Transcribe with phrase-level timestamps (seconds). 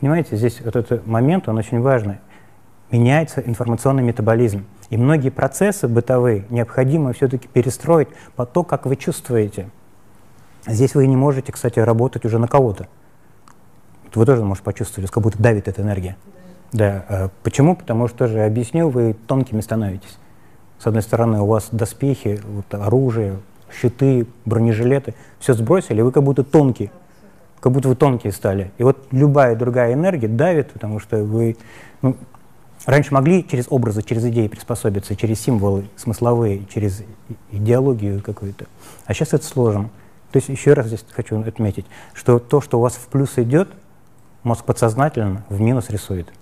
[0.00, 2.18] Понимаете, здесь вот этот момент, он очень важный.
[2.90, 4.64] Меняется информационный метаболизм.
[4.90, 9.70] И многие процессы бытовые необходимо все-таки перестроить по то, как вы чувствуете.
[10.66, 12.86] Здесь вы не можете, кстати, работать уже на кого-то.
[14.14, 16.16] Вы тоже можете почувствовать, как будто давит эта энергия.
[16.72, 17.04] Да.
[17.08, 17.30] да.
[17.42, 17.74] Почему?
[17.74, 20.18] Потому что, тоже объяснил, вы тонкими становитесь.
[20.78, 23.38] С одной стороны, у вас доспехи, вот, оружие,
[23.80, 26.90] щиты, бронежилеты, все сбросили, вы как будто тонкие,
[27.62, 28.72] как будто вы тонкие стали.
[28.76, 31.56] И вот любая другая энергия давит, потому что вы
[32.02, 32.16] ну,
[32.86, 37.04] раньше могли через образы, через идеи приспособиться, через символы смысловые, через
[37.52, 38.66] идеологию какую-то.
[39.06, 39.90] А сейчас это сложно.
[40.32, 43.68] То есть еще раз здесь хочу отметить, что то, что у вас в плюс идет,
[44.42, 46.32] мозг подсознательно в минус рисует.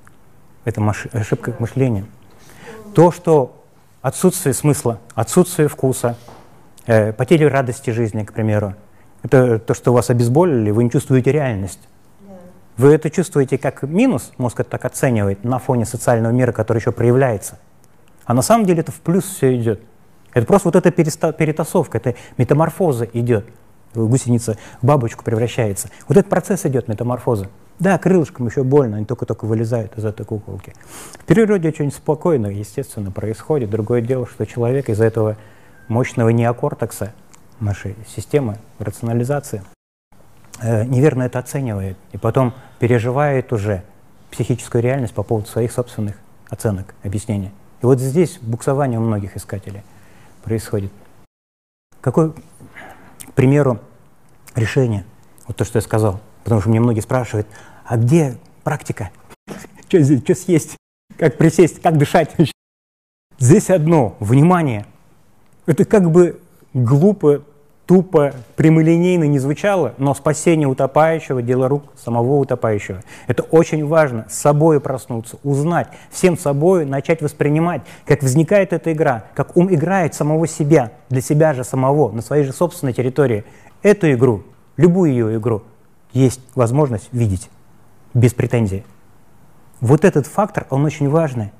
[0.64, 2.06] Это ошибка мышления.
[2.94, 3.62] То, что
[4.00, 6.16] отсутствие смысла, отсутствие вкуса,
[6.86, 8.74] э, потеря радости жизни, к примеру,
[9.22, 11.80] это то, что вас обезболили, вы не чувствуете реальность.
[12.76, 16.92] Вы это чувствуете как минус, мозг это так оценивает, на фоне социального мира, который еще
[16.92, 17.58] проявляется.
[18.24, 19.82] А на самом деле это в плюс все идет.
[20.32, 23.46] Это просто вот эта перетасовка, это метаморфоза идет.
[23.92, 25.88] Гусеница в бабочку превращается.
[26.06, 27.48] Вот этот процесс идет метаморфоза.
[27.80, 30.74] Да, крылышкам еще больно, они только-только вылезают из этой куколки.
[31.18, 33.70] В природе очень спокойно, естественно, происходит.
[33.70, 35.36] Другое дело, что человек из этого
[35.88, 37.12] мощного неокортекса
[37.60, 39.62] нашей системы рационализации
[40.60, 43.82] э, неверно это оценивает и потом переживает уже
[44.30, 46.16] психическую реальность по поводу своих собственных
[46.48, 47.50] оценок, объяснений.
[47.82, 49.82] И вот здесь буксование у многих искателей
[50.42, 50.92] происходит.
[52.00, 53.80] Какой, к примеру,
[54.54, 55.04] решение?
[55.46, 56.20] Вот то, что я сказал.
[56.44, 57.46] Потому что мне многие спрашивают,
[57.84, 59.10] а где практика?
[59.88, 60.76] Что съесть?
[61.18, 62.34] Как присесть, как дышать?
[63.38, 64.86] Здесь одно, внимание.
[65.66, 66.40] Это как бы
[66.72, 67.42] глупо
[67.90, 73.02] тупо, прямолинейно не звучало, но спасение утопающего– дело рук самого утопающего.
[73.26, 79.24] Это очень важно, с собой проснуться, узнать, всем собой начать воспринимать, как возникает эта игра,
[79.34, 83.42] как ум играет самого себя, для себя же самого, на своей же собственной территории.
[83.82, 84.44] Эту игру,
[84.76, 85.64] любую ее игру,
[86.12, 87.50] есть возможность видеть
[88.14, 88.84] без претензий.
[89.80, 91.50] Вот этот фактор, он очень важный.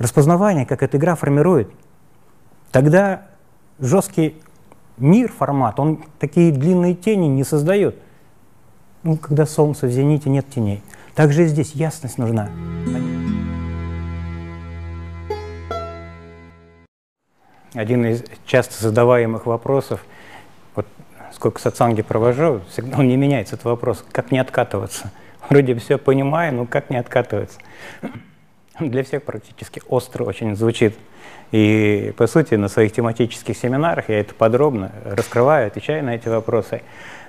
[0.00, 1.70] Распознавание, как эта игра формирует.
[2.72, 3.28] Тогда
[3.78, 4.42] жесткий
[4.96, 7.96] мир, формат, он такие длинные тени не создает.
[9.02, 10.82] Ну, когда солнце в зените, нет теней.
[11.14, 12.50] Также и здесь ясность нужна.
[17.74, 20.04] Один из часто задаваемых вопросов,
[20.76, 20.86] вот
[21.32, 25.10] сколько сатсанги провожу, всегда он не меняется, этот вопрос, как не откатываться.
[25.50, 27.58] Вроде все понимаю, но как не откатываться.
[28.80, 30.96] Для всех практически остро очень звучит.
[31.54, 36.82] И, по сути, на своих тематических семинарах я это подробно раскрываю, отвечаю на эти вопросы.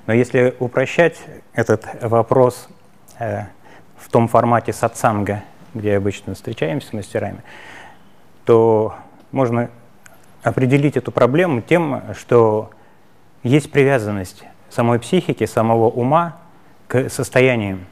[0.08, 1.22] Но если упрощать
[1.54, 2.68] этот вопрос
[3.20, 3.42] э,
[4.00, 5.44] в том формате сатсанга,
[5.76, 7.44] где обычно встречаемся с мастерами,
[8.46, 8.96] то
[9.32, 9.70] можно
[10.42, 12.72] определить эту проблему тем, что
[13.44, 16.38] есть привязанность самой психики, самого ума
[16.88, 17.86] к состояниям.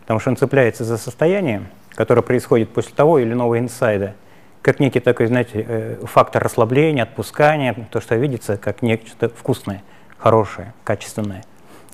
[0.00, 4.14] Потому что он цепляется за состояние, которое происходит после того или иного инсайда–
[4.62, 9.82] как некий такой, знаете, э, фактор расслабления, отпускания, то, что видится как нечто вкусное,
[10.18, 11.44] хорошее, качественное.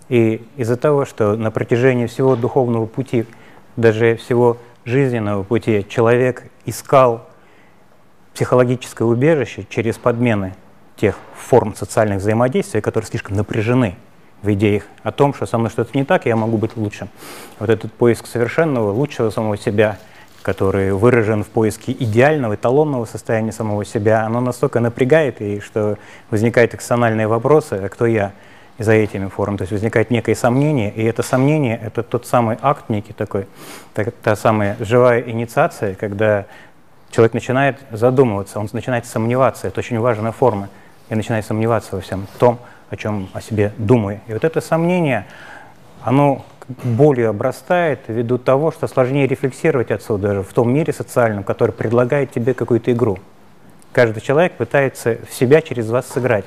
[0.09, 3.27] И из-за того, что на протяжении всего духовного пути,
[3.77, 7.29] даже всего жизненного пути, человек искал
[8.35, 10.55] психологическое убежище через подмены
[10.97, 13.97] тех форм социальных взаимодействий, которые слишком напряжены
[14.43, 17.09] в идеях о том, что со мной что-то не так, я могу быть лучшим.
[17.59, 19.99] Вот этот поиск совершенного, лучшего самого себя–
[20.47, 25.99] который выражен в поиске идеального, эталонного состояния самого себя, оно настолько напрягает, и что
[26.31, 28.31] возникают экстональные вопросы, а кто я
[28.79, 29.57] за этими формами.
[29.57, 33.49] То есть возникает некое сомнение, и это сомнение– это тот самый акт некий такой,
[33.93, 36.47] так, та самая живая инициация, когда
[37.11, 40.69] человек начинает задумываться, он начинает сомневаться, это очень важная форма,
[41.09, 44.21] и начинает сомневаться во всем том, о чем о себе думаю.
[44.29, 45.27] И вот это сомнение,
[46.05, 51.73] оно болью обрастает ввиду того, что сложнее рефлексировать отсюда, даже в том мире социальном, который
[51.73, 53.19] предлагает тебе какую-то игру.
[53.93, 56.45] Каждый человек пытается в себя через вас сыграть.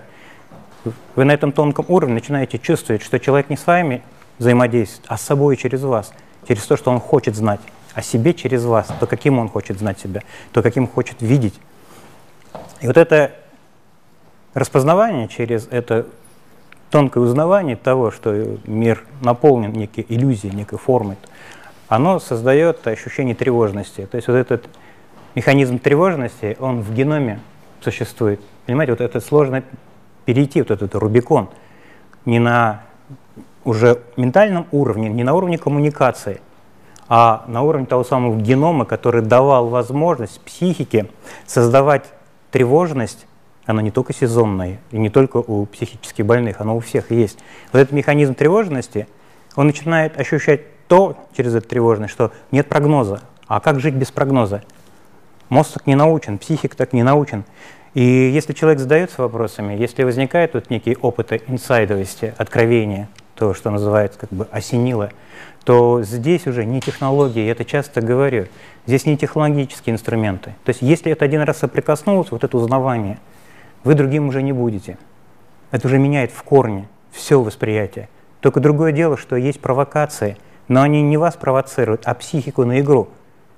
[1.16, 4.04] Вы на этом тонком уровне начинаете чувствовать, что человек не с вами
[4.38, 6.14] взаимодействует, а с собой через вас,
[6.48, 7.60] через то, что он хочет знать
[7.94, 10.22] о себе через вас, то, каким он хочет знать себя,
[10.52, 11.60] то, каким хочет видеть.
[12.82, 13.32] И вот это
[14.54, 16.08] распознавание через это
[16.90, 21.18] тонкое узнавание того, что мир наполнен некой иллюзией, некой формой,
[21.88, 24.06] оно создает ощущение тревожности.
[24.06, 24.68] То есть вот этот
[25.36, 27.40] механизм тревожности, он в геноме
[27.82, 28.42] существует.
[28.66, 29.64] Понимаете, вот это сложно
[30.26, 31.50] перейти, вот этот Рубикон,
[32.26, 32.82] не на
[33.64, 36.42] уже ментальном уровне, не на уровне коммуникации,
[37.08, 41.08] а на уровне того самого генома, который давал возможность психике
[41.48, 42.06] создавать
[42.52, 43.26] тревожность,
[43.70, 47.38] она не только сезонная, и не только у психически больных, она у всех есть.
[47.72, 49.08] Вот этот механизм тревожности,
[49.56, 53.22] он начинает ощущать то через эту тревожность, что нет прогноза.
[53.46, 54.64] А как жить без прогноза?
[55.50, 57.44] Мозг так не научен, психик так не научен.
[57.94, 64.18] И если человек задается вопросами, если возникает вот некие опыты инсайдовости, откровения, то, что называется
[64.18, 65.12] как бы осенило,
[65.64, 68.48] то здесь уже не технологии, я это часто говорю,
[68.88, 70.56] здесь не технологические инструменты.
[70.66, 73.20] То есть если это один раз соприкоснулось, вот это узнавание,
[73.84, 74.98] вы другим уже не будете.
[75.72, 78.10] Это уже меняет в корне все восприятие.
[78.40, 80.38] Только другое дело, что есть провокации,
[80.68, 83.10] но они не вас провоцируют, а психику на игру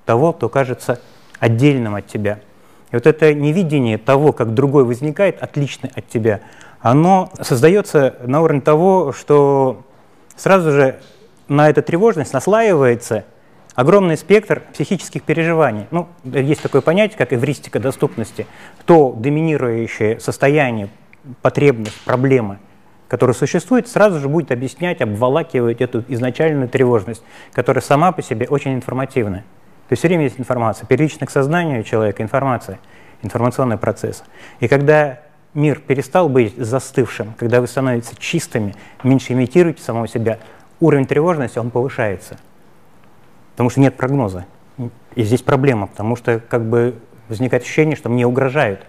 [0.04, 1.00] того, кто кажется
[1.40, 2.40] отдельным от тебя–
[2.92, 6.40] и вот это невидение того, как другой возникает, отличный от тебя,
[6.80, 9.82] оно создается на уровне того, что
[10.36, 11.00] сразу же
[11.48, 13.24] на эту тревожность наслаивается
[13.74, 15.86] огромный спектр психических переживаний.
[15.90, 18.46] Ну, есть такое понятие, как эвристика доступности.
[18.84, 20.88] То доминирующее состояние,
[21.40, 22.58] потребность, проблема,
[23.08, 27.22] которая существует, сразу же будет объяснять, обволакивать эту изначальную тревожность,
[27.52, 29.44] которая сама по себе очень информативная.
[29.88, 32.78] То есть все время есть информация, первична к сознанию человека информация,
[33.22, 34.24] информационный процесс.
[34.60, 35.20] И когда
[35.54, 40.38] мир перестал быть застывшим, когда вы становитесь чистыми, меньше имитируете самого себя,
[40.80, 42.38] уровень тревожности, он повышается.
[43.52, 44.46] Потому что нет прогноза.
[45.14, 46.94] И здесь проблема, потому что как бы
[47.28, 48.80] возникает ощущение, что мне угрожают.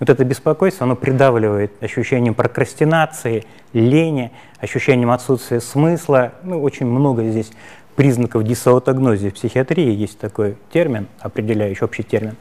[0.00, 6.32] Вот это беспокойство, оно придавливает ощущением прокрастинации, лени, ощущением отсутствия смысла.
[6.42, 7.52] Ну, очень много здесь
[7.94, 12.36] признаков дисаутогнозии в психиатрии есть такой термин, определяющий общий термин,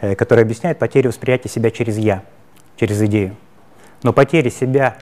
[0.00, 2.22] э, который объясняет потерю восприятия себя через «я»,
[2.76, 3.36] через идею.
[4.02, 4.96] Но потеря себя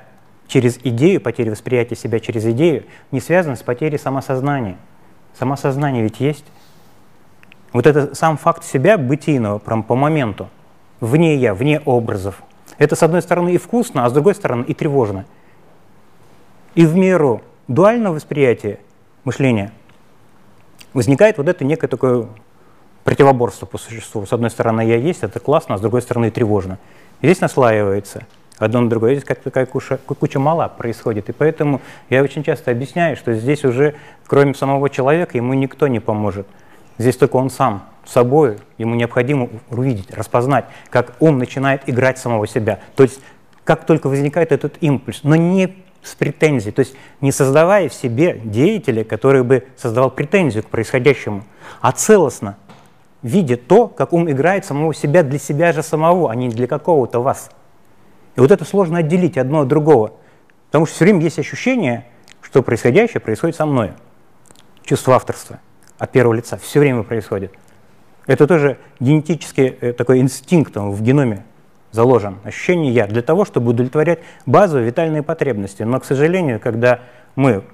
[0.49, 4.77] через идею, потеря восприятия себя через идею не связана с потерей самосознания.
[5.39, 6.45] Самосознание ведь есть.
[7.73, 10.49] Вот это сам факт себя бытийного, прям по моменту,
[11.01, 12.43] вне я, вне образов.
[12.79, 15.25] Это, с одной стороны, и вкусно, а с другой стороны, и тревожно.
[16.75, 18.79] И в меру дуального восприятия
[19.25, 19.73] мышления–
[20.93, 22.27] возникает вот это некое такое
[23.05, 24.27] противоборство по существу.
[24.27, 26.79] С одной стороны, я есть, это классно, а с другой стороны, тревожно.
[27.21, 28.27] И здесь наслаивается
[28.63, 29.15] одно на другое.
[29.15, 31.29] Здесь как такая куча, куча мала происходит.
[31.29, 31.81] И поэтому
[32.11, 33.95] я очень часто объясняю, что здесь уже,
[34.27, 36.47] кроме самого человека, ему никто не поможет.
[36.99, 42.81] Здесь только он сам собой, ему необходимо увидеть, распознать, как ум начинает играть самого себя.
[42.97, 43.21] То есть
[43.65, 48.41] как только возникает этот импульс, но не с претензией, то есть не создавая в себе
[48.45, 51.45] деятеля, который бы создавал претензию к происходящему,
[51.81, 52.57] а целостно,
[53.23, 57.21] видя то, как ум играет самого себя для себя же самого, а не для какого-то
[57.21, 57.51] вас.
[58.37, 60.15] И вот это сложно отделить одно от другого,
[60.67, 62.07] потому что все время есть ощущение,
[62.41, 63.93] что происходящее происходит со мной.
[64.85, 65.61] Чувство авторства
[65.99, 67.53] от первого лица все время происходит.
[68.27, 71.45] Это тоже генетический э, такой инстинкт в геноме
[71.91, 75.83] заложен, ощущение «я», для того, чтобы удовлетворять базовые витальные потребности.
[75.83, 77.01] Но, к сожалению, когда
[77.37, 77.65] мы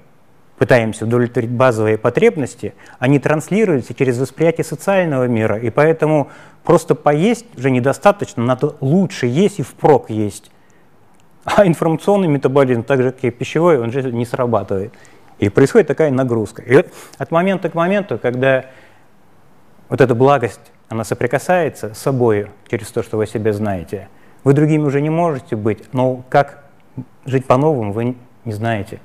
[0.59, 6.29] пытаемся удовлетворить базовые потребности, они транслируются через восприятие социального мира, и поэтому
[6.63, 10.51] просто поесть уже недостаточно, надо лучше есть и впрок есть.
[11.45, 14.93] А информационный метаболизм, так же как и пищевой, он же не срабатывает.
[15.39, 16.61] И происходит такая нагрузка.
[16.61, 18.65] И вот от момента к моменту, когда
[19.87, 24.09] вот эта благость она соприкасается с собой через то, что вы о себе знаете.
[24.43, 26.65] Вы другими уже не можете быть, но как
[27.25, 28.99] жить по-новому вы не знаете.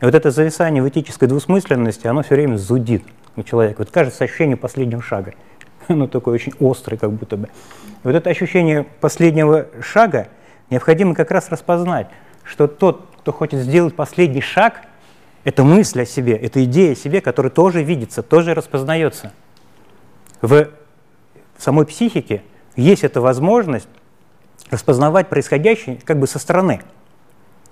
[0.00, 3.02] И вот это зависание в этической двусмысленности, оно все время зудит
[3.36, 3.78] у человека.
[3.80, 5.34] Вот кажется ощущение последнего шага.
[5.88, 7.46] Оно такое очень острое, как будто бы.
[7.46, 10.28] И вот это ощущение последнего шага
[10.70, 12.08] необходимо как раз распознать,
[12.44, 14.82] что тот, кто хочет сделать последний шаг,
[15.44, 19.32] это мысль о себе, это идея о себе, которая тоже видится, тоже распознается.
[20.42, 20.68] В
[21.56, 22.42] самой психике
[22.76, 23.88] есть эта возможность
[24.70, 26.82] распознавать происходящее как бы со стороны.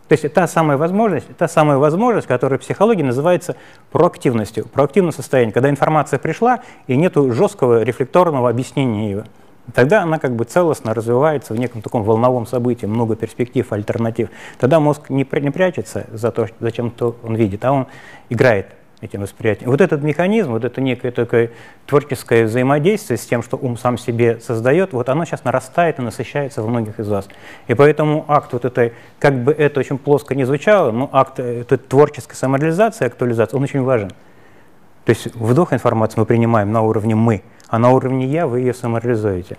[0.09, 3.57] То есть та самая возможность, та самая возможность, которая в психологии называется
[3.91, 9.25] проактивностью, проактивное состояние, когда информация пришла и нет жесткого рефлекторного объяснения ее.
[9.75, 14.29] Тогда она как бы целостно развивается в неком таком волновом событии, много перспектив, альтернатив.
[14.59, 17.87] Тогда мозг не, прячется за то, зачем то он видит, а он
[18.31, 18.67] играет
[19.01, 19.71] этим восприятием.
[19.71, 21.51] Вот этот механизм, вот это некое такое
[21.87, 26.63] творческое взаимодействие с тем, что ум сам себе создает, вот оно сейчас нарастает и насыщается
[26.63, 27.29] во многих из вас.
[27.67, 31.79] И поэтому акт вот этой, как бы это очень плоско не звучало, но акт этой
[31.79, 34.11] творческой самореализации, актуализации, он очень важен.
[35.05, 38.75] То есть вдох информации мы принимаем на уровне «мы», а на уровне «я» вы ее
[38.75, 39.57] самореализуете.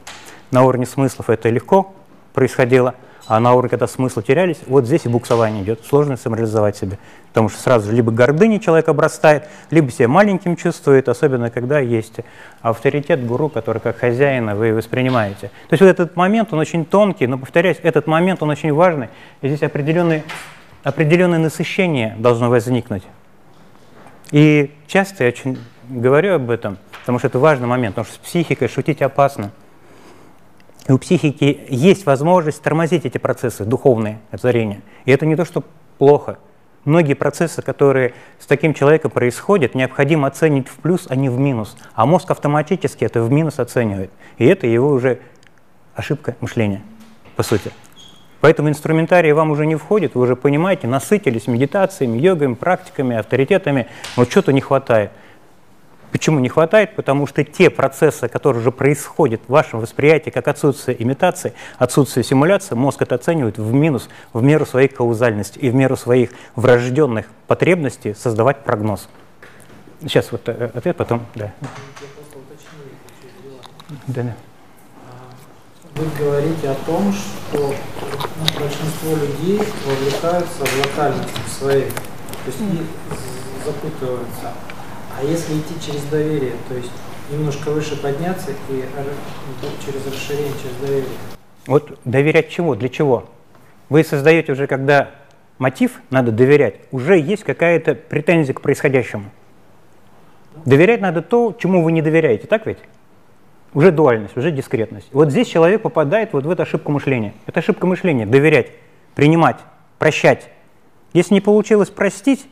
[0.51, 1.93] На уровне смыслов это легко
[2.37, 2.93] происходило,
[3.25, 6.99] а на уровне, когда смыслы терялись, вот здесь и буксование идет, сложно самореализовать себя.
[7.29, 12.19] Потому что сразу либо гордыня человек обрастает, либо себя маленьким чувствует, особенно когда есть
[12.61, 15.47] авторитет гуру, который как хозяина вы воспринимаете.
[15.67, 19.09] То есть вот этот момент, он очень тонкий, но, повторяюсь, этот момент, он очень важный,
[19.41, 20.21] и здесь определенный,
[20.83, 23.03] определенное насыщение должно возникнуть.
[24.29, 25.57] И часто я очень
[25.89, 29.49] говорю об этом, потому что это важный момент, потому что с психикой шутить опасно.
[30.87, 34.81] И у психики есть возможность тормозить эти процессы, духовные озарения.
[35.05, 35.63] И это не то, что
[35.97, 36.39] плохо.
[36.85, 41.75] Многие процессы, которые с таким человеком происходят, необходимо оценить в плюс, а не в минус.
[41.93, 44.09] А мозг автоматически это в минус оценивает.
[44.37, 45.19] И это его уже
[45.93, 46.81] ошибка мышления,
[47.35, 47.71] по сути.
[48.39, 54.23] Поэтому инструментарий вам уже не входит, вы уже понимаете, насытились медитациями, йогами, практиками, авторитетами, но
[54.23, 55.11] что-то не хватает.
[56.11, 56.95] Почему не хватает?
[56.95, 62.75] Потому что те процессы, которые уже происходят в вашем восприятии, как отсутствие имитации, отсутствие симуляции,
[62.75, 68.13] мозг это оценивает в минус в меру своей каузальности и в меру своих врожденных потребностей
[68.13, 69.09] создавать прогноз.
[70.01, 71.51] Сейчас вот э, ответ, потом, да.
[74.07, 74.35] Да, да.
[75.95, 83.65] Вы говорите о том, что ну, большинство людей вовлекаются в локальность своей, то есть и
[83.65, 84.53] запутываются.
[85.19, 86.91] А если идти через доверие, то есть
[87.31, 88.83] немножко выше подняться и
[89.83, 91.09] через расширение, через доверие.
[91.65, 92.75] Вот доверять чему?
[92.75, 93.25] Для чего?
[93.89, 95.11] Вы создаете уже, когда
[95.57, 99.25] мотив, надо доверять, уже есть какая-то претензия к происходящему.
[100.65, 102.79] Доверять надо то, чему вы не доверяете, так ведь?
[103.73, 105.07] Уже дуальность, уже дискретность.
[105.13, 107.33] Вот здесь человек попадает вот в эту ошибку мышления.
[107.45, 108.25] Это ошибка мышления.
[108.25, 108.71] Доверять,
[109.15, 109.57] принимать,
[109.99, 110.49] прощать.
[111.13, 112.47] Если не получилось простить,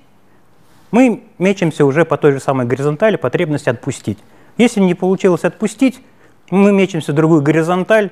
[0.92, 4.20] мы мечемся уже по той же самой горизонтали, потребность отпустить.
[4.58, 6.02] Если не получилось отпустить,
[6.50, 8.12] мы мечемся в другую горизонталь,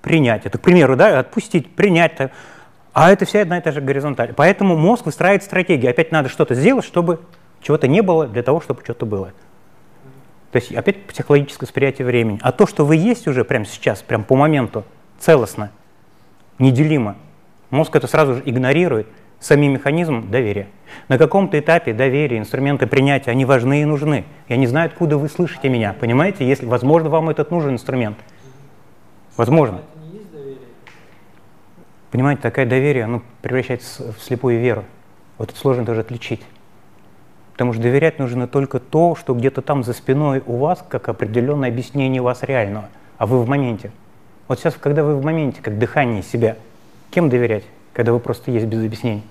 [0.00, 0.46] принять.
[0.46, 2.12] Это, к примеру, да, отпустить, принять.
[2.92, 4.32] А это вся одна и та же горизонталь.
[4.34, 5.88] Поэтому мозг выстраивает стратегии.
[5.88, 7.20] Опять надо что-то сделать, чтобы
[7.62, 9.32] чего-то не было, для того, чтобы что-то было.
[10.52, 12.38] То есть опять психологическое восприятие времени.
[12.42, 14.84] А то, что вы есть уже прямо сейчас, прямо по моменту,
[15.18, 15.70] целостно,
[16.58, 17.16] неделимо,
[17.68, 19.06] мозг это сразу же игнорирует–
[19.40, 20.68] самим механизмом доверия.
[21.08, 24.24] На каком-то этапе доверие, инструменты принятия, они важны и нужны.
[24.48, 26.46] Я не знаю, откуда вы слышите меня, понимаете?
[26.46, 28.18] Если, возможно, вам этот нужен инструмент.
[29.36, 29.80] Возможно.
[32.10, 34.84] Понимаете, такое доверие, оно превращается в слепую веру.
[35.38, 36.42] Вот это сложно даже отличить.
[37.52, 41.68] Потому что доверять нужно только то, что где-то там за спиной у вас, как определенное
[41.68, 43.92] объяснение вас реального, а вы в моменте.
[44.48, 46.56] Вот сейчас, когда вы в моменте, как дыхание себя,
[47.10, 47.64] кем доверять?
[47.92, 49.22] когда вы просто есть без объяснений?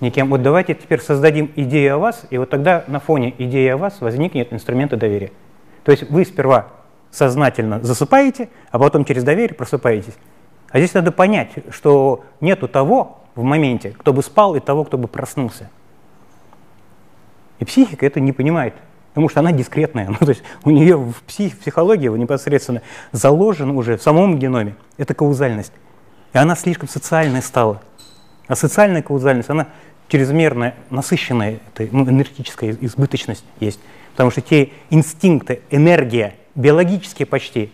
[0.00, 0.28] Никем.
[0.28, 4.00] Вот давайте теперь создадим идею о вас, и вот тогда на фоне идеи о вас
[4.00, 5.32] возникнет инструменты доверия.
[5.84, 6.66] То есть вы сперва
[7.10, 10.14] сознательно засыпаете, а потом через доверие просыпаетесь.
[10.70, 14.98] А здесь надо понять, что нету того в моменте, кто бы спал, и того, кто
[14.98, 15.70] бы проснулся.
[17.58, 18.74] И психика это не понимает,
[19.10, 20.08] потому что она дискретная.
[20.20, 24.76] Ну, то есть у нее в псих, психологии непосредственно заложено уже в самом геноме.
[24.98, 25.72] Это каузальность.
[26.34, 27.80] И она слишком социальной стала.
[28.48, 29.68] А социальная каузальность, она
[30.08, 33.80] чрезмерно насыщенная, это, ну, энергетическая избыточность есть.
[34.12, 37.70] Потому что те инстинкты, энергия, биологические почти,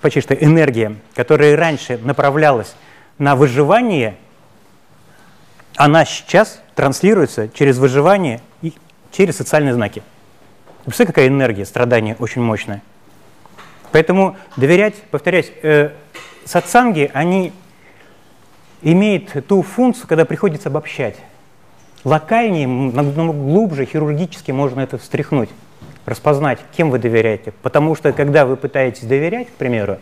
[0.00, 2.74] почти что энергия, которая раньше направлялась
[3.18, 4.16] на выживание,
[5.76, 8.72] она сейчас транслируется через выживание и
[9.12, 10.02] через социальные знаки.
[10.84, 12.82] Представляете, какая энергия, страдания очень мощная.
[13.92, 15.90] Поэтому доверять, повторяюсь, э,
[16.44, 17.52] сатсанги, они
[18.82, 21.16] имеет ту функцию, когда приходится обобщать.
[22.04, 25.50] Локальнее, намного глубже, хирургически можно это встряхнуть,
[26.06, 27.52] распознать, кем вы доверяете.
[27.62, 29.98] Потому что, когда вы пытаетесь доверять, к примеру,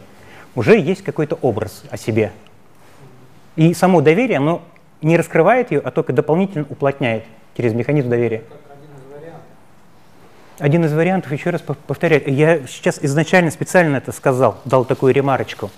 [0.54, 2.32] уже есть какой-то образ о себе.
[3.56, 4.62] И само доверие, оно
[5.00, 7.24] не раскрывает ее, а только дополнительно уплотняет
[7.56, 8.42] через механизм доверия.
[10.58, 15.70] Один из вариантов, еще раз повторяю, я сейчас изначально специально это сказал, дал такую ремарочку.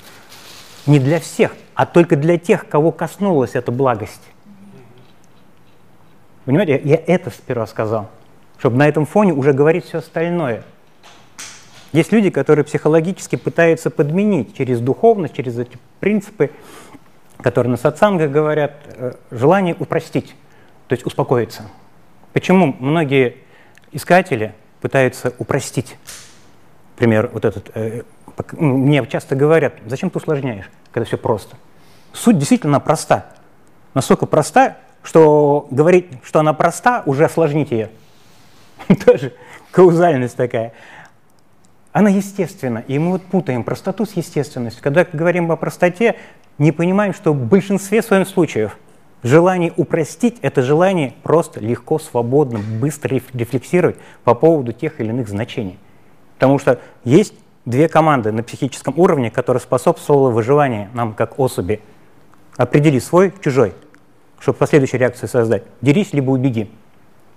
[0.87, 4.23] Не для всех, а только для тех, кого коснулась эта благость.
[6.49, 8.09] Понимаете, я это сперва сказал,
[8.57, 10.63] чтобы на этом фоне уже говорить все остальное.
[11.93, 16.51] Есть люди, которые психологически пытаются подменить через духовность, через эти принципы,
[17.43, 20.35] которые на сатсангах говорят, э, желание упростить,
[20.87, 21.65] то есть успокоиться.
[22.33, 23.37] Почему многие
[23.93, 25.99] искатели пытаются упростить,
[26.95, 28.05] например, вот этот э,
[28.53, 31.59] мне часто говорят, зачем ты усложняешь, когда все просто.
[32.15, 33.27] Суть действительно проста.
[33.93, 37.89] Настолько проста, что говорить, что она проста, уже осложнить ее.
[39.07, 39.33] Тоже
[39.71, 40.75] каузальность такая.
[41.93, 42.85] она естественна.
[42.87, 44.85] И мы вот путаем простоту с естественностью.
[44.85, 46.17] Когда говорим о простоте,
[46.59, 48.77] не понимаем, что в большинстве своих случаев
[49.23, 55.79] желание упростить– это желание просто легко, свободно, быстро рефлексировать по поводу тех или иных значений.
[56.35, 57.33] Потому что есть
[57.65, 61.81] две команды на психическом уровне, которые способствовали выживанию нам как особи.
[62.59, 63.73] Определи свой, чужой,
[64.41, 65.65] чтобы последующую реакцию создать.
[65.81, 66.71] Дерись, либо убеги.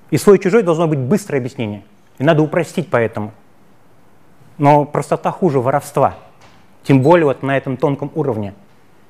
[0.09, 1.83] И свой чужой должно быть быстрое объяснение.
[2.17, 3.31] И надо упростить поэтому.
[4.57, 6.15] Но простота хуже воровства.
[6.83, 8.53] Тем более вот на этом тонком уровне.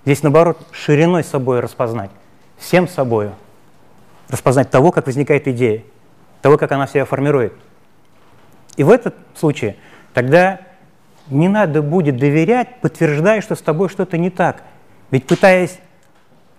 [0.06, 2.12] Здесь, наоборот, шириной собой распознать.
[2.58, 3.32] Всем собой.
[4.30, 5.84] Распознать того, как возникает идея.
[6.42, 7.54] Того, как она себя формирует.
[8.78, 9.76] И в этом случае
[10.14, 10.62] тогда
[11.30, 14.64] не надо будет доверять, подтверждая, что с тобой что-то не так.
[15.12, 15.80] Ведь пытаясь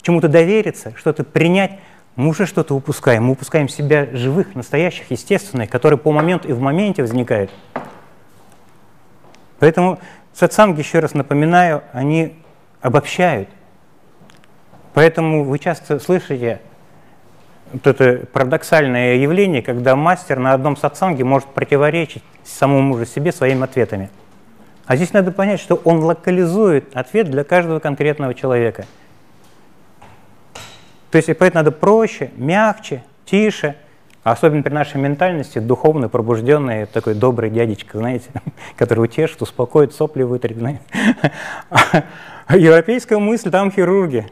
[0.02, 1.78] чему-то довериться, что-то принять,
[2.16, 3.24] мы уже что-то упускаем.
[3.24, 7.50] Мы упускаем себя живых, настоящих, естественных, которые по моменту и в моменте возникают.
[9.58, 9.98] Поэтому
[10.34, 12.36] сатсанги, еще раз напоминаю, они
[12.80, 13.48] обобщают.
[14.92, 16.60] Поэтому вы часто слышите
[17.72, 23.64] вот это парадоксальное явление, когда мастер на одном сатсанге может противоречить самому же себе своими
[23.64, 24.10] ответами.
[24.84, 28.84] А здесь надо понять, что он локализует ответ для каждого конкретного человека–
[31.12, 33.76] то есть поэтому надо проще, мягче, тише,
[34.22, 38.30] особенно при нашей ментальности, духовно пробужденный такой добрый дядечка, знаете,
[38.76, 40.56] который утешит, успокоит, сопли вытрет.
[42.48, 44.26] Европейская мысль, там хирурги.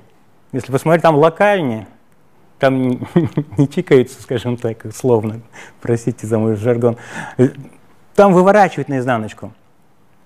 [0.53, 1.87] Если посмотреть, там локальнее,
[2.59, 3.07] там
[3.59, 5.43] не чикается, скажем так, словно,
[5.83, 6.97] простите за мой жаргон,
[8.15, 9.53] там выворачивает наизнаночку.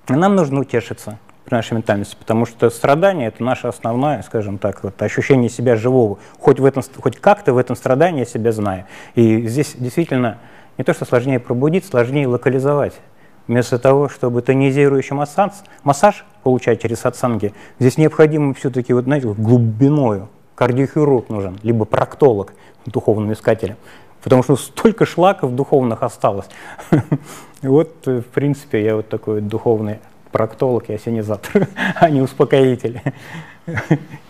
[0.09, 5.01] нам нужно утешиться при нашей ментальности, потому что страдание– это наше основное, скажем так, вот,
[5.03, 6.19] ощущение себя живого.
[6.39, 8.87] Хоть, в этом, хоть как-то в этом страдании я себя знаю.
[9.15, 10.39] И здесь действительно
[10.79, 12.95] не то, что сложнее пробудить, сложнее локализовать.
[13.47, 20.29] Вместо того, чтобы тонизирующий массаж, массаж получать через сатсанги, здесь необходимо все-таки, вот, знаете, глубиною.
[20.55, 22.55] Кардиохирург нужен, либо проктолог,
[22.87, 23.77] духовным искателем.
[24.23, 26.47] Потому что столько шлаков духовных осталось.
[27.63, 30.01] Вот, в принципе, я вот такой духовный
[30.35, 33.01] проктолог и осенизатор, а не успокоитель.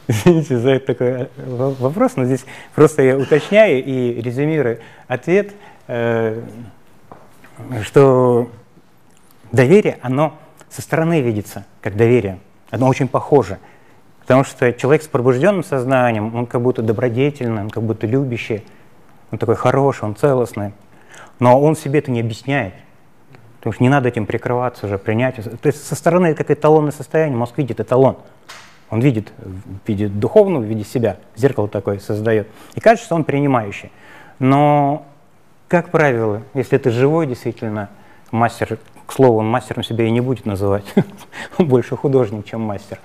[0.06, 5.54] Извините за такой э, вопрос, но здесь просто я уточняю и резюмирую ответ,
[5.88, 6.42] э,
[7.84, 8.50] что
[9.50, 10.38] доверие, оно
[10.68, 12.38] со стороны видится, как доверие.
[12.70, 13.56] Оно очень похоже.
[14.20, 18.62] Потому что человек с пробужденным сознанием, он как будто добродетельный, он как будто любящий,
[19.30, 20.74] он такой хороший, он целостный.
[21.38, 22.74] Но он себе это не объясняет.
[23.64, 25.36] Потому что не надо этим прикрываться уже, принять.
[25.36, 28.18] То есть со стороны как эталонное состояние, мозг видит эталон.
[28.90, 32.46] Он видит в виде духовного, в виде себя, зеркало такое создает.
[32.74, 33.90] И кажется, что он принимающий.
[34.38, 35.06] Но,
[35.68, 37.88] как правило, если это живой действительно
[38.30, 40.84] мастер, к слову, он мастером себя и не будет называть,
[41.58, 42.98] он больше художник, чем мастер.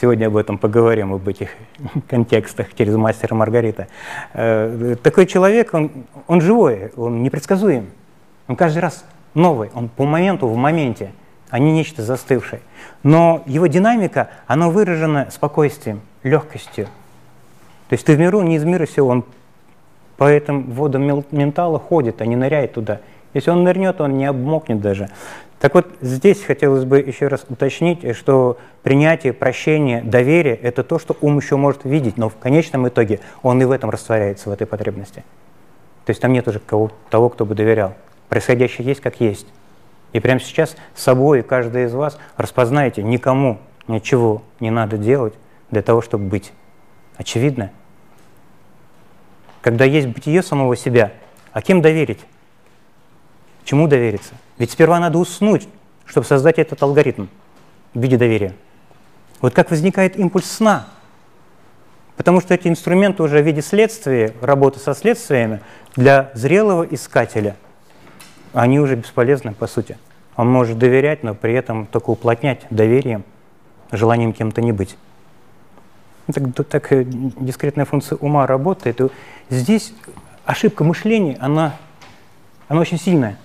[0.00, 1.50] Сегодня об этом поговорим, об этих
[2.08, 3.88] контекстах через мастера Маргарита.
[4.32, 5.90] Э, такой человек, он,
[6.26, 7.90] он живой, он непредсказуем.
[8.48, 9.04] Он каждый раз
[9.36, 11.12] новый, он по моменту в моменте,
[11.50, 12.60] а не нечто застывшее.
[13.02, 16.86] Но его динамика, она выражена спокойствием, легкостью.
[17.88, 19.24] То есть ты в миру не из мира сего, он
[20.16, 23.00] по этим водам ментала ходит, а не ныряет туда.
[23.34, 25.10] Если он нырнет, он не обмокнет даже.
[25.60, 31.16] Так вот, здесь хотелось бы еще раз уточнить, что принятие, прощение, доверие– это то, что
[31.20, 34.66] ум еще может видеть, но в конечном итоге он и в этом растворяется, в этой
[34.66, 35.24] потребности.
[36.04, 37.94] То есть там нет уже кого, того, кто бы доверял.
[38.28, 39.46] Происходящее есть как есть.
[40.12, 45.34] И прямо сейчас собой каждый из вас распознаете, никому ничего не надо делать
[45.70, 46.52] для того, чтобы быть.
[47.16, 47.70] Очевидно.
[49.60, 51.12] Когда есть бытие самого себя,
[51.52, 52.20] а кем доверить?
[53.64, 54.34] Чему довериться?
[54.58, 55.68] Ведь сперва надо уснуть,
[56.04, 57.26] чтобы создать этот алгоритм
[57.94, 58.54] в виде доверия.
[59.40, 60.86] Вот как возникает импульс сна.
[62.16, 65.60] Потому что эти инструменты уже в виде следствия, работы со следствиями
[65.94, 67.56] для зрелого искателя–
[68.62, 69.98] они уже бесполезны по сути.
[70.34, 73.22] Он может доверять, но при этом только уплотнять доверием,
[73.92, 74.96] желанием кем-то не быть.
[76.26, 79.00] Ну, так, так э, дискретная функция ума работает.
[79.00, 79.08] И
[79.50, 79.92] здесь
[80.46, 81.76] ошибка мышления, она,
[82.68, 83.38] она очень сильная,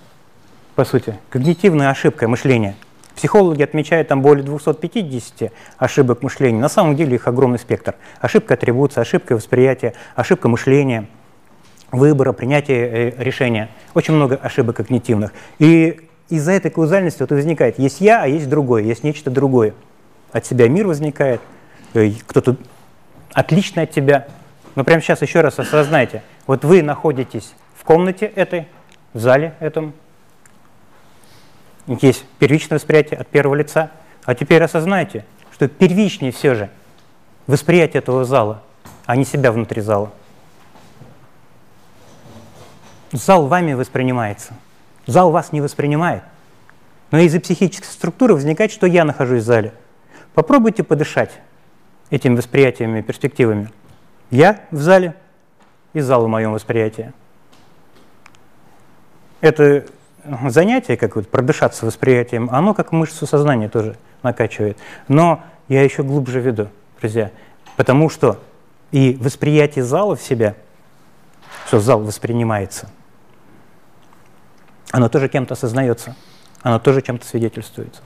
[0.74, 1.18] по сути.
[1.28, 2.74] Когнитивная ошибка мышления.
[3.14, 6.58] Психологи отмечают там более 250 ошибок мышления.
[6.58, 7.96] На самом деле их огромный спектр.
[8.20, 11.06] Ошибка атрибуции, ошибка восприятия, ошибка мышления–
[11.92, 13.68] выбора, принятия э, решения.
[13.94, 15.32] Очень много ошибок когнитивных.
[15.58, 19.74] И из-за этой каузальности вот возникает, есть я, а есть другое, есть нечто другое.
[20.32, 21.40] От себя мир возникает,
[21.94, 22.56] э, кто-то
[23.32, 24.26] отличный от тебя.
[24.74, 28.66] Но прямо сейчас еще раз осознайте, вот вы находитесь в комнате этой,
[29.12, 29.92] в зале этом,
[31.86, 33.90] есть первичное восприятие от первого лица.
[34.24, 36.70] А теперь осознайте, что первичнее все же
[37.46, 38.62] восприятие этого зала,
[39.04, 40.12] а не себя внутри зала.
[43.12, 44.54] Зал вами воспринимается.
[45.06, 46.22] Зал вас не воспринимает.
[47.10, 49.74] Но из-за психической структуры возникает, что я нахожусь в зале.
[50.34, 51.30] Попробуйте подышать
[52.10, 53.70] этими восприятиями, перспективами.
[54.30, 55.14] Я в зале
[55.92, 57.12] и зал в моем восприятии.
[59.42, 59.84] Это
[60.46, 64.78] занятие, как вот продышаться восприятием, оно как мышцу сознания тоже накачивает.
[65.08, 66.68] Но я еще глубже веду,
[67.00, 67.30] друзья,
[67.76, 68.40] потому что
[68.90, 70.54] и восприятие зала в себя,
[71.66, 72.88] что зал воспринимается,
[74.92, 76.14] оно тоже кем-то осознается,
[76.62, 78.02] оно тоже чем-то свидетельствуется.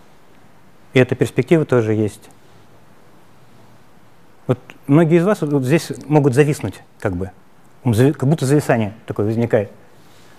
[0.95, 2.31] И эта перспектива тоже есть.
[4.47, 7.33] Вот многие из вас вот здесь могут зависнуть, как бы,
[7.85, 9.71] как будто зависание такое возникает.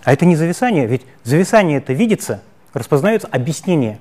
[0.02, 3.98] А это не зависание, ведь зависание это видится, распознается объяснение.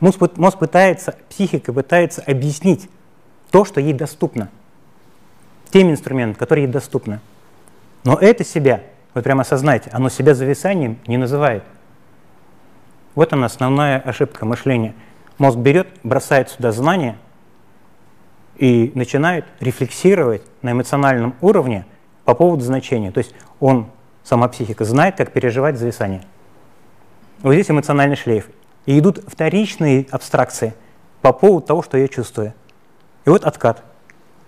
[0.00, 2.90] Мозг, мозг пытается, психика пытается объяснить
[3.50, 4.48] то, что ей доступно,
[5.70, 7.20] теми инструментами, которые ей доступны.
[8.02, 8.82] Но это себя,
[9.14, 11.64] вы прямо осознайте, оно себя зависанием не называет.
[13.14, 14.94] Вот она основная ошибка мышления.
[15.38, 17.16] Мозг берет, бросает сюда знания
[18.56, 21.86] и начинает рефлексировать на эмоциональном уровне
[22.24, 23.10] по поводу значения.
[23.10, 23.90] То есть он
[24.22, 26.22] сама психика знает, как переживать зависание.
[27.42, 28.48] Вот здесь эмоциональный шлейф.
[28.86, 30.74] И идут вторичные абстракции
[31.20, 32.54] по поводу того, что я чувствую.
[33.24, 33.82] И вот откат.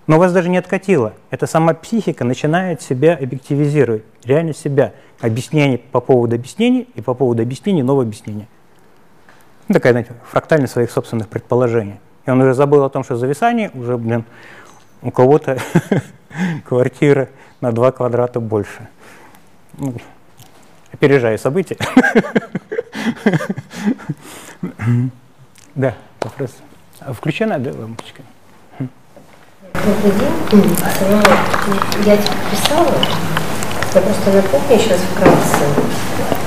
[0.07, 1.15] Но вас даже не откатило.
[1.31, 4.93] Это сама психика начинает себя объективизировать, реально себя.
[5.21, 8.49] Объяснение по поводу объяснений и по поводу объяснений новое объяснение.
[9.69, 12.01] Ну, такая, знаете, фрактальность своих собственных предположений.
[12.27, 14.25] И он уже забыл о том, что зависание уже, блин,
[15.03, 15.59] у кого-то
[16.65, 17.29] квартира
[17.61, 18.89] на два квадрата больше
[19.79, 19.95] ну,
[20.93, 21.77] опережая события.
[25.75, 26.55] Да, вопрос.
[27.01, 28.23] А включена, да, лампочка?
[29.75, 30.77] Добрый день.
[32.05, 32.95] Я тебе писала,
[33.95, 35.65] я просто напомню сейчас вкратце.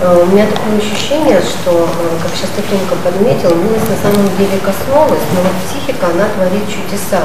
[0.02, 4.30] Э, у меня такое ощущение, что, э, как сейчас ты тонко подметил, милость на самом
[4.38, 7.20] деле коснулась, но вот психика, она творит чудеса.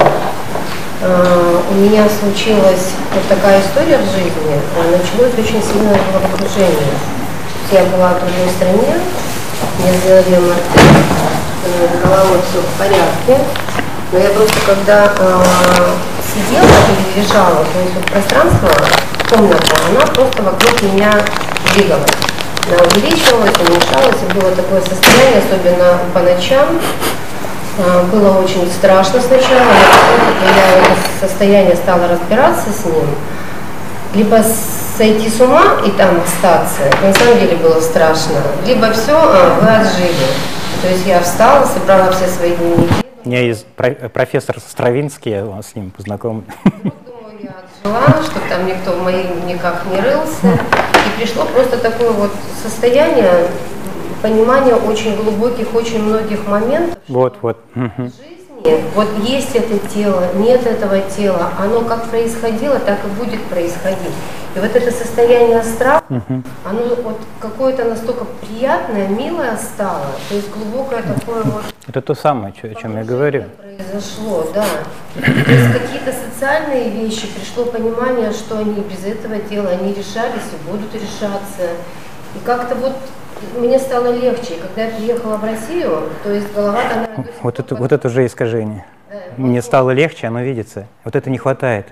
[1.01, 4.59] Э, у меня случилась вот такая история в жизни.
[4.75, 6.91] Э, началось очень сильное головокружение.
[7.71, 8.99] Я была в другой стране,
[9.79, 13.45] мне сделали МРТ, э, голова все в порядке.
[14.11, 15.43] Но я просто когда э,
[16.33, 18.69] сидела или лежала, то есть вот пространство,
[19.29, 21.13] комната, она просто вокруг меня
[21.73, 22.11] двигалась.
[22.67, 26.79] Она увеличивалась, уменьшалась, и было такое состояние, особенно по ночам,
[27.79, 33.15] а, было очень страшно сначала, но когда я это состояние стала разбираться с ним,
[34.13, 34.43] либо
[34.97, 39.67] сойти с ума и там остаться, на самом деле было страшно, либо все, а, вы
[39.67, 40.27] отжили.
[40.81, 43.00] То есть я встала, собрала все свои дневники.
[43.23, 46.43] У меня есть профессор Стравинский, я с ним познакомлен.
[46.83, 47.53] Думаю, я
[47.83, 50.47] отжила, чтобы там никто в моих дневниках не рылся.
[50.47, 52.31] И пришло просто такое вот
[52.63, 53.47] состояние,
[54.23, 56.97] понимание очень глубоких, очень многих моментов.
[57.07, 57.59] Вот, вот.
[57.75, 58.30] Жизни,
[58.95, 64.13] вот есть это тело, нет этого тела, оно как происходило, так и будет происходить.
[64.55, 66.43] И вот это состояние страха, угу.
[66.65, 71.63] оно вот какое-то настолько приятное, милое стало, то есть глубокое такое вот...
[71.87, 73.45] Это то самое, о чем я говорю.
[73.57, 74.65] Произошло, да.
[75.15, 80.69] То есть какие-то социальные вещи, пришло понимание, что они без этого тела, они решались и
[80.69, 81.69] будут решаться.
[82.35, 82.93] И как-то вот
[83.57, 84.55] мне стало легче.
[84.61, 87.25] Когда я приехала в Россию, то есть голова там...
[87.41, 88.85] Вот это, вот это уже искажение.
[89.09, 90.87] Да, мне стало легче, оно видится.
[91.03, 91.87] Вот это не хватает.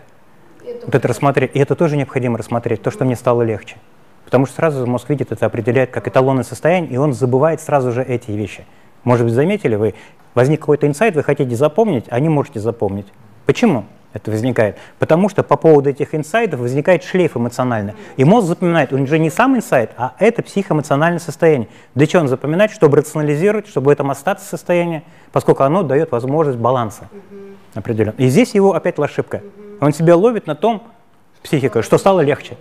[0.64, 1.52] Это вот это рассмотреть.
[1.54, 3.78] И это тоже необходимо рассмотреть, то, что мне стало легче.
[4.26, 8.04] Потому что сразу мозг видит, это определяет как эталонное состояние, и он забывает сразу же
[8.04, 8.66] эти вещи.
[9.04, 9.96] Может быть, заметили вы,
[10.36, 13.08] возник какой-то инсайт, вы хотите запомнить, а не можете запомнить.
[13.46, 13.86] Почему?
[14.14, 14.78] Это возникает.
[14.98, 17.94] Потому что по поводу этих инсайтов возникает шлейф эмоциональный.
[18.18, 21.70] И мозг запоминает, он же не сам инсайт, а это психоэмоциональное состояние.
[21.94, 22.72] Для чего он запоминает?
[22.72, 27.10] Чтобы рационализировать, чтобы в этом остаться состояние, поскольку оно дает возможность баланса
[27.76, 28.16] определенно.
[28.18, 29.44] И здесь его опять ошибка.
[29.80, 30.84] Он себя ловит на том,
[31.44, 32.58] психика, что стало легче.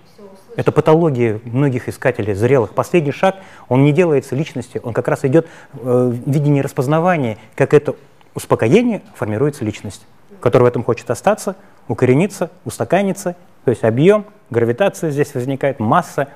[0.54, 2.74] Это патология многих искателей зрелых.
[2.74, 3.36] Последний шаг,
[3.68, 7.94] он не делается личностью, он как раз идет э, в видении распознавания, как это
[8.34, 10.04] успокоение формируется личность
[10.40, 11.56] который в этом хочет остаться,
[11.88, 16.28] укорениться, устаканиться, то есть объем, гравитация здесь возникает, масса,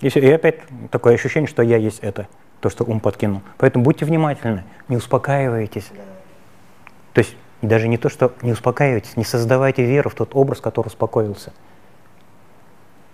[0.00, 2.28] и, все, и опять такое ощущение, что я есть это,
[2.60, 3.42] то, что ум подкинул.
[3.56, 5.90] Поэтому будьте внимательны, не успокаивайтесь.
[7.14, 10.88] То есть даже не то, что не успокаивайтесь, не создавайте веру в тот образ, который
[10.88, 11.52] успокоился.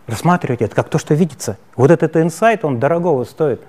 [0.06, 1.56] Рассматривайте это как то, что видится.
[1.76, 3.62] Вот этот инсайт, он дорогого стоит.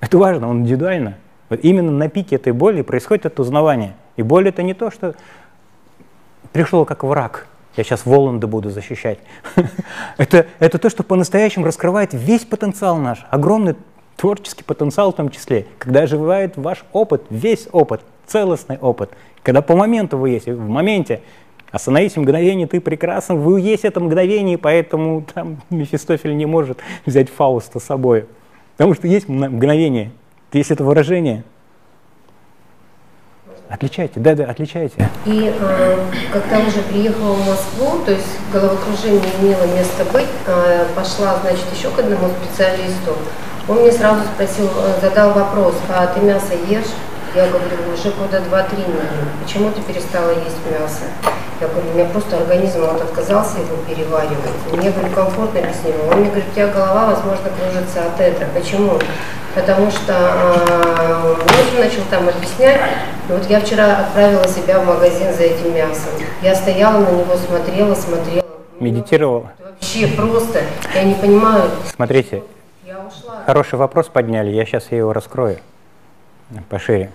[0.00, 1.18] Это важно, он индивидуально.
[1.48, 3.94] Вот именно на пике этой боли происходит это узнавание.
[4.16, 5.14] И боль это не то, что
[6.52, 9.18] пришел как враг, я сейчас Воланда буду защищать.
[10.16, 13.76] это, это то, что по-настоящему раскрывает весь потенциал наш, огромный
[14.16, 19.10] творческий потенциал в том числе, когда оживает ваш опыт, весь опыт, целостный опыт,
[19.42, 21.20] когда по моменту вы есть, в моменте,
[21.70, 27.78] остановись мгновение, ты прекрасен, вы есть это мгновение, поэтому там Мефистофель не может взять Фауста
[27.78, 28.26] с собой,
[28.76, 30.12] потому что есть мгновение,
[30.52, 31.44] есть это выражение–
[33.68, 35.08] Отличайте, да, да, отличайте.
[35.24, 35.98] И э,
[36.32, 41.90] когда уже приехала в Москву, то есть головокружение имело место быть, э, пошла, значит, еще
[41.90, 43.16] к одному специалисту.
[43.68, 46.94] Он мне сразу спросил, э, задал вопрос, а ты мясо ешь?
[47.34, 49.28] Я говорю, уже года два-три не ем.
[49.42, 51.02] Почему ты перестала есть мясо?
[51.60, 54.56] Я говорю, у меня просто организм вот отказался его переваривать.
[54.72, 56.06] Мне, говорю, комфортно без него.
[56.12, 58.48] Он мне говорит, у тебя голова, возможно, кружится от этого.
[58.54, 58.98] Почему?
[59.56, 62.78] Потому что э, он начал там объяснять.
[63.26, 66.12] Вот я вчера отправила себя в магазин за этим мясом.
[66.42, 68.44] Я стояла на него, смотрела, смотрела.
[68.78, 69.50] Медитировала?
[69.58, 70.60] Вообще просто.
[70.94, 71.70] Я не понимаю.
[71.86, 72.42] Смотрите,
[72.84, 73.44] я ушла.
[73.46, 74.50] хороший вопрос подняли.
[74.50, 75.58] Я сейчас его раскрою
[76.68, 77.10] пошире.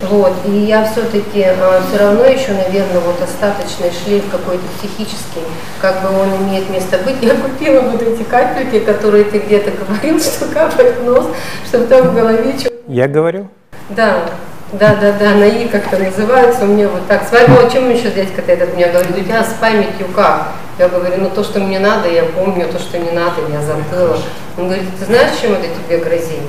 [0.00, 5.42] Вот, и я все-таки а, все равно еще, наверное, вот остаточный шлейф какой-то психический,
[5.78, 7.16] как бы он имеет место быть.
[7.20, 11.26] Я купила вот эти капельки, которые ты где-то говорил, что капает в нос,
[11.66, 13.48] чтобы там в голове что Я говорю?
[13.90, 14.30] Да,
[14.72, 17.28] да, да, да, на И как-то называется, у меня вот так.
[17.28, 20.52] С вами, о чем еще дядька этот мне говорит, у тебя с памятью как?
[20.78, 24.16] Я говорю, ну то, что мне надо, я помню, то, что не надо, я забыла.
[24.56, 26.40] Он говорит, ты знаешь, чем это тебе грозит?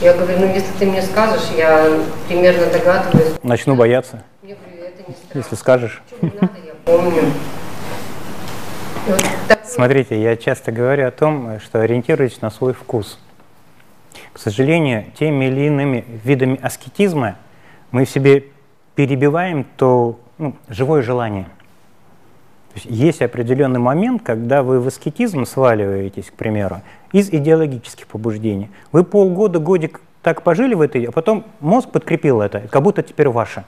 [0.00, 1.90] Я говорю, ну если ты мне скажешь, я
[2.28, 3.34] примерно догадываюсь.
[3.42, 4.22] Начну бояться.
[4.42, 5.38] Я говорю, это не страшно.
[5.38, 6.02] Если скажешь.
[6.22, 7.22] Не надо, я помню.
[9.08, 13.18] Вот Смотрите, я часто говорю о том, что ориентируйтесь на свой вкус.
[14.32, 17.36] К сожалению, теми или иными видами аскетизма
[17.90, 18.44] мы в себе
[18.94, 21.44] перебиваем то ну, живое желание.
[22.74, 26.82] То есть, есть определенный момент, когда вы в аскетизм сваливаетесь, к примеру,
[27.12, 28.70] из идеологических побуждений.
[28.92, 33.28] Вы полгода, годик так пожили в этой, а потом мозг подкрепил это, как будто теперь
[33.28, 33.64] ваше.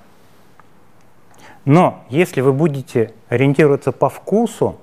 [1.64, 4.78] Но если вы будете ориентироваться по вкусу,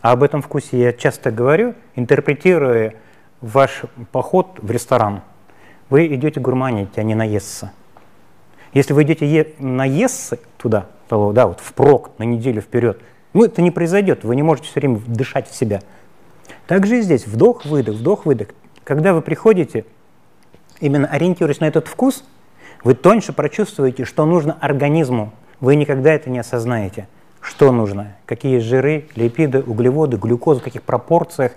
[0.00, 2.94] а об этом вкусе я часто говорю, интерпретируя
[3.40, 3.82] ваш
[4.12, 5.22] поход в ресторан,
[5.88, 7.72] вы идете гурманить, а не наесться.
[8.72, 13.00] Если вы идете е- наесться туда, то, да, вот впрок на неделю вперед,
[13.32, 15.80] ну это не произойдет, вы не можете все время дышать в себя–
[16.70, 18.46] также и здесь вдох-выдох, вдох-выдох.
[18.84, 19.84] Когда вы приходите,
[20.78, 22.22] именно ориентируясь на этот вкус,
[22.84, 25.32] вы тоньше прочувствуете, что нужно организму.
[25.58, 27.08] Вы никогда это не осознаете.
[27.40, 28.14] Что нужно?
[28.24, 31.50] Какие жиры, липиды, углеводы, глюкоза, в каких пропорциях,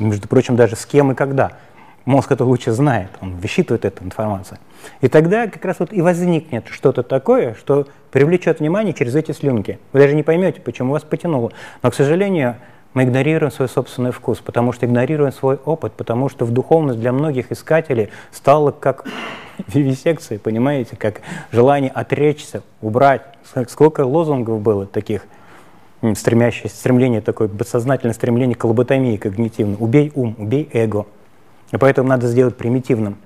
[0.00, 1.58] между прочим, даже с кем и когда.
[2.06, 4.56] Мозг это лучше знает, он высчитывает эту информацию.
[5.02, 9.78] И тогда как раз вот и возникнет что-то такое, что привлечет внимание через эти слюнки.
[9.92, 11.52] Вы даже не поймете, почему вас потянуло.
[11.82, 12.56] Но, к сожалению,
[12.94, 17.12] мы игнорируем свой собственный вкус, потому что игнорируем свой опыт, потому что в духовность для
[17.12, 19.04] многих искателей стала как
[19.66, 21.20] вивисекция, понимаете, как
[21.52, 23.22] желание отречься, убрать.
[23.68, 25.26] Сколько лозунгов было таких,
[26.14, 29.76] стремящихся, стремление такое, бессознательное стремление к лоботомии когнитивной.
[29.78, 31.06] Убей ум, убей эго.
[31.72, 33.18] И поэтому надо сделать примитивным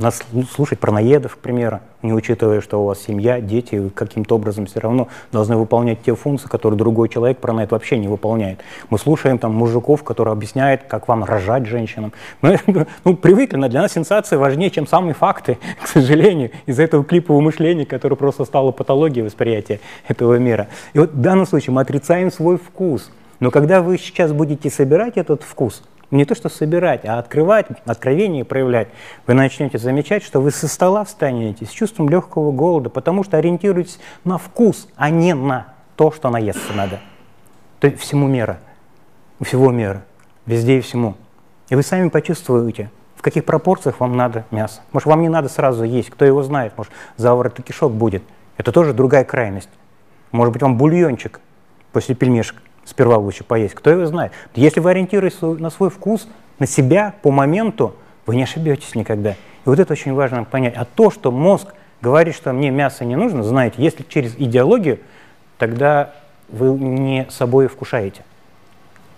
[0.00, 4.36] нас слушать про наедов, к примеру, не учитывая, что у вас семья, дети, вы каким-то
[4.36, 8.60] образом все равно должны выполнять те функции, которые другой человек про наед вообще не выполняет.
[8.90, 12.12] Мы слушаем там мужиков, которые объясняют, как вам рожать женщинам.
[12.40, 12.58] Мы
[13.04, 17.40] ну, привыкли, но для нас сенсации важнее, чем самые факты, к сожалению, из-за этого клипового
[17.40, 20.68] мышления, которое просто стало патологией восприятия этого мира.
[20.92, 23.10] И вот в данном случае мы отрицаем свой вкус.
[23.40, 28.44] Но когда вы сейчас будете собирать этот вкус– не то что собирать, а открывать, откровение
[28.44, 28.88] проявлять,
[29.26, 33.98] вы начнете замечать, что вы со стола встанете с чувством легкого голода, потому что ориентируетесь
[34.24, 37.00] на вкус, а не на то, что наесться надо.
[37.80, 38.58] То есть всему мира,
[39.38, 40.04] у всего мира,
[40.46, 41.16] везде и всему.
[41.68, 44.82] И вы сами почувствуете, в каких пропорциях вам надо мясо.
[44.92, 48.22] Может, вам не надо сразу есть, кто его знает, может, заворот и кишок будет.
[48.56, 49.70] Это тоже другая крайность.
[50.30, 51.40] Может быть, вам бульончик
[51.92, 54.32] после пельмешек сперва лучше поесть, кто его знает.
[54.54, 57.94] Если вы ориентируетесь на свой вкус, на себя по моменту,
[58.26, 59.32] вы не ошибетесь никогда.
[59.32, 60.74] И вот это очень важно понять.
[60.76, 61.68] А то, что мозг
[62.00, 65.00] говорит, что мне мясо не нужно, знаете, если через идеологию,
[65.58, 66.12] тогда
[66.48, 68.22] вы не собой вкушаете.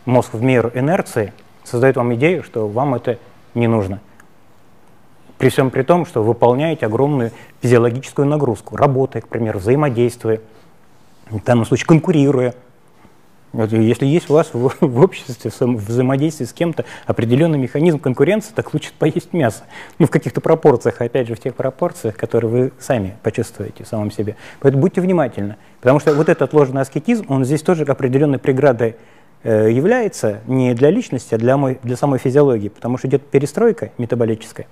[0.05, 1.33] Мозг в меру инерции
[1.65, 3.19] создает вам идею, что вам это
[3.55, 4.01] не нужно.
[5.39, 10.41] При всем при том, что выполняете огромную физиологическую нагрузку, работая, к примеру, взаимодействуя,
[11.29, 12.55] в данном случае конкурируя–
[13.65, 18.91] Если есть у вас в, в обществе взаимодействие с кем-то определенный механизм конкуренции, так лучше
[18.99, 19.65] поесть мясо.
[19.99, 24.11] Ну, в каких-то пропорциях, опять же, в тех пропорциях, которые вы сами почувствуете в самом
[24.11, 24.37] себе.
[24.61, 25.57] Поэтому будьте внимательны.
[25.81, 28.97] Потому что вот этот ложный аскетизм, он здесь тоже определенной преградой
[29.43, 32.69] э, является не для личности, а для, мой, для самой физиологии.
[32.69, 34.67] Потому что идет перестройка метаболическая.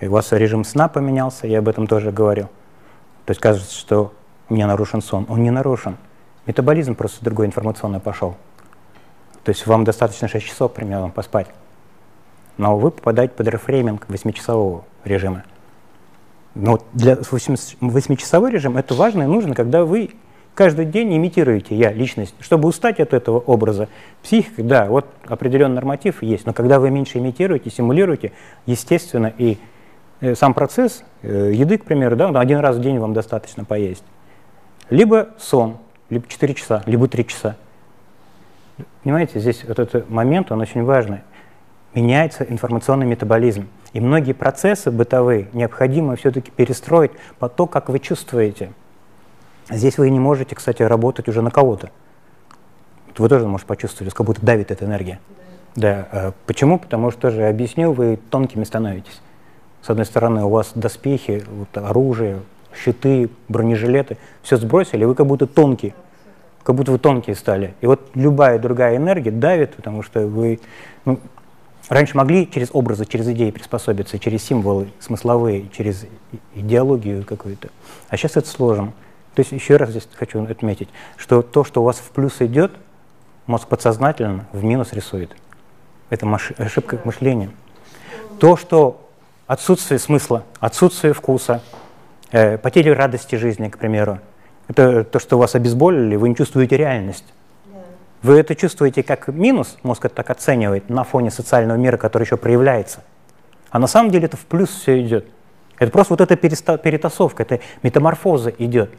[0.00, 2.46] И у вас режим сна поменялся, я об этом тоже говорил.
[3.26, 4.12] То есть кажется, что
[4.48, 5.26] у меня нарушен сон.
[5.28, 5.96] Он не нарушен.
[6.46, 8.36] Метаболизм просто другой информационно пошел.
[9.44, 11.48] То есть вам достаточно 6 часов примерно поспать.
[12.56, 15.44] Но вы попадаете под рефрейминг 8-часового режима.
[16.54, 20.10] Но для 8-часовой режим это важно и нужно, когда вы
[20.54, 22.34] каждый день имитируете я, личность.
[22.40, 23.88] Чтобы устать от этого образа,
[24.22, 28.32] психика, да, вот определенный норматив есть, но когда вы меньше имитируете, симулируете,
[28.66, 29.58] естественно, и
[30.20, 34.04] э, сам процесс э, еды, к примеру, да, один раз в день вам достаточно поесть.
[34.90, 35.78] Либо сон,
[36.10, 37.56] либо 4 часа, либо 3 часа.
[39.02, 41.20] Понимаете, здесь вот этот момент, он очень важный.
[41.94, 43.68] Меняется информационный метаболизм.
[43.92, 48.72] И многие процессы бытовые необходимо все-таки перестроить по то, как вы чувствуете.
[49.68, 51.90] Здесь вы не можете, кстати, работать уже на кого-то.
[53.16, 55.20] Вы тоже можете почувствовать, как будто давит эта энергия.
[55.74, 56.08] Да.
[56.12, 56.32] да.
[56.46, 56.78] Почему?
[56.78, 59.20] Потому что же объяснил, вы тонкими становитесь.
[59.82, 62.40] С одной стороны, у вас доспехи, вот, оружие,
[62.74, 65.94] щиты, бронежилеты, все сбросили, вы как будто тонкие,
[66.62, 67.74] как будто вы тонкие стали.
[67.80, 70.60] И вот любая другая энергия давит, потому что вы
[71.04, 71.18] ну,
[71.88, 76.06] раньше могли через образы, через идеи приспособиться, через символы смысловые, через
[76.54, 77.68] идеологию какую-то.
[78.08, 78.92] А сейчас это сложно.
[79.34, 82.72] То есть еще раз здесь хочу отметить, что то, что у вас в плюс идет,
[83.46, 85.36] мозг подсознательно в минус рисует.
[86.08, 86.26] Это
[86.58, 87.50] ошибка мышления.
[88.38, 89.08] То, что
[89.46, 91.62] отсутствие смысла, отсутствие вкуса,
[92.32, 94.20] Э, потери радости жизни, к примеру.
[94.68, 97.24] Это то, что вас обезболили, вы не чувствуете реальность.
[98.22, 102.36] Вы это чувствуете как минус, мозг это так оценивает, на фоне социального мира, который еще
[102.36, 103.02] проявляется.
[103.70, 105.26] А на самом деле это в плюс все идет.
[105.78, 108.90] Это просто вот эта перетасовка, это метаморфоза идет.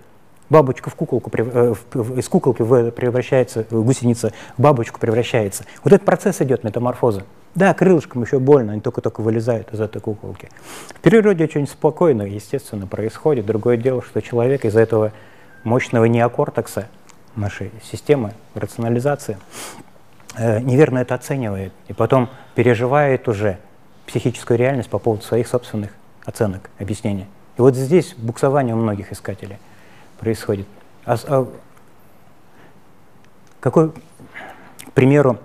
[0.50, 1.74] Бабочка в куколку, э,
[2.18, 5.64] из куколки превращается, гусеница в бабочку превращается.
[5.84, 7.24] Вот этот процесс идет метаморфоза.
[7.54, 10.50] Да, крылышкам еще больно, они только-только вылезают из этой куколки.
[10.96, 13.46] В природе очень спокойно, естественно, происходит.
[13.46, 15.12] Другое дело, что человек из-за этого
[15.64, 16.88] мощного неокортекса
[17.36, 19.38] нашей системы рационализации
[20.38, 23.58] э, неверно это оценивает и потом переживает уже
[24.08, 25.92] психическую реальность по поводу своих собственных
[26.26, 27.28] оценок, объяснений.
[27.58, 29.58] И вот здесь буксование у многих искателей
[30.20, 30.68] происходит.
[31.06, 31.48] А, а,
[33.60, 35.38] какой, к примеру,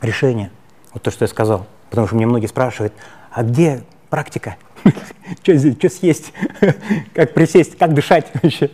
[0.00, 0.50] решение?
[0.98, 1.64] Вот то, что я сказал.
[1.90, 2.92] Потому что мне многие спрашивают,
[3.30, 4.56] а где практика?
[5.44, 6.32] Что съесть?
[7.14, 8.70] Как присесть, как дышать вообще?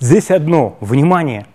[0.00, 1.46] Здесь одно, внимание.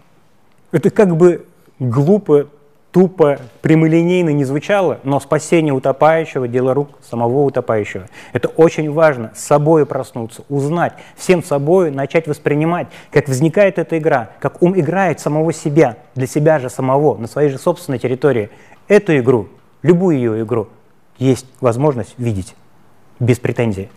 [0.72, 1.46] Это как бы
[1.80, 2.48] глупо,
[2.94, 8.08] тупо, прямолинейно не звучало, но спасение утопающего– дело рук самого утопающего.
[8.32, 14.30] Это очень важно, с собой проснуться, узнать, всем собой начать воспринимать, как возникает эта игра,
[14.40, 18.50] как ум играет самого себя, для себя же самого, на своей же собственной территории.
[18.88, 19.50] Эту игру
[19.82, 20.70] любую ее игру,
[21.18, 22.56] есть возможность видеть
[23.20, 23.90] без претензий.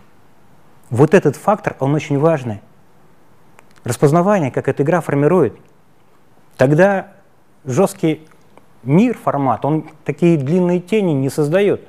[0.89, 2.61] Вот этот фактор, он очень важный.
[3.83, 5.55] Распознавание, как эта игра формирует.
[6.57, 7.13] Тогда
[7.65, 8.27] жесткий
[8.83, 11.81] мир, формат, он такие длинные тени не создает.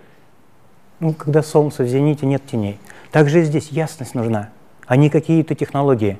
[1.00, 2.78] Ну, когда солнце в зените, нет теней.
[3.10, 4.50] Также и здесь ясность нужна,
[4.86, 6.18] а не какие-то технологии.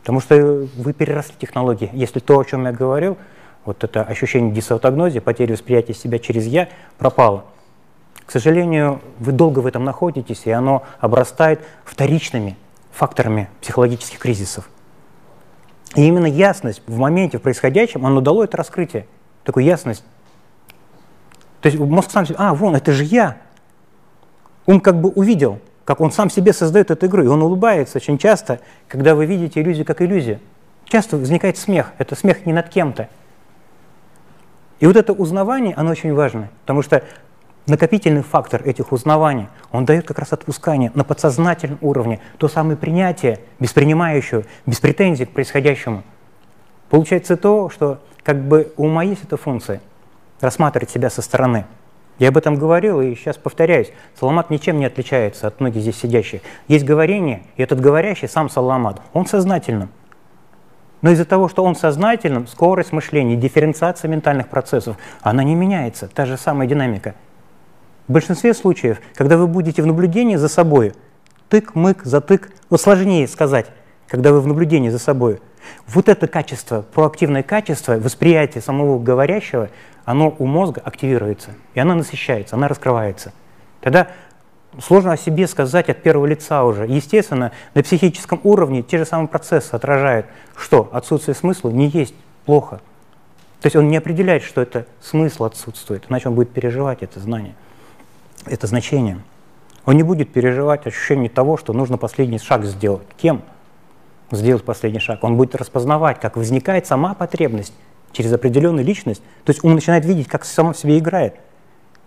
[0.00, 1.90] Потому что вы переросли технологии.
[1.92, 3.18] Если то, о чем я говорил–
[3.66, 7.44] вот это ощущение дисаутогнозии, потери восприятия себя через «я» пропало.
[8.24, 12.56] К сожалению, вы долго в этом находитесь, и оно обрастает вторичными
[12.92, 14.68] факторами психологических кризисов.
[15.94, 19.06] И именно ясность в моменте, в происходящем, оно дало это раскрытие,
[19.44, 20.04] такую ясность.
[21.60, 23.36] То есть мозг сам себе, а, вон, это же я.
[24.66, 28.18] Ум как бы увидел, как он сам себе создает эту игру, и он улыбается очень
[28.18, 30.40] часто, когда вы видите иллюзию как иллюзию.
[30.84, 33.08] Часто возникает смех, это смех не над кем-то,
[34.80, 37.02] и вот это узнавание, оно очень важно, потому что
[37.66, 43.40] накопительный фактор этих узнаваний, он дает как раз отпускание на подсознательном уровне, то самое принятие,
[43.58, 46.02] без принимающего, без претензий к происходящему.
[46.90, 49.80] Получается то, что как бы у ума есть эта функция,
[50.40, 51.64] рассматривать себя со стороны.
[52.18, 53.92] Я об этом говорил и сейчас повторяюсь.
[54.18, 56.40] Саламат ничем не отличается от многих здесь сидящих.
[56.66, 59.90] Есть говорение, и этот говорящий сам Саламат, он сознательным.
[61.02, 66.26] Но из-за того, что он сознательным, скорость мышления, дифференциация ментальных процессов, она не меняется, та
[66.26, 67.14] же самая динамика.
[68.08, 70.94] В большинстве случаев, когда вы будете в наблюдении за собой,
[71.50, 73.66] тык-мык, затык, ну, сложнее сказать,
[74.08, 75.40] когда вы в наблюдении за собой,
[75.86, 79.70] вот это качество, проактивное качество, восприятие самого говорящего,
[80.04, 83.32] оно у мозга активируется, и оно насыщается, она раскрывается.
[83.80, 84.08] Тогда
[84.80, 86.86] сложно о себе сказать от первого лица уже.
[86.86, 92.14] Естественно, на психическом уровне те же самые процессы отражают, что отсутствие смысла не есть
[92.44, 92.80] плохо.
[93.60, 97.54] То есть он не определяет, что это смысл отсутствует, иначе он будет переживать это знание,
[98.44, 99.20] это значение.
[99.84, 103.06] Он не будет переживать ощущение того, что нужно последний шаг сделать.
[103.16, 103.42] Кем?
[104.30, 105.22] сделать последний шаг.
[105.22, 107.72] Он будет распознавать, как возникает сама потребность
[108.12, 109.22] через определенную личность.
[109.44, 111.36] То есть он начинает видеть, как само в себе играет.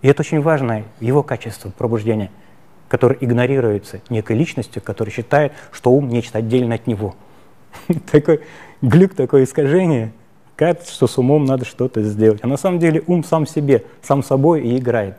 [0.02, 2.30] И это очень важное его качество пробуждения,
[2.90, 7.14] которое игнорируется некой личностью, которая считает, что ум нечто отдельно от него.
[8.10, 8.40] Такой
[8.82, 10.12] глюк, такое искажение.
[10.56, 12.40] Кажется, что с умом надо что-то сделать.
[12.42, 15.16] А на самом деле ум сам себе, сам собой и играет.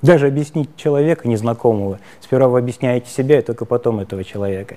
[0.00, 2.00] Даже объяснить человека незнакомого.
[2.20, 4.76] Сперва вы объясняете себя, и только потом этого человека.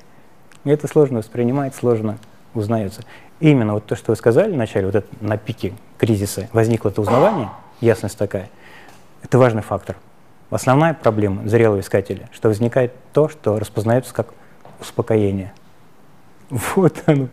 [0.66, 2.20] Это сложно воспринимать, сложно
[2.54, 3.04] узнается.
[3.40, 7.50] Именно вот то, что вы сказали вначале, вот это на пике кризиса возникло это узнавание,
[7.80, 8.50] ясность такая,
[9.24, 9.96] это важный фактор.
[10.50, 14.34] Основная проблема зрелого искателя, что возникает то, что распознается как
[14.80, 15.54] успокоение.
[16.50, 17.28] Вот оно,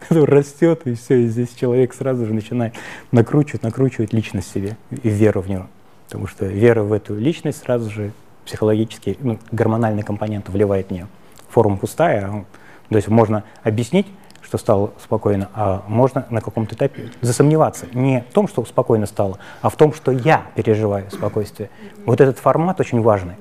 [0.00, 2.74] которое растет, и все, и здесь человек сразу же начинает
[3.12, 5.66] накручивать, накручивать личность себе и веру в него.
[6.06, 8.12] Потому что вера в эту личность сразу же
[8.44, 11.06] психологический, ну, гормональный компонент вливает в нее
[11.48, 12.26] форма пустая.
[12.26, 12.44] А,
[12.88, 14.06] то есть можно объяснить,
[14.46, 17.86] что стало спокойно, а можно на каком-то этапе засомневаться.
[17.92, 21.68] Не в том, что спокойно стало, а в том, что я переживаю спокойствие.
[22.04, 23.34] Вот этот формат очень важный.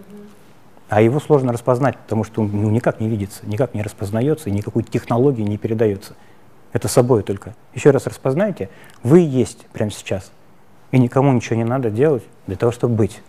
[0.90, 4.54] А его сложно распознать, потому что он ну, никак не видится, никак не распознается, и
[4.54, 6.16] никакой технологии не передается.
[6.74, 7.54] Это собой только.
[7.74, 8.70] Еще раз распознайте,
[9.04, 10.32] вы есть прямо сейчас.
[10.92, 13.22] И никому ничего не надо делать для того, чтобы быть.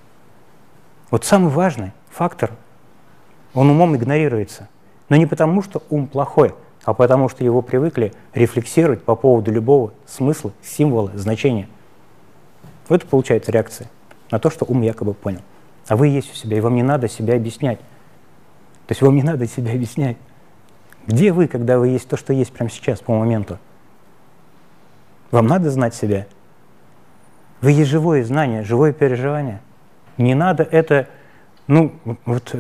[1.11, 2.53] Вот самый важный фактор,
[3.55, 4.69] он умом игнорируется–
[5.09, 6.55] но не потому, что ум плохой,
[6.87, 11.69] а потому, что его привыкли рефлексировать по поводу любого смысла, символа, значения.
[12.89, 13.91] Вот это получается реакция
[14.31, 15.41] на то, что ум якобы понял.
[15.89, 17.81] А вы есть у себя, и вам не надо себя объяснять.
[17.81, 20.17] То есть вам не надо себя объяснять.
[21.09, 23.59] Где вы, когда вы есть то, что есть прямо сейчас, по моменту?
[25.33, 26.29] Вам надо знать себя.
[27.63, 29.61] Вы есть живое знание, живое переживание.
[30.19, 31.09] Не надо это,
[31.67, 32.55] ну, вот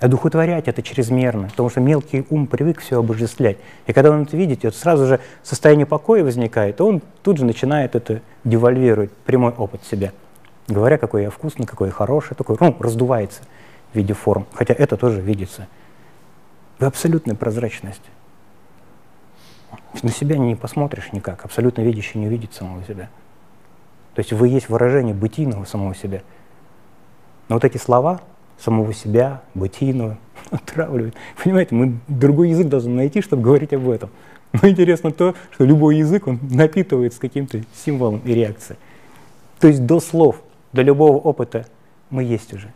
[0.00, 3.56] одухотворять это чрезмерно, потому что мелкий ум привык все обожествлять.
[3.86, 7.44] И когда он это видит, вот сразу же состояние покоя возникает, и он тут же
[7.44, 10.12] начинает это девальвировать, прямой опыт себя.
[10.68, 13.42] Говоря, какой я вкусный, какой я хороший, такой, ну, раздувается
[13.92, 15.66] в виде форм, хотя это тоже видится.
[16.78, 18.10] В абсолютной прозрачности.
[20.02, 23.08] На себя не посмотришь никак, абсолютно видящий не увидит самого себя.
[24.14, 26.22] То есть вы есть выражение бытийного самого себя.
[27.48, 28.20] Но вот эти слова,
[28.58, 30.18] самого себя, бытийного,
[30.50, 31.14] отравливает.
[31.42, 34.10] Понимаете, мы другой язык должны найти, чтобы говорить об этом.
[34.52, 38.78] Но интересно то, что любой язык, он напитывается каким-то символом и реакцией.
[39.60, 40.42] То есть до слов,
[40.72, 41.66] до любого опыта
[42.10, 42.72] мы есть уже.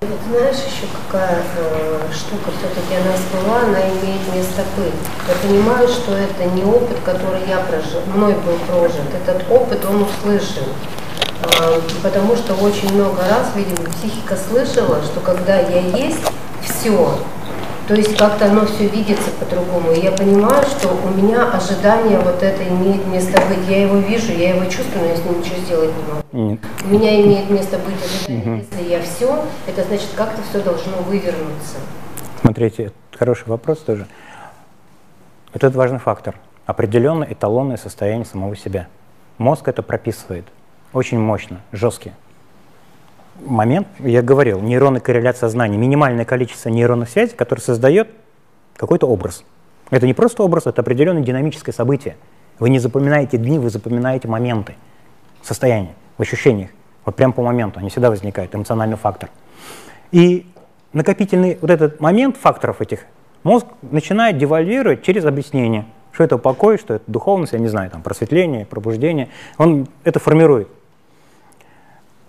[0.00, 4.94] Знаешь, еще какая э, штука все-таки она была, она имеет место быть.
[5.28, 9.02] Я понимаю, что это не опыт, который я прожил, мной был прожит.
[9.14, 10.64] Этот опыт, он услышан.
[11.42, 16.20] А, потому что очень много раз, видимо, психика слышала, что когда я есть,
[16.62, 17.18] все,
[17.88, 19.92] то есть как-то оно все видится по-другому.
[19.92, 23.66] И я понимаю, что у меня ожидание вот это имеет место быть.
[23.68, 26.50] Я его вижу, я его чувствую, но я с ним ничего сделать не могу.
[26.50, 26.60] Нет.
[26.84, 28.58] У меня имеет место быть ожидание.
[28.58, 28.66] Угу.
[28.70, 31.78] Если я все, это значит, как-то все должно вывернуться.
[32.40, 34.06] Смотрите, хороший вопрос тоже.
[35.52, 36.36] Вот это важный фактор.
[36.66, 38.86] Определенное эталонное состояние самого себя.
[39.38, 40.44] Мозг это прописывает–
[40.92, 42.12] очень мощно, жесткий.
[43.44, 48.10] Момент, я говорил, нейронная корреляция знаний, минимальное количество нейронных связей, которое создает
[48.76, 49.44] какой-то образ.
[49.90, 52.16] Это не просто образ, это определенное динамическое событие.
[52.58, 54.74] Вы не запоминаете дни, вы запоминаете моменты,
[55.42, 56.70] состояния, в ощущениях.
[57.04, 59.30] Вот прям по моменту, они всегда возникают, эмоциональный фактор.
[60.12, 60.46] И
[60.92, 63.00] накопительный вот этот момент факторов этих
[63.42, 68.02] мозг начинает девальвировать через объяснение, что это покой, что это духовность, я не знаю, там
[68.02, 69.28] просветление, пробуждение.
[69.56, 70.68] Он это формирует.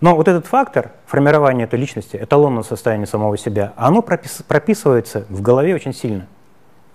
[0.02, 5.42] Но вот этот фактор формирования этой личности, эталонного состояния самого себя, оно пропис, прописывается в
[5.44, 6.28] голове очень сильно.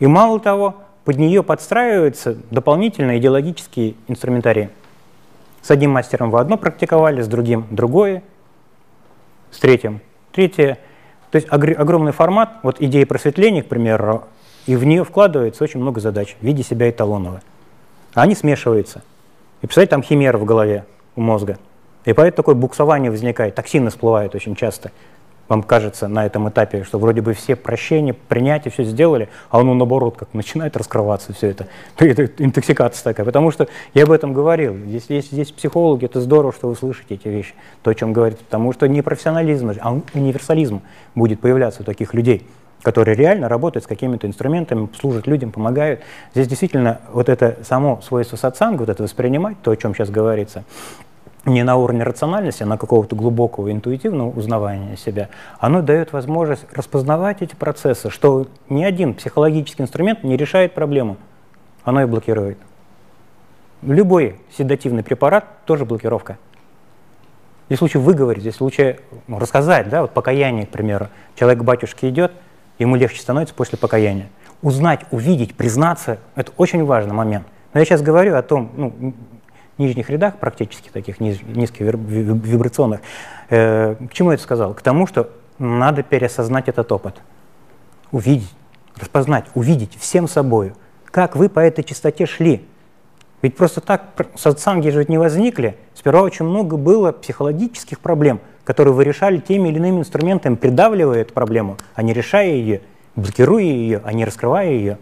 [0.00, 4.70] И мало того, под нее подстраиваются дополнительные идеологические инструментарии.
[5.62, 8.24] С одним мастером вы одно практиковали, с другим другое,
[9.52, 10.00] с третьим
[10.32, 10.78] третье.
[11.30, 14.24] То есть огромный формат, вот идея просветления, к примеру,
[14.66, 17.40] и в нее вкладывается очень много задач в виде себя эталонного.
[18.14, 19.02] А они смешиваются.
[19.62, 20.84] И представляете, там химера в голове
[21.14, 21.56] у мозга–
[22.06, 24.92] и поэтому такое буксование возникает, токсины всплывают очень часто.
[25.48, 29.74] вам кажется на этом этапе, что вроде бы все прощения, принятия, все сделали, а оно
[29.74, 31.66] наоборот как начинает раскрываться все это.
[31.98, 33.26] Это интоксикация такая.
[33.26, 34.76] Потому что я об этом говорил.
[34.86, 38.44] Если есть здесь психологи, это здорово, что вы слышите эти вещи, то, о чем говорите.
[38.44, 40.82] Потому что не профессионализм, а универсализм
[41.14, 42.46] будет появляться у таких людей
[42.82, 46.02] которые реально работают с какими-то инструментами, служат людям, помогают.
[46.34, 50.62] Здесь действительно вот это само свойство сатсанга, вот это воспринимать, то, о чем сейчас говорится,
[51.46, 55.28] не на уровне рациональности, а на какого-то глубокого интуитивного узнавания себя,
[55.58, 61.16] оно дает возможность распознавать эти процессы, что ни один психологический инструмент не решает проблему,
[61.84, 62.58] оно и блокирует.
[63.82, 66.36] Любой седативный препарат тоже блокировка.
[67.68, 71.08] Здесь случае выговорить, здесь случае ну, рассказать, да, вот покаяние, к примеру.
[71.36, 72.32] Человек к батюшке идет,
[72.78, 74.28] ему легче становится после покаяния.
[74.62, 77.46] Узнать, увидеть, признаться– это очень важный момент.
[77.74, 79.14] Но я сейчас говорю о том, ну,
[79.78, 83.00] нижних рядах, практически таких низ, низких вибрационных.
[83.50, 84.74] Э, к чему я это сказал?
[84.74, 87.16] К тому, что надо переосознать этот опыт,
[88.12, 88.54] увидеть,
[88.96, 90.72] распознать, увидеть всем собой,
[91.06, 92.66] как вы по этой частоте шли.
[93.42, 94.02] Ведь просто так
[94.34, 95.76] сатсанги же не возникли.
[95.94, 101.34] Сперва очень много было психологических проблем, которые вы решали теми или иными инструментами, придавливая эту
[101.34, 102.80] проблему, а не решая ее,
[103.14, 104.98] блокируя ее, а не раскрывая ее.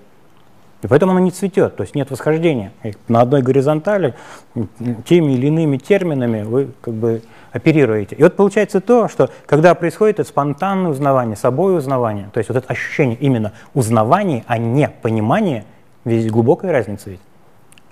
[0.85, 2.71] И поэтому она не цветет, то есть нет восхождения.
[2.83, 4.15] И на одной горизонтали
[5.07, 7.23] теми или иными терминами вы как бы
[7.53, 8.17] оперируете.
[8.17, 12.59] И вот получается то, что когда происходит это спонтанное узнавание, собой узнавание, то есть вот
[12.59, 15.65] это ощущение именно узнавания, а не понимания,
[16.05, 17.21] ведь глубокая разница ведь.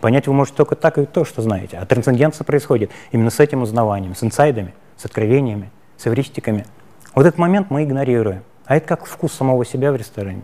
[0.02, 1.78] Понять вы можете только так и то, что знаете.
[1.78, 6.66] А трансценденция происходит именно с этим узнаванием, с инсайдами, с откровениями, с эвристиками.
[7.14, 8.42] Вот этот момент мы игнорируем.
[8.66, 10.42] А это как вкус самого себя в ресторане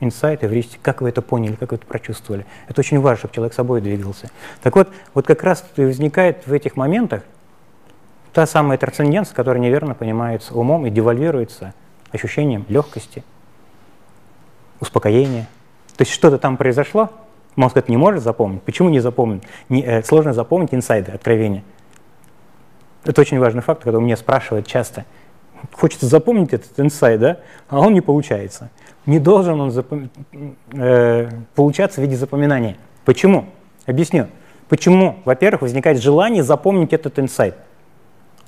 [0.00, 2.46] инсайт, эвристик, как вы это поняли, как вы это прочувствовали.
[2.68, 4.30] Это очень важно, чтобы человек собой двигался.
[4.62, 7.22] Так вот, вот как раз возникает в этих моментах
[8.32, 11.74] та самая трансценденция, которая неверно понимается умом и девальвируется
[12.12, 13.24] ощущением легкости,
[14.80, 15.48] успокоения.
[15.96, 17.10] То есть что-то там произошло,
[17.56, 18.62] мозг это не может запомнить.
[18.62, 19.42] Почему не запомнить?
[19.68, 21.64] Не, э, сложно запомнить инсайды, откровения.
[23.04, 25.04] Это очень важный факт, когда меня спрашивают часто.
[25.72, 27.38] Хочется запомнить этот инсайд, да?
[27.68, 28.70] а он не получается
[29.06, 30.10] не должен он запом...
[30.72, 32.76] э, получаться в виде запоминания.
[33.04, 33.46] Почему?
[33.86, 34.28] Объясню.
[34.68, 35.18] Почему?
[35.24, 37.56] Во-первых, возникает желание запомнить этот инсайт.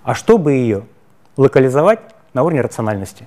[0.03, 0.84] А чтобы ее
[1.36, 2.01] локализовать
[2.34, 3.26] на уровне рациональности.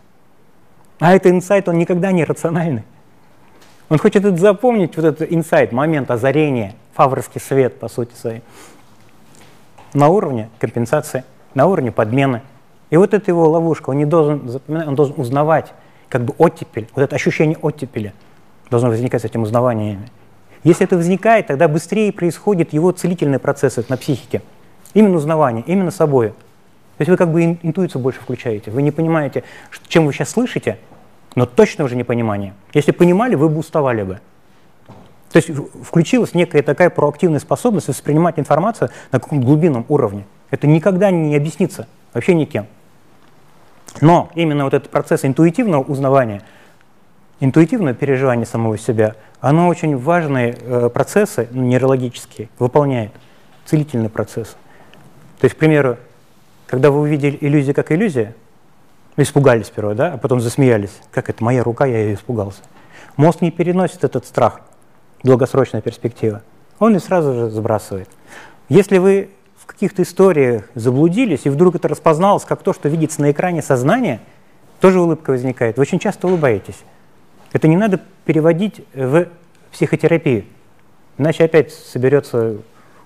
[1.00, 2.84] А этот инсайт, он никогда не рациональный.
[3.90, 8.42] Он хочет это запомнить, вот этот инсайт, момент озарения, фаворский свет, по сути своей,
[9.94, 12.42] на уровне компенсации, на уровне подмены.
[12.90, 15.74] И вот это его ловушка, он не должен запоминать, он должен узнавать
[16.10, 18.14] как бы оттепель, вот это ощущение оттепели
[18.70, 20.06] должно возникать с этим узнаванием.
[20.64, 24.42] Если это возникает, тогда быстрее происходит его целительный процесс на психике.
[24.94, 26.30] Именно узнавание, именно собой.
[26.30, 28.72] То есть вы как бы интуицию больше включаете.
[28.72, 29.44] Вы не понимаете,
[29.88, 30.78] чем вы сейчас слышите,
[31.36, 32.54] но точно уже не понимание.
[32.74, 34.20] Если понимали, вы бы уставали бы.
[35.32, 35.50] То есть
[35.84, 40.26] включилась некая такая проактивная способность воспринимать информацию на каком-то глубинном уровне.
[40.52, 42.68] Это никогда не объяснится вообще никем.
[44.02, 46.42] Но именно вот этот процесс интуитивного узнавания,
[47.40, 53.12] интуитивное переживание самого себя, оно очень важные э, процессы нейрологические выполняет,
[53.66, 54.56] целительный процесс.
[55.40, 55.98] То есть, к примеру,
[56.68, 58.36] когда вы увидели иллюзию как иллюзия,
[59.18, 61.02] испугались сперва, да, а потом засмеялись.
[61.12, 62.62] Как это, моя рука, я ее испугался.
[63.16, 64.62] Мозг не переносит этот страх,
[65.24, 66.42] долгосрочная перспектива.
[66.80, 68.10] Он и сразу же сбрасывает.
[68.70, 69.30] Если вы
[69.64, 74.20] в каких-то историях заблудились, и вдруг это распозналось как то, что видится на экране сознания,
[74.82, 75.78] тоже улыбка возникает.
[75.78, 76.80] Вы очень часто улыбаетесь.
[77.54, 79.28] Это не надо переводить в
[79.72, 80.44] психотерапию.
[81.18, 82.58] Иначе опять соберется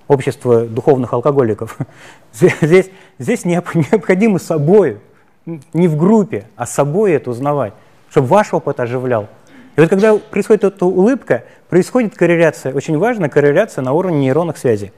[0.08, 1.78] общество духовных алкоголиков.
[2.34, 2.90] Здесь,
[3.20, 5.00] здесь необходимо собой,
[5.46, 7.74] не в группе, а собой это узнавать,
[8.10, 9.28] чтобы ваш опыт оживлял.
[9.76, 14.92] И вот когда происходит эта улыбка, происходит корреляция, очень важная корреляция на уровне нейронных связей.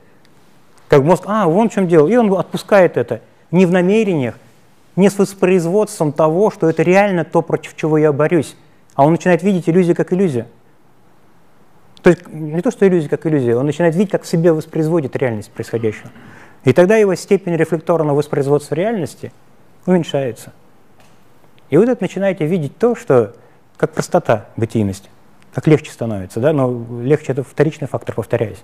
[0.89, 2.07] Как мозг, а, вон в чем дело.
[2.07, 3.21] И он отпускает это.
[3.51, 4.35] Не в намерениях,
[4.95, 8.55] не с воспроизводством того, что это реально то, против чего я борюсь.
[8.95, 10.47] А он начинает видеть иллюзию как иллюзию.
[12.01, 15.15] То есть не то, что иллюзия как иллюзия, он начинает видеть, как в себе воспроизводит
[15.15, 16.09] реальность происходящего.
[16.63, 19.31] И тогда его степень рефлекторного воспроизводства реальности
[19.85, 20.53] уменьшается.
[21.69, 23.35] И вы тут начинаете видеть то, что
[23.77, 25.09] как простота бытийности,
[25.53, 28.61] как легче становится, да, но легче это вторичный фактор, повторяюсь.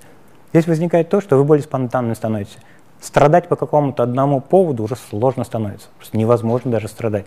[0.56, 2.58] Здесь возникает то, что вы более спонтанны становитесь.
[3.02, 5.90] Страдать по какому-то одному поводу уже сложно становится.
[5.98, 7.26] Просто невозможно даже страдать.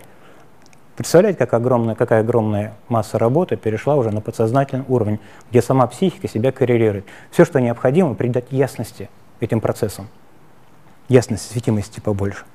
[0.95, 5.19] Представляете, как огромная, какая огромная масса работы перешла уже на подсознательный уровень,
[5.51, 7.05] где сама психика себя коррелирует.
[7.29, 10.07] Все, что необходимо, придать ясности этим процессам.
[11.07, 12.45] Ясности, светимости побольше.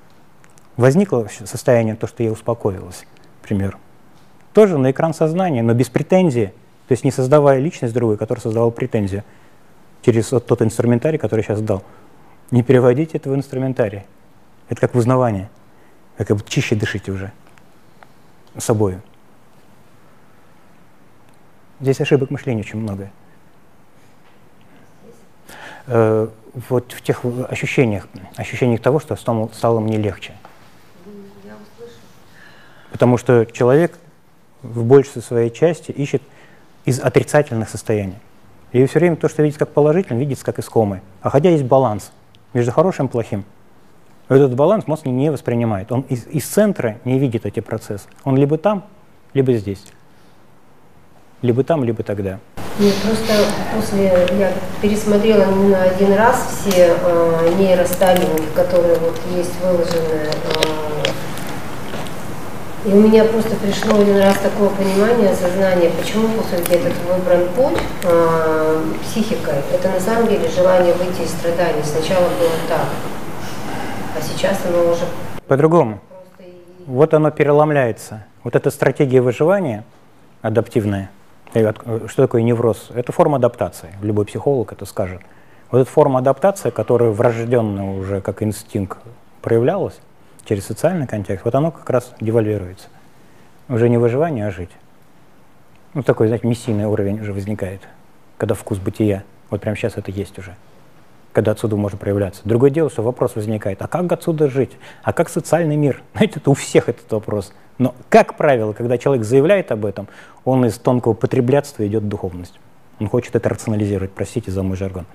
[0.76, 3.06] Возникло состояние, то, что я успокоилась.
[3.42, 3.78] к примеру.
[4.52, 6.52] Тоже на экран сознания, но без претензии.
[6.88, 9.22] То есть не создавая личность другую, которая создавала претензию
[10.04, 11.82] через вот тот инструментарий, который я сейчас дал.
[12.50, 14.04] Не переводите это в инструментарий.
[14.68, 15.48] Это как узнавание.
[16.16, 17.32] Как бы чище дышите уже
[18.58, 18.98] собой.
[21.80, 23.10] Здесь ошибок мышления очень много.
[25.86, 26.28] Э,
[26.68, 30.34] вот в тех ощущениях, ощущениях того, что стало, стало мне легче.
[32.92, 33.98] Потому что человек
[34.62, 36.22] в большей своей части ищет
[36.84, 38.18] из отрицательных состояний.
[38.74, 41.00] И все время то, что видит как положительно, видится как искомое.
[41.22, 42.10] А хотя есть баланс
[42.54, 43.44] между хорошим и плохим.
[44.28, 45.92] Этот баланс мозг не воспринимает.
[45.92, 48.08] Он из, из центра не видит эти процессы.
[48.24, 48.84] Он либо там,
[49.32, 49.84] либо здесь.
[51.40, 52.40] Либо там, либо тогда.
[52.80, 53.32] Нет, просто
[53.76, 54.06] после
[54.40, 54.52] я
[54.82, 60.30] пересмотрела на один раз все э, нейростабилинги, которые вот есть выложены.
[60.56, 60.83] Э,
[62.84, 67.82] и у меня просто пришло один раз такое понимание, осознание, почему все-таки этот выбран путь
[68.04, 69.54] э, психикой.
[69.72, 71.82] Это на самом деле желание выйти из страданий.
[71.82, 72.86] Сначала было так,
[74.16, 75.04] а сейчас оно уже...
[75.46, 76.00] По-другому.
[76.86, 78.26] Вот оно переломляется.
[78.42, 79.84] Вот эта стратегия выживания
[80.42, 81.10] адаптивная–
[81.54, 82.90] что такое невроз?
[82.94, 83.90] Это форма адаптации.
[84.02, 85.20] Любой психолог это скажет.
[85.70, 88.98] Вот эта форма адаптации, которая врожденно уже как инстинкт
[89.40, 89.98] проявлялась
[90.44, 92.88] через социальный контекст, вот оно как раз девальвируется.
[93.68, 94.70] Уже не выживание, а жить.
[95.94, 97.80] Ну, такой, знаете, миссийный уровень уже возникает,
[98.36, 99.22] когда вкус бытия.
[99.50, 100.54] Вот прямо сейчас это есть уже.
[101.32, 102.42] Когда отсюда можно проявляться.
[102.44, 104.72] Другое дело, что вопрос возникает, а как отсюда жить?
[105.02, 106.02] А как социальный мир?
[106.14, 110.08] Знаете, это у всех этот вопрос– но, как правило, когда человек заявляет об этом,
[110.44, 112.58] он из тонкого потреблятства идет в духовность.
[113.00, 115.06] Он хочет это рационализировать, простите за мой жаргон.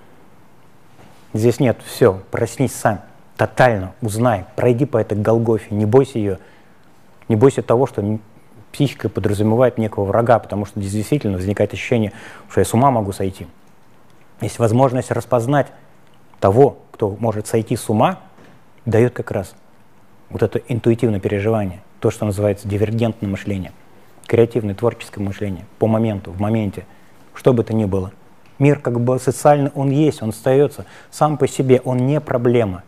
[1.33, 3.01] Здесь нет, все, проснись сам,
[3.39, 6.39] тотально, узнай, пройди по этой Голгофе, не бойся ее,
[7.29, 8.19] не бойся того, что
[8.73, 12.11] психика подразумевает некого врага, потому что действительно возникает ощущение,
[12.49, 13.47] что я с ума могу сойти.
[14.41, 15.67] Есть возможность распознать
[16.41, 18.19] того, кто может сойти с ума,
[18.85, 19.55] дает как раз
[20.29, 23.71] вот это интуитивное переживание то, что называется дивергентное мышление,
[24.27, 26.85] креативное, творческое мышление, по моменту, в моменте,
[27.33, 28.11] что бы то ни было.
[28.57, 32.83] Мир как бы социальный, он есть, он остается сам по себе, он не проблема.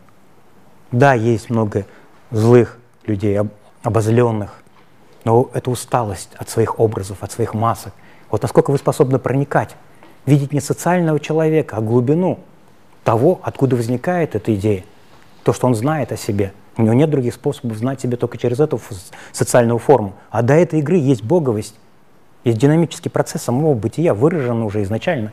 [0.92, 1.86] Да, есть много
[2.30, 3.38] злых людей,
[3.82, 4.62] обозленных,
[5.24, 7.92] но это усталость от своих образов, от своих масок.
[8.30, 9.74] Вот насколько вы способны проникать,
[10.26, 12.38] видеть не социального человека, а глубину
[13.04, 14.84] того, откуда возникает эта идея,
[15.42, 18.58] то, что он знает о себе– у него нет других способов знать себя только через
[18.58, 18.80] эту
[19.32, 20.14] социальную форму.
[20.30, 21.74] А до этой игры есть боговость,
[22.44, 25.32] есть динамический процесс самого бытия, выраженный уже изначально.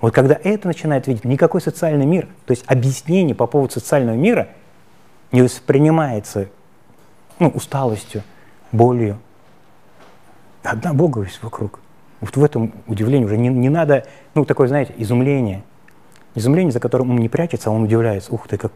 [0.00, 4.48] Вот когда это начинает видеть, никакой социальный мир, то есть объяснение по поводу социального мира
[5.32, 6.48] не воспринимается
[7.38, 8.22] ну, усталостью,
[8.72, 9.18] болью.
[10.62, 11.80] Одна боговость вокруг.
[12.20, 15.62] Вот в этом удивлении уже не, не надо, ну, такое, знаете, изумление.
[16.34, 18.32] Изумление, за которым он не прячется, а он удивляется.
[18.32, 18.72] Ух ты, как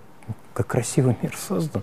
[0.54, 1.82] как красивый мир создан.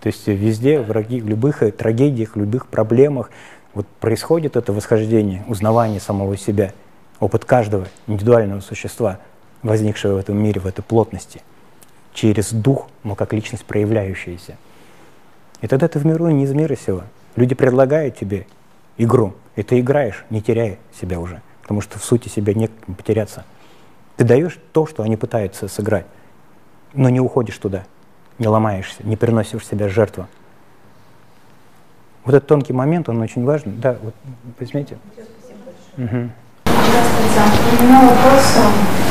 [0.00, 3.30] То есть везде, враги, в любых трагедиях, в любых проблемах
[3.74, 6.72] вот происходит это восхождение, узнавание самого себя,
[7.20, 9.18] опыт каждого индивидуального существа,
[9.62, 11.42] возникшего в этом мире, в этой плотности,
[12.12, 14.56] через дух, но как личность проявляющаяся.
[15.60, 17.04] И тогда ты в миру не из мира сего.
[17.36, 18.46] Люди предлагают тебе
[18.98, 23.44] игру, и ты играешь, не теряя себя уже, потому что в сути себя не потеряться.
[24.16, 26.06] Ты даешь то, что они пытаются сыграть
[26.94, 27.84] но не уходишь туда,
[28.38, 30.26] не ломаешься, не переносишь себя жертву.
[32.24, 33.72] Вот этот тонкий момент, он очень важный.
[33.72, 34.14] Да, вот
[34.58, 34.96] возьмите.
[35.96, 36.30] Угу.
[36.64, 37.80] Здравствуйте.
[37.80, 38.58] У меня вопрос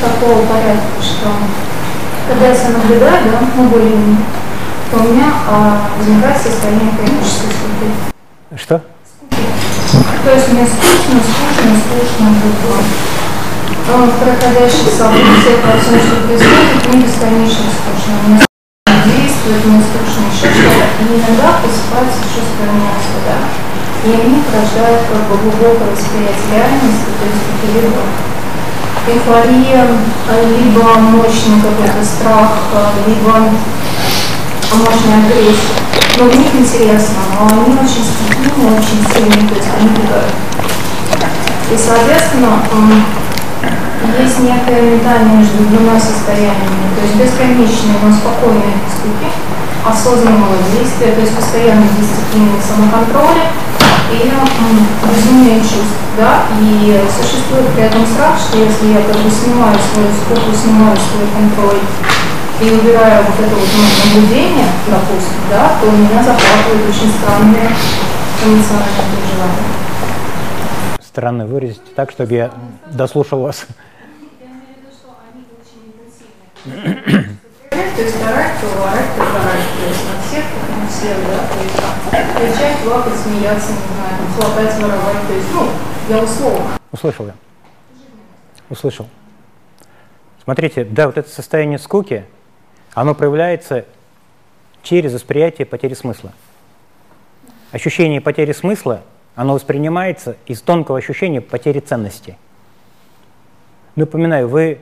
[0.01, 1.29] такого порядка, что
[2.27, 4.17] когда я себя наблюдаю, да, ну более
[4.91, 7.87] то у меня а, возникает состояние хронической скуки.
[8.57, 8.81] Что?
[10.23, 12.27] То есть мне скучно, скучно, скучно,
[13.91, 18.13] он в проходящих событиях, во всем, что происходит, мне бесконечно скучно.
[18.27, 18.39] Мне
[19.03, 20.85] действует, мне скучно еще что-то.
[21.01, 23.39] И иногда просыпается чувство эмоций, да.
[24.05, 27.65] И они порождают как бы глубокое восприятие реальности, то есть это
[29.07, 29.87] эйфория,
[30.57, 32.51] либо мощный какой-то страх,
[33.07, 33.49] либо
[34.73, 35.81] мощная агрессия.
[36.17, 40.33] Но в них интересно, но они очень стихийные, очень сильные, то есть они пугают.
[41.71, 42.61] И, соответственно,
[44.19, 49.31] есть некое метание между двумя состояниями, то есть бесконечное, но спокойное скуки,
[49.87, 53.49] осознанного действия, то есть постоянной дисциплины самоконтроля
[54.11, 54.31] и
[55.07, 55.97] безумие чувств.
[56.17, 56.43] Да?
[56.59, 61.27] И существует при этом страх, что если я как бы снимаю свою скуку, снимаю свой
[61.33, 61.79] контроль
[62.59, 63.69] и убираю вот это вот
[64.05, 67.69] наблюдение, допустим, да, то меня захватывают очень странные
[68.43, 69.65] эмоциональных переживаний.
[71.01, 72.51] Странно выразить так, чтобы я
[72.91, 73.65] дослушал вас.
[76.63, 76.69] То
[78.01, 79.67] есть орать, то орать, то орать.
[79.79, 80.45] То есть на всех,
[80.99, 85.69] там, кричать, плакать, смеяться, не знаю, хлопать, воровать, то есть, ну,
[86.09, 86.77] я условно.
[86.91, 87.35] Услышал я.
[88.69, 89.07] Услышал.
[90.43, 92.25] Смотрите, да, вот это состояние скуки,
[92.93, 93.85] оно проявляется
[94.83, 96.33] через восприятие потери смысла.
[97.71, 99.01] Ощущение потери смысла,
[99.35, 102.37] оно воспринимается из тонкого ощущения потери ценности.
[103.95, 104.81] Напоминаю, вы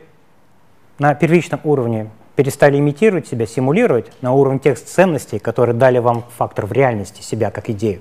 [0.98, 2.10] на первичном уровне
[2.40, 7.52] перестали имитировать себя, симулировать на уровне тех ценностей, которые дали вам фактор в реальности себя
[7.52, 8.00] как идею.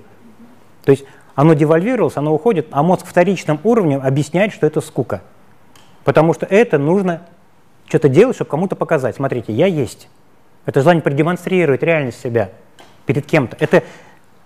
[0.85, 5.23] То есть оно девальвировалось, оно уходит, а мозг вторичным уровнем объясняет, что это скука.
[6.05, 7.23] Потому что это нужно
[7.89, 9.17] что-то делать, чтобы кому-то показать.
[9.17, 10.09] Смотрите, я есть.
[10.67, 12.51] Это желание продемонстрировать реальность себя
[13.07, 13.57] перед кем-то.
[13.59, 13.83] Это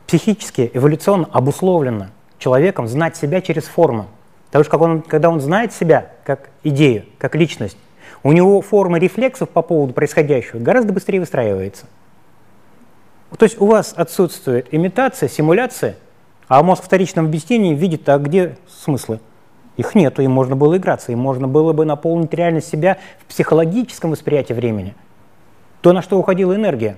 [0.07, 2.07] психически, эволюционно обусловлено
[2.39, 4.07] человеком знать себя через форму.
[4.47, 7.77] Потому что когда он знает себя как идею, как личность,
[8.23, 11.87] у него форма рефлексов по поводу происходящего гораздо быстрее выстраивается.
[13.37, 15.97] То есть у вас отсутствует имитация, симуляция,
[16.49, 19.21] а мозг в вторичном объяснении видит, а где смыслы?
[19.79, 24.11] Их нету, им можно было играться, им можно было бы наполнить реальность себя в психологическом
[24.11, 24.95] восприятии времени.
[25.81, 26.97] То, на что уходила энергия.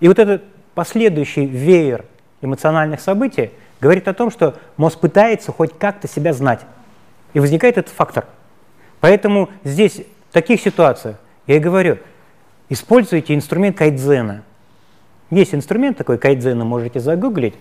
[0.00, 0.42] И вот этот
[0.74, 2.04] последующий веер
[2.40, 6.60] эмоциональных событий говорит о том, что мозг пытается хоть как-то себя знать.
[7.32, 8.26] И возникает этот фактор.
[9.00, 11.98] Поэтому здесь в таких ситуациях я и говорю,
[12.68, 14.42] используйте инструмент кайдзена.
[15.30, 17.54] Есть инструмент такой кайдзена, можете загуглить.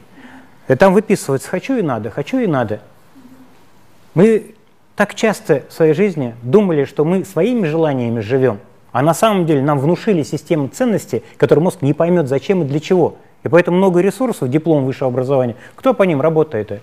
[0.68, 2.82] И там выписывается «хочу и надо», «хочу и надо».
[4.14, 4.56] Мы
[4.96, 8.60] так часто в своей жизни думали, что мы своими желаниями живем,
[8.92, 12.80] а на самом деле нам внушили систему ценностей, которую мозг не поймет зачем и для
[12.80, 13.16] чего.
[13.44, 16.82] И поэтому много ресурсов, диплом высшего образования, кто по ним работает?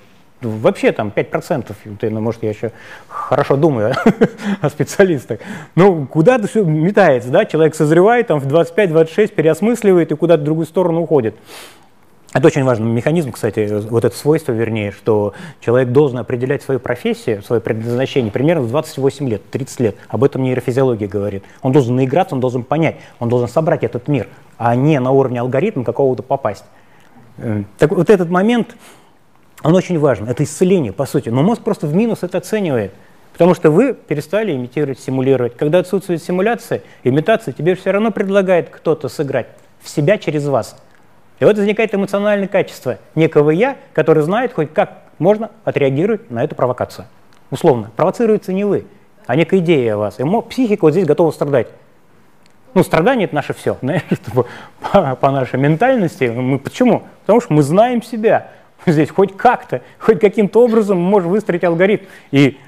[0.49, 2.72] Вообще там 5%, ты, ну, может, я еще
[3.09, 3.94] хорошо думаю
[4.61, 5.40] о специалистах.
[5.74, 10.66] Ну, куда-то все метается, да, человек созревает, там в 25-26 переосмысливает и куда-то в другую
[10.66, 11.34] сторону уходит.
[12.36, 17.42] Это очень важный механизм, кстати, вот это свойство, вернее, что человек должен определять свою профессию,
[17.42, 19.97] свое предназначение примерно в 28 лет, 30 лет.
[20.09, 21.44] Об этом нейрофизиология говорит.
[21.62, 24.28] Он должен наиграться, он должен понять, он должен собрать этот мир,
[24.59, 26.64] а не на уровне алгоритма какого-то попасть.
[27.38, 28.76] Э, так вот этот момент,
[29.62, 30.28] он очень важен.
[30.28, 31.28] Это исцеление, по сути.
[31.28, 32.92] Но мозг просто в минус это оценивает.
[33.32, 35.57] Потому что вы перестали имитировать, симулировать.
[35.57, 39.48] Когда отсутствует симуляция, имитация, тебе все равно предлагает кто-то сыграть
[39.80, 40.76] в себя через вас–
[41.38, 46.54] и вот возникает эмоциональное качество некого «я», который знает хоть как можно отреагировать на эту
[46.54, 47.07] провокацию.
[47.50, 48.86] Условно, провоцируется не вы,
[49.26, 50.18] а некая идея о вас.
[50.18, 51.68] И психика вот здесь готова страдать.
[52.74, 54.02] Ну, страдание– это наше все, знаешь,
[54.80, 56.24] по, по нашей ментальности.
[56.24, 57.04] Мы, почему?
[57.22, 58.48] Потому что мы знаем себя.
[58.86, 62.04] Здесь хоть как-то, хоть каким-то образом можем выстроить алгоритм.
[62.30, 62.58] И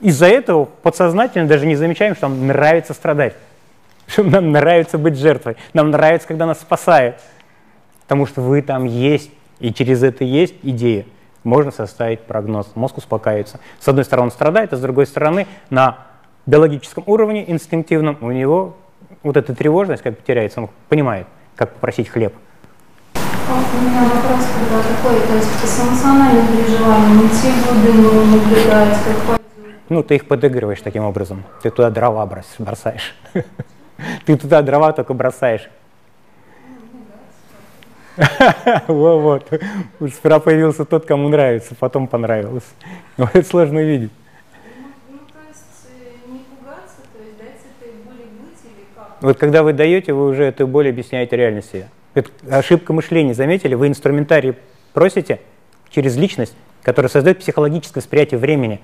[0.00, 3.34] из-за этого подсознательно даже не замечаем, что нам нравится страдать,
[4.06, 7.16] что нам нравится быть жертвой, нам нравится, когда нас спасают
[8.08, 9.30] потому что вы там есть,
[9.60, 11.04] и через это есть идея,
[11.44, 12.70] можно составить прогноз.
[12.74, 13.60] Мозг успокаивается.
[13.78, 15.98] С одной стороны, он страдает, а с другой стороны, на
[16.46, 18.76] биологическом уровне, инстинктивном, у него
[19.22, 22.32] вот эта тревожность как бы теряется, он понимает, как попросить хлеб.
[23.50, 29.40] У меня вопрос когда такой, то есть с эмоциональным переживанием идти в глубину, наблюдать, как
[29.88, 31.44] Ну, ты их подыгрываешь таким образом.
[31.62, 32.28] Ты туда дрова
[32.58, 33.14] бросаешь.
[34.26, 35.70] Ты туда дрова только бросаешь.
[38.86, 39.48] Вот,
[39.98, 40.12] вот.
[40.12, 42.68] Сперва появился тот, кому нравится, потом понравилось.
[43.16, 44.12] Вот это сложно видеть.
[49.20, 51.86] Ну, вот когда вы даете, вы уже эту боль объясняете реальности.
[52.18, 53.74] Это ошибка мышления, заметили?
[53.74, 54.54] Вы инструментарий
[54.92, 55.40] просите
[55.90, 58.80] через личность, которая создает психологическое восприятие времени.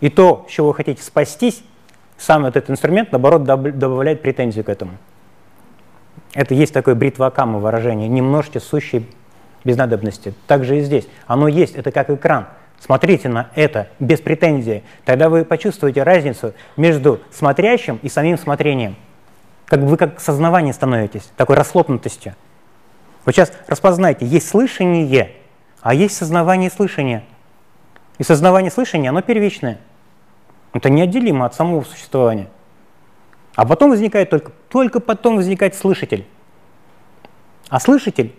[0.00, 1.62] И то, с чего вы хотите спастись,
[2.18, 4.92] сам этот инструмент, наоборот, добавляет претензию к этому.
[6.32, 9.04] Это есть такое бритва Акама выражение, не множьте сущие
[9.64, 10.34] без.
[10.46, 11.06] Так же и здесь.
[11.26, 12.48] Оно есть, это как экран.
[12.80, 14.82] Смотрите на это без претензии.
[15.04, 18.96] Тогда вы почувствуете разницу между смотрящим и самим смотрением.
[19.66, 22.34] Как вы как сознавание становитесь, такой расхлопнутостью.
[23.24, 25.32] Вот сейчас распознайте, есть слышание,
[25.80, 27.24] а есть сознавание и слышание.
[28.18, 29.78] И сознавание и слышание, оно первичное.
[30.72, 32.48] Это неотделимо от самого существования.
[33.54, 36.26] А потом возникает только, только потом возникает слышатель.
[37.68, 38.34] А слышатель,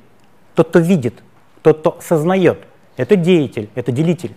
[0.54, 1.24] тот, кто видит,
[1.62, 2.66] тот, кто сознает,
[2.98, 4.36] это деятель, это делитель.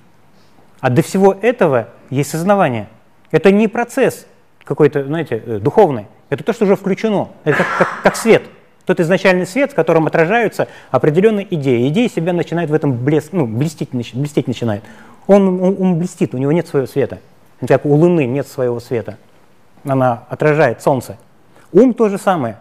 [0.81, 2.89] А до всего этого есть сознавание.
[3.31, 4.27] Это не процесс
[4.65, 6.07] какой-то, знаете, э, духовный.
[6.31, 7.29] Это то, что уже включено.
[7.45, 8.43] Это как, как, как свет.
[8.85, 11.89] Тот изначальный свет, в котором отражаются определенные идеи.
[11.89, 14.83] Идеи себя начинают в этом блеск, ну, блестеть, блестеть начинает.
[15.27, 17.19] Он, он, он блестит, у него нет своего света.
[17.67, 19.19] Как у Луны нет своего света.
[19.85, 21.19] Она отражает Солнце.
[21.73, 22.57] Ум то же самое.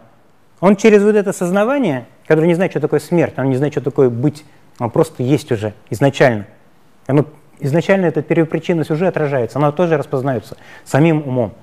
[0.60, 3.80] Он через вот это сознавание, которое не знает, что такое смерть, он не знает, что
[3.80, 4.44] такое быть,
[4.78, 6.46] он просто есть уже изначально.
[7.06, 7.24] Оно,
[7.60, 11.54] изначально эта первопричинность уже отражается, она тоже распознается самим умом.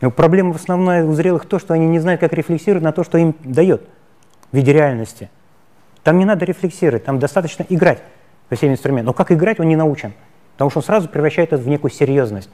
[0.00, 3.16] Проблема в основном у зрелых то, что они не знают, как рефлексировать на то, что
[3.18, 3.82] им дает
[4.52, 5.30] в виде реальности.
[6.02, 8.02] Там не надо рефлексировать, там достаточно играть
[8.48, 9.06] по всем инструментам.
[9.06, 10.12] Но как играть, он не научен,
[10.52, 12.50] потому что он сразу превращает это в некую серьезность.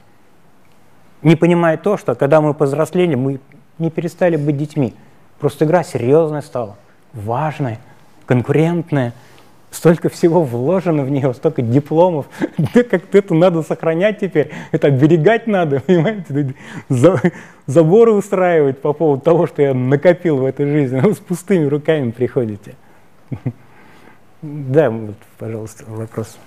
[1.22, 3.40] Не понимая то, что когда мы повзрослели, мы
[3.78, 4.94] не перестали быть детьми.
[5.38, 6.76] Просто игра серьезная стала,
[7.12, 7.78] важная,
[8.26, 9.12] конкурентная–
[9.70, 12.26] столько всего вложено в нее, столько дипломов,
[12.74, 16.54] да как это надо сохранять теперь, это оберегать надо, понимаете,
[17.66, 22.10] заборы устраивать по поводу того, что я накопил в этой жизни, вы с пустыми руками
[22.10, 22.74] приходите.
[24.42, 26.38] Да, вот, пожалуйста, вопрос.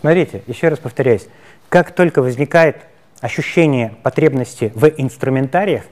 [0.00, 1.26] Смотрите, еще раз повторяюсь,
[1.68, 2.76] как только возникает
[3.20, 5.84] ощущение потребности в инструментариях,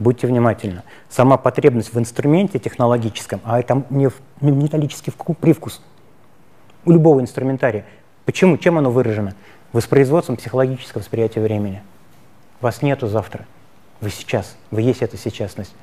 [0.00, 0.82] Будьте внимательны.
[1.10, 4.08] Сама потребность в инструменте технологическом, а это не
[4.40, 5.82] металлический привкус
[6.84, 7.84] у любого инструментария.
[8.24, 8.56] Почему?
[8.56, 9.34] Чем оно выражено?
[9.72, 11.82] Воспроизводством психологического восприятия времени.
[12.60, 13.46] Вас нету завтра.
[14.00, 14.56] Вы сейчас.
[14.70, 15.74] Вы есть эта сейчасность.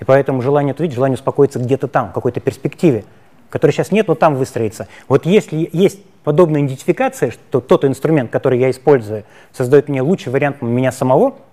[0.00, 3.04] И поэтому желание увидеть, желание успокоиться где-то там, в какой-то перспективе,
[3.50, 4.88] которой сейчас нет, но там выстроится.
[5.08, 10.62] Вот если есть подобная идентификация, что тот инструмент, который я использую, создает мне лучший вариант
[10.62, 11.36] меня самого–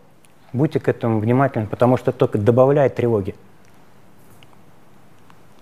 [0.51, 3.35] Будьте к этому внимательны, потому что только добавляет тревоги.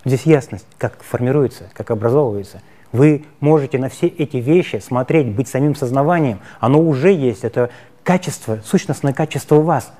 [0.07, 2.61] Здесь ясность, как формируется, как образовывается.
[2.93, 6.39] Вы можете на все эти вещи смотреть, быть самим сознаванием.
[6.59, 7.69] Оно уже есть, это
[8.03, 9.91] качество, сущностное качество у вас.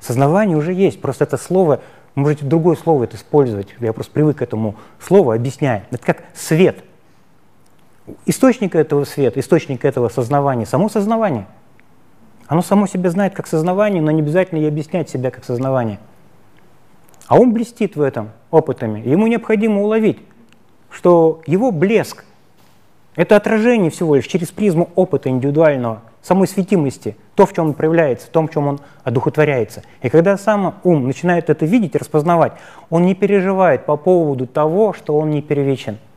[0.00, 1.80] Сознавание уже есть, просто это слово,
[2.14, 3.74] можете другое слово это использовать.
[3.80, 5.82] Я просто привык к этому слову, объясняю.
[5.90, 6.84] Это как свет.
[8.26, 11.46] Источник этого света, источник этого сознавания, само сознавание–
[12.48, 16.00] оно само себя знает как сознавание, но не обязательно и объяснять себя как сознавание.
[17.28, 19.06] А он блестит в этом опытами.
[19.08, 20.18] Ему необходимо уловить,
[20.90, 22.24] что его блеск–
[23.14, 28.26] это отражение всего лишь через призму опыта индивидуального, самой светимости, то, в чем он проявляется,
[28.26, 29.82] в том, в чем он одухотворяется.
[30.02, 32.54] И когда сам ум начинает это видеть, распознавать,
[32.90, 35.98] он не переживает по поводу того, что он не первичен–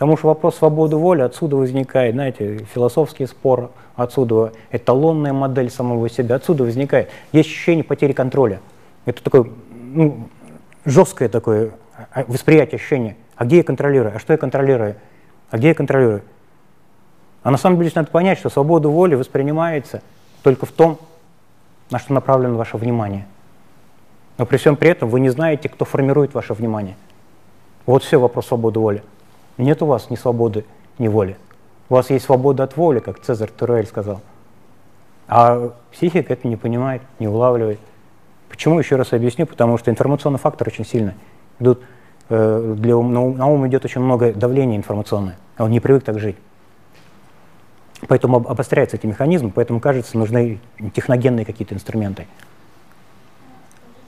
[0.00, 6.36] Потому что вопрос свободы воли отсюда возникает, знаете, философский спор отсюда, эталонная модель самого себя,
[6.36, 7.10] отсюда возникает.
[7.32, 8.60] Есть ощущение потери контроля.
[9.04, 9.48] Это такое
[9.92, 10.28] ну,
[10.84, 11.72] жесткое такое
[12.12, 13.16] а, восприятие, ощущение.
[13.36, 14.14] А где я контролирую?
[14.14, 14.96] А что я контролирую?
[15.50, 16.22] А где я контролирую?
[17.42, 20.02] А на самом деле надо понять, что свобода воли воспринимается
[20.42, 20.98] только в том,
[21.90, 23.26] на что направлено ваше внимание.
[24.38, 26.96] Но при всем при этом вы не знаете, кто формирует ваше внимание.
[27.86, 29.02] Вот все вопрос свободы воли.
[29.58, 30.64] Нет у вас ни свободы,
[30.98, 31.36] ни воли.
[31.88, 34.20] У вас есть свобода от воли, как Цезарь Турель сказал.
[35.26, 37.80] А психика это не понимает, не улавливает.
[38.50, 41.14] Почему, еще раз объясню, потому что информационный фактор очень сильный.
[41.60, 41.82] Идут,
[42.28, 46.02] э, для, на, ум, на ум идет очень много давления информационное, а он не привык
[46.02, 46.36] так жить.
[48.08, 50.58] Поэтому обостряются эти механизмы, поэтому, кажется, нужны
[50.94, 52.26] техногенные какие-то инструменты.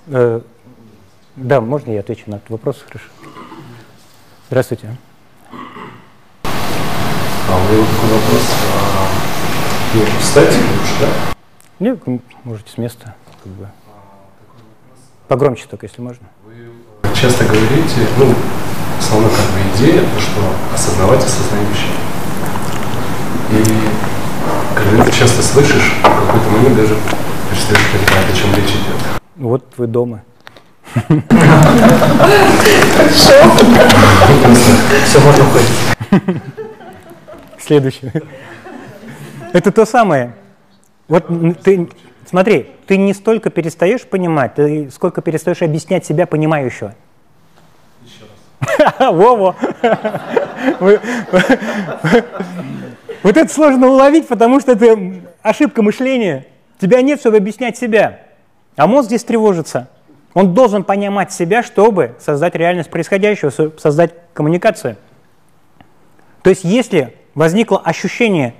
[0.09, 0.40] Э,
[1.36, 2.84] да, можно я отвечу на этот вопрос?
[2.86, 3.09] Хорошо.
[4.49, 4.97] Здравствуйте.
[6.43, 8.51] А у меня такой вопрос.
[8.74, 9.09] А,
[9.95, 11.34] ну, встать лучше, да?
[11.78, 11.99] Нет,
[12.45, 13.14] можете с места.
[13.43, 13.68] Как бы.
[15.32, 16.26] Погромче только, если можно.
[16.44, 18.34] Вы часто говорите, ну,
[19.00, 20.42] основная как бы идея, то, что
[20.74, 21.96] осознавать осознающее.
[23.48, 23.64] И
[24.76, 26.98] когда ты часто слышишь, в какой-то момент даже
[27.50, 28.98] перестаешь понимать, о чем речь идет.
[29.36, 30.22] Вот вы дома.
[30.92, 31.16] Хорошо.
[35.06, 36.42] Все, можно уходить.
[37.58, 38.12] Следующее.
[39.54, 40.34] Это то самое.
[41.08, 41.26] Вот
[41.62, 41.88] ты,
[42.32, 46.94] смотри, ты не столько перестаешь понимать, ты сколько перестаешь объяснять себя понимающего.
[48.02, 48.98] Еще раз.
[49.14, 49.54] Во-во.
[53.22, 54.98] Вот это сложно уловить, потому что это
[55.42, 56.46] ошибка мышления.
[56.80, 58.20] Тебя нет, чтобы объяснять себя.
[58.76, 59.88] А мозг здесь тревожится.
[60.32, 64.96] Он должен понимать себя, чтобы создать реальность происходящего, создать коммуникацию.
[66.42, 68.54] То есть если возникло ощущение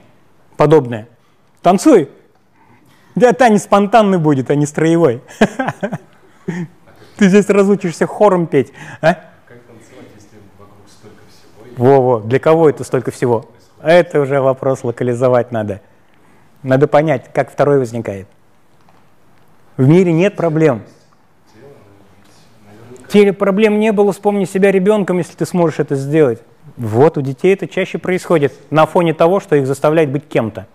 [0.59, 1.09] подобное.
[1.63, 2.11] Танцуй.
[3.15, 5.23] Да, танец спонтанный будет, а не строевой.
[7.17, 8.73] Ты здесь разучишься хором петь.
[9.01, 9.19] А?
[11.77, 13.47] Во-во, для кого это столько всего?
[13.83, 15.81] Это уже вопрос локализовать надо.
[16.63, 18.29] Надо понять, как второй возникает.
[19.77, 20.83] В мире нет проблем.
[23.09, 26.41] теле проблем не было, вспомни себя ребенком, если ты сможешь это сделать.
[26.77, 30.67] Вот у детей это чаще происходит на фоне того, что их заставляет быть кем-то.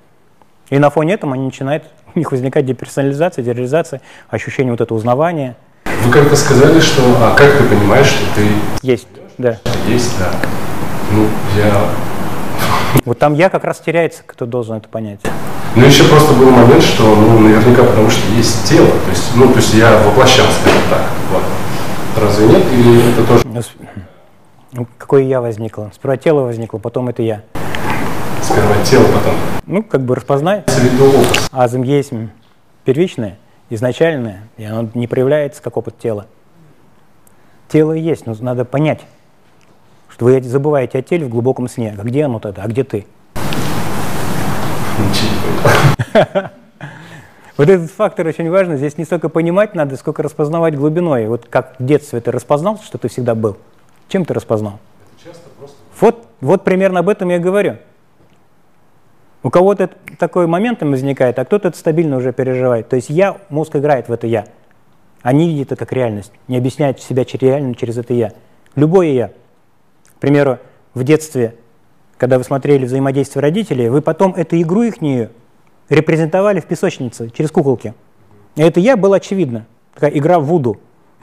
[0.70, 1.86] И на фоне этого они начинают,
[2.18, 5.56] у них возникает деперсонализация, дереализация, ощущение вот этого узнавания.
[6.04, 8.48] Вы как-то сказали, что, а как ты понимаешь, что ты
[8.82, 9.08] Есть,
[9.38, 9.58] да.
[9.88, 10.32] есть, да.
[11.12, 11.72] Ну, я...
[13.06, 15.20] Вот там я как раз теряется, кто должен это понять.
[15.76, 19.50] Ну, еще просто был момент, что, ну, наверняка, потому что есть тело, то есть, ну,
[19.50, 21.44] то есть я воплощал, скажем так, вот.
[22.20, 22.64] Разве нет?
[22.74, 23.62] Или это тоже Ну,
[24.72, 25.92] ну, Какое я возникло?
[25.94, 27.44] Сперва тело возникло, потом это я.
[28.48, 29.34] Сперва тело, потом
[29.66, 30.64] Ну, как бы распознай.
[31.52, 32.12] Азм есть
[32.86, 33.38] первичное,
[33.70, 36.28] изначальное, и оно не проявляется как опыт тела.
[37.68, 39.02] Тело есть, но надо понять,
[40.10, 41.94] что вы забываете о теле в глубоком сне.
[41.98, 42.64] А где оно тогда?
[42.64, 43.06] А где ты?
[47.58, 48.78] Вот этот фактор очень важен.
[48.78, 51.26] Здесь не столько понимать надо, сколько распознавать глубиной.
[51.28, 53.58] Вот как в детстве ты распознал, что ты всегда был.
[54.10, 54.78] Чем ты распознал?
[56.00, 57.78] Вот, вот примерно об этом я говорю.
[59.44, 62.90] У кого-то такой момент возникает, а кто-то это стабильно уже переживает.
[62.90, 64.46] То есть я, мозг играет в это я.
[65.22, 68.34] Они видят это как реальность, не объясняют себя через реально через это я.
[68.76, 69.28] Любое я.
[69.28, 70.60] К примеру,
[70.94, 71.56] в детстве,
[72.18, 74.96] когда вы смотрели взаимодействие родителей, вы потом эту игру их
[75.90, 77.94] репрезентовали в песочнице через куколки.
[78.56, 79.66] И это я было очевидно.
[79.94, 80.80] Такая игра в вуду.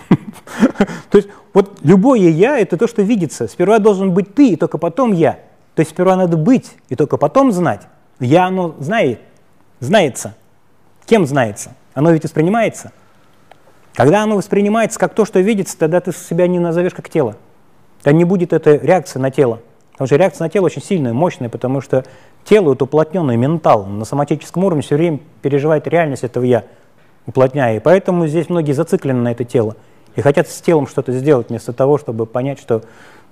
[1.10, 3.48] То есть вот любое я– это то, что видится.
[3.48, 5.38] Сперва должен быть ты, и только потом я.
[5.74, 7.82] То есть сперва надо быть, и только потом знать.
[8.20, 9.20] Я оно знает,
[9.80, 10.34] знается.
[11.06, 11.74] Кем знается?
[11.94, 12.92] Оно ведь воспринимается.
[13.94, 17.36] Когда оно воспринимается как то, что видится, тогда ты себя не назовешь как тело.
[18.02, 19.60] Тогда не будет этой реакции на тело.
[19.92, 22.04] Потому что реакция на тело очень сильная, мощная, потому что
[22.44, 23.86] тело это уплотненный ментал.
[23.86, 26.64] На соматическом уровне все время переживает реальность этого я,
[27.26, 27.76] уплотняя.
[27.76, 29.76] И поэтому здесь многие зациклены на это тело.
[30.16, 32.82] И хотят с телом что-то сделать, вместо того, чтобы понять, что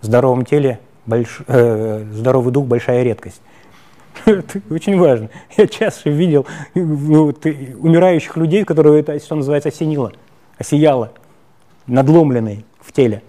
[0.00, 1.40] в здоровом теле больш...
[1.48, 3.40] э, здоровый дух большая редкость.
[4.24, 5.30] Это очень важно.
[5.56, 10.12] Я часто видел ну, и умирающих людей, которые это, что называется, осенило,
[10.58, 11.12] осияло,
[11.86, 13.22] надломленные в теле,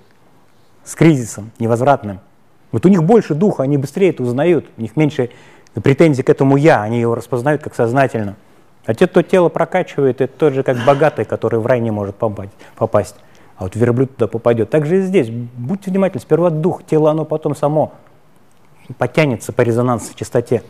[0.83, 2.19] с кризисом невозвратным.
[2.71, 5.29] Вот у них больше духа, они быстрее это узнают, у них меньше
[5.81, 8.35] претензий к этому «я», они его распознают как сознательно.
[8.85, 12.15] А те, кто тело прокачивает, это тот же, как богатый, который в рай не может
[12.15, 13.15] попасть.
[13.55, 14.69] А вот верблюд туда попадет.
[14.69, 15.29] Так же и здесь.
[15.29, 16.21] Будьте внимательны.
[16.21, 17.93] Сперва дух, тело, оно потом само
[18.97, 20.63] потянется по резонансной частоте.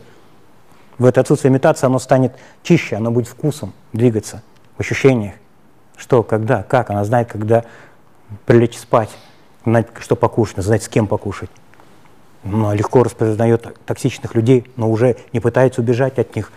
[0.98, 4.42] В это отсутствие имитации оно станет чище, оно будет вкусом двигаться,
[4.76, 5.34] в ощущениях.
[5.96, 6.90] Что, когда, как.
[6.90, 7.64] Она знает, когда
[8.46, 9.10] прилечь спать,
[9.64, 11.50] знать, что покушать, знать, с кем покушать.
[12.42, 16.52] Но легко распознает токсичных людей, но уже не пытается убежать от них.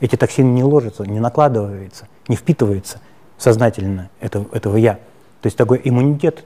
[0.00, 3.00] Эти токсины не ложатся, не накладываются, не впитываются
[3.38, 4.94] сознательно этого, этого «я».
[4.94, 6.44] То есть такой иммунитет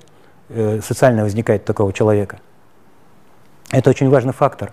[0.49, 2.41] э, социально возникает такого человека.
[3.70, 4.72] Это очень важный фактор.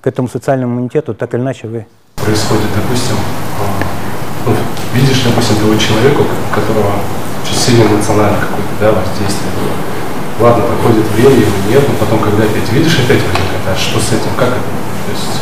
[0.00, 1.86] К этому социальному иммунитету так или иначе вы...
[2.16, 3.16] Происходит, допустим,
[4.46, 4.54] ну,
[4.94, 6.92] видишь, допустим, того человека, у которого
[7.42, 10.48] очень сильное эмоциональное какое-то да, воздействие было.
[10.48, 14.12] Ладно, проходит время, его нет, но потом, когда опять видишь, опять возникает, а что с
[14.12, 14.58] этим, как это?
[14.60, 15.40] То есть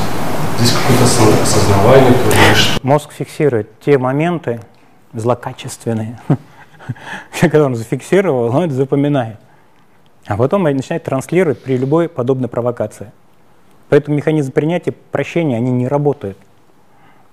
[0.58, 2.12] здесь какое-то осо- осознавание,
[2.54, 2.86] что.
[2.86, 4.60] Мозг фиксирует те моменты
[5.12, 6.18] злокачественные,
[7.40, 9.38] когда он зафиксировал, он это запоминает.
[10.30, 13.10] А потом начинает транслировать при любой подобной провокации.
[13.88, 16.38] Поэтому механизм принятия, прощения, они не работают.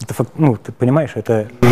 [0.02, 1.68] Это фак- ну, ты понимаешь, это то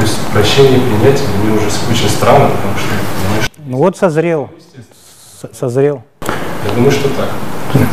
[0.00, 2.88] есть прощение, принятие, мне уже очень странно, потому что,
[3.20, 4.48] понимаешь, ну вот созрел,
[5.52, 6.02] созрел.
[6.22, 7.28] Я думаю, что так.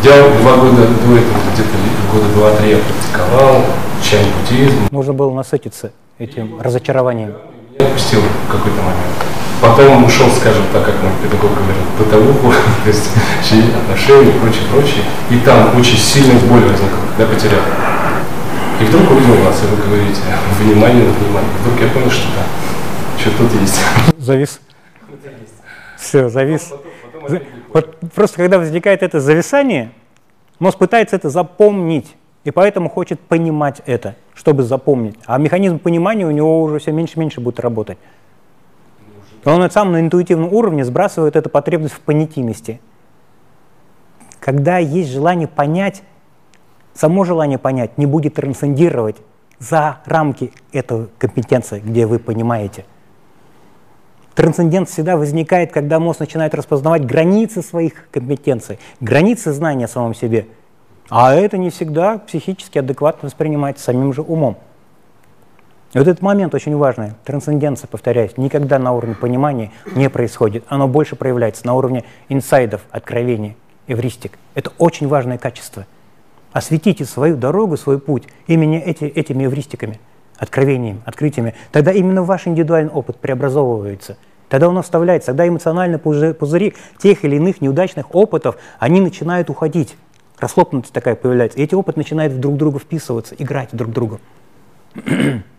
[0.05, 1.77] Я два года до этого, где-то
[2.13, 3.63] года два-три я практиковал,
[4.01, 4.87] чай буддизм.
[4.91, 7.33] Нужно было насытиться этим разочарованием.
[7.77, 9.40] Я отпустил в какой-то момент.
[9.61, 12.51] Потом ушел, скажем так, как мой педагог говорил, в бытовуху,
[12.83, 13.09] то есть
[13.47, 15.03] чьи отношения и прочее, прочее.
[15.29, 17.61] И там очень сильная боль возникла, когда потерял.
[18.79, 20.19] И вдруг увидел вас, и вы говорите,
[20.59, 21.49] внимание на внимание.
[21.61, 23.79] Вдруг я понял, что да, что тут есть.
[24.17, 24.59] Завис.
[25.97, 26.73] Все, завис.
[27.27, 27.41] За-
[27.71, 29.91] Вот просто когда возникает это зависание,
[30.57, 35.15] мозг пытается это запомнить, и поэтому хочет понимать это, чтобы запомнить.
[35.27, 37.99] А механизм понимания у него уже все меньше и меньше будет работать.
[39.45, 42.79] Он сам на интуитивном уровне сбрасывает эту потребность в понятийности.
[44.39, 46.03] Когда есть желание понять,
[46.93, 49.17] само желание понять не будет трансцендировать
[49.59, 52.85] за рамки этой компетенции, где вы понимаете.
[54.33, 60.47] Трансцендент всегда возникает, когда мозг начинает распознавать границы своих компетенций, границы знания о самом себе.
[61.09, 64.57] А это не всегда психически адекватно воспринимается самим же умом.
[65.93, 67.13] Вот этот момент очень важный.
[67.25, 70.63] Трансценденция, повторяюсь, никогда на уровне понимания не происходит.
[70.69, 74.37] Оно больше проявляется на уровне инсайдов, откровений, эвристик.
[74.55, 75.85] Это очень важное качество.
[76.53, 79.99] Осветите свою дорогу, свой путь именно эти, этими эвристиками,
[80.37, 81.55] откровениями, открытиями.
[81.73, 84.17] Тогда именно ваш индивидуальный опыт преобразовывается.
[84.47, 89.97] Тогда он оставляется, тогда эмоциональные пузыри тех или иных неудачных опытов, они начинают уходить.
[90.39, 91.59] Расхлопнутость такая появляется.
[91.59, 94.19] И эти опыты начинают друг друга вписываться, играть друг друга.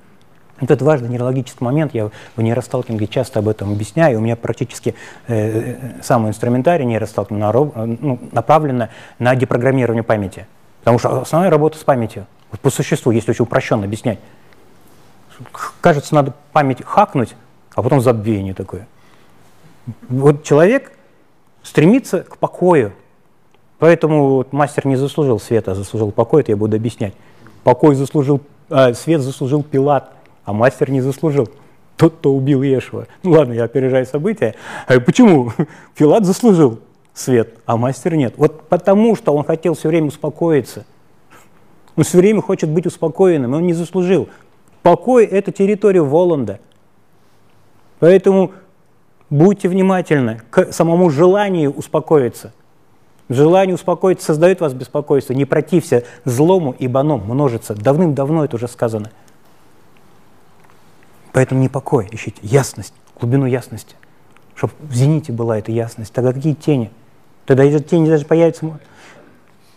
[0.62, 4.94] Вот это важный нейрологический момент, я в нейросталкинге часто об этом объясняю, у меня практически
[5.26, 8.88] э, э самый инструментарий нейросталкинга э, ну, направлен
[9.18, 10.46] на депрограммирование памяти,
[10.78, 12.26] потому что основная работа с памятью,
[12.60, 14.20] по существу, если очень упрощенно объяснять.
[15.80, 17.34] Кажется, надо память хакнуть,
[17.74, 18.86] а потом забвение такое.
[20.08, 20.92] Вот человек
[21.64, 22.92] стремится к покою,
[23.80, 27.14] поэтому вот мастер не заслужил света, а заслужил покой, это я буду объяснять.
[27.64, 28.40] Покой заслужил,
[28.70, 30.12] э, свет заслужил Пилат–
[30.45, 31.49] а мастер не заслужил.
[31.97, 33.07] Тот, кто убил Ешева.
[33.22, 34.55] Ну ладно, я опережаю события.
[34.86, 35.53] А почему?
[35.95, 36.80] Филат заслужил
[37.14, 38.34] свет, а мастер нет.
[38.36, 40.84] Вот потому, что он хотел все время успокоиться.
[41.95, 44.28] Он все время хочет быть успокоенным, и он не заслужил.
[44.82, 46.59] Покой– это территория Воланда.
[48.01, 48.53] Поэтому
[49.30, 52.53] будьте внимательны к самому желанию успокоиться.
[53.28, 55.34] Желание успокоиться создает вас беспокойство.
[55.34, 57.74] Не протився злому, ибо оно множится.
[57.74, 59.11] Давным-давно это уже сказано–
[61.33, 63.97] Поэтому не покой, ищите ясность, глубину ясности,
[64.55, 66.12] чтобы в зените была эта ясность.
[66.12, 66.91] Тогда какие тени?
[67.47, 68.78] Тогда эти тени даже появятся.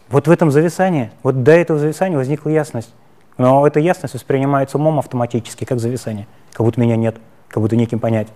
[0.10, 2.94] Вот в этом зависании, вот до этого зависания возникла ясность.
[3.38, 6.28] Но эта ясность воспринимается умом автоматически, как зависание.
[6.52, 8.28] Как будто меня нет, как будто неким понять.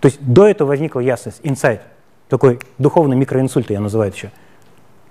[0.00, 1.82] То есть до этого возникла ясность, инсайт.
[2.28, 4.30] Такой духовный микроинсульт, я называю еще.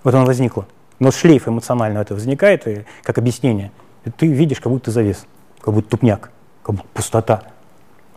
[0.04, 0.68] Вот он возникло.
[1.00, 3.72] Но шлейф эмоционально это возникает, и, как объяснение.
[4.18, 5.26] Ты видишь, как будто завис,
[5.62, 6.32] как будто тупняк
[6.70, 7.44] как будто пустота.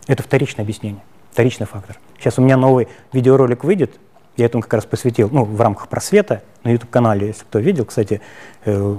[0.07, 1.96] Это вторичное объяснение, вторичный фактор.
[2.18, 3.98] Сейчас у меня новый видеоролик выйдет,
[4.36, 8.20] я этому как раз посвятил, ну, в рамках просвета на YouTube-канале, если кто видел, кстати,
[8.64, 8.96] э,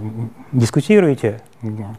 [0.51, 1.41] дискутируйте,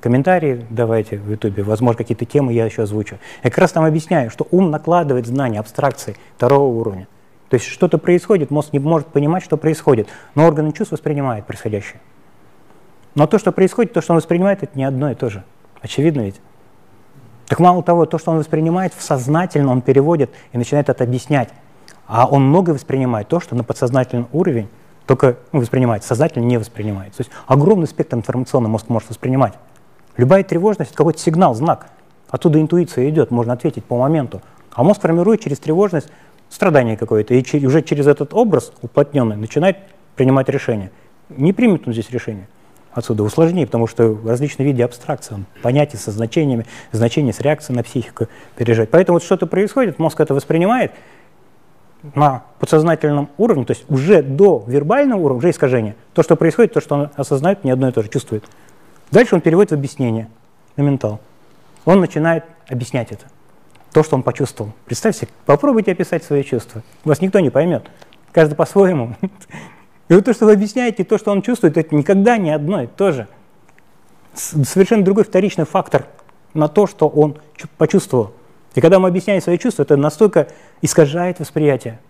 [0.01, 3.19] комментарии давайте в YouTube, возможно, какие-то темы я еще озвучу.
[3.43, 7.09] Я как раз там объясняю, что ум накладывает знания, абстракции второго уровня.
[7.51, 12.01] То есть что-то происходит, мозг не может понимать, что происходит, но органы чувств воспринимают происходящее.
[13.15, 15.45] Но то, что происходит, то, что он воспринимает, это не одно и то же.
[15.81, 16.41] Очевидно ведь?
[17.55, 21.51] Так мало того, то, что он воспринимает в сознательно, он переводит и начинает это объяснять.
[22.09, 24.69] А он много воспринимает то, что на подсознательном уровень
[25.07, 27.13] только ну, воспринимает, сознательно не воспринимает.
[27.13, 29.55] То есть огромный спектр информационный мозг может воспринимать.
[30.17, 31.91] Любая тревожность– какой-то сигнал, знак.
[32.29, 34.43] Оттуда интуиция идет, можно ответить по моменту.
[34.73, 36.09] А мозг формирует через тревожность
[36.51, 39.77] страдание какое-то, и уже через этот образ уплотненный начинает
[40.17, 40.91] принимать решение.
[41.29, 42.49] Не примет он здесь решение
[42.95, 48.29] отсюда усложнее, потому что различные виды абстракции, понятия со значениями, значения с реакцией на психику
[48.57, 48.91] пережать.
[48.91, 50.93] Поэтому вот что-то происходит, мозг это воспринимает
[52.15, 55.97] на подсознательном уровне, то есть уже до вербального уровня, уже искажение.
[56.13, 58.45] То, что происходит, то, что он осознает, не одно и то же чувствует.
[59.11, 60.29] Дальше он переводит в объяснение,
[60.77, 61.21] на ментал.
[61.85, 63.25] Он начинает объяснять это,
[63.93, 64.73] то, что он почувствовал.
[64.87, 66.83] Представьте, попробуйте описать свои чувства.
[67.05, 67.85] Вас никто не поймет.
[68.33, 69.17] Каждый по-своему.
[70.09, 72.87] И вот то, что вы объясняете, то, что он чувствует, это никогда не одно и
[72.87, 73.27] то же.
[74.35, 76.07] Совершенно другой вторичный фактор
[76.53, 77.37] на то, что он
[77.79, 78.33] почувствовал.
[78.75, 80.49] И когда мы объясняем свои чувства, это настолько
[80.83, 82.01] искажает восприятие.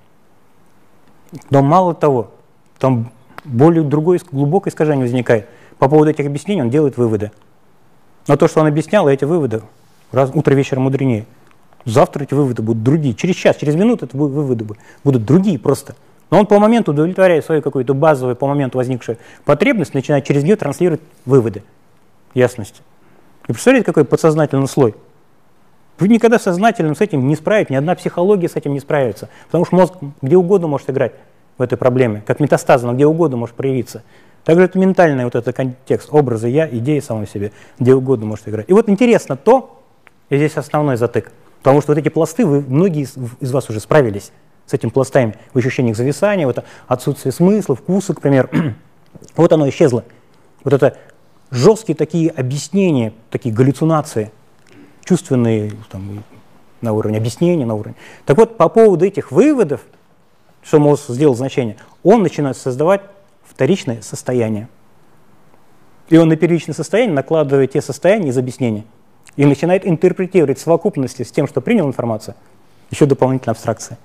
[1.50, 2.30] Но мало того,
[2.78, 3.10] там
[3.44, 5.48] более другое глубокое искажение возникает.
[5.78, 7.32] По поводу этих объяснений он делает выводы.
[8.26, 9.62] Но то, что он объяснял, эти выводы,
[10.10, 11.26] раз, утро вечером мудренее.
[11.84, 13.14] Завтра эти выводы будут другие.
[13.14, 14.66] Через час, через минуту эти выводы
[15.02, 15.94] будут другие просто.
[16.30, 20.56] Но он по моменту удовлетворяет свою какую-то базовую, по моменту возникшую потребность, начинает через нее
[20.56, 21.62] транслировать выводы
[22.34, 22.80] ясности.
[23.48, 24.94] И представляете, какой подсознательный слой?
[25.98, 29.28] Вы никогда сознательно с этим не справитесь, ни одна психология с этим не справится.
[29.46, 31.12] Потому что мозг где угодно может играть
[31.56, 34.02] в этой проблеме, как метастаза, но где угодно может проявиться.
[34.44, 38.68] Также это ментальный вот этот контекст, образы я, идеи самой себе, где угодно может играть.
[38.68, 39.80] И вот интересно то,
[40.28, 41.32] и здесь основной затык,
[41.62, 44.32] потому что вот эти пласты, вы, многие из, из вас уже справились
[44.66, 48.48] с этим пластами в ощущениях зависания, вот отсутствие смысла, вкуса, к примеру.
[49.36, 50.04] вот оно исчезло.
[50.62, 50.96] Вот это
[51.50, 54.32] жесткие такие объяснения, такие галлюцинации,
[55.04, 56.24] чувственные там,
[56.80, 57.96] на уровне объяснения, на уровне.
[58.24, 59.82] Так вот, по поводу этих выводов,
[60.62, 63.02] что мозг сделал значение, он начинает создавать
[63.42, 64.68] вторичное состояние.
[66.08, 68.84] И он на первичное состояние накладывает те состояния из объяснения
[69.36, 72.34] и начинает интерпретировать в совокупности с тем, что принял информацию,
[72.90, 73.98] еще дополнительная абстракция.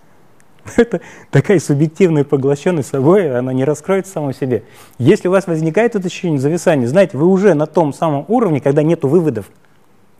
[0.77, 4.63] Это такая субъективная поглощенность собой, она не раскроется самой себе.
[4.97, 8.83] Если у вас возникает это ощущение зависания, знаете, вы уже на том самом уровне, когда
[8.83, 9.49] нет выводов.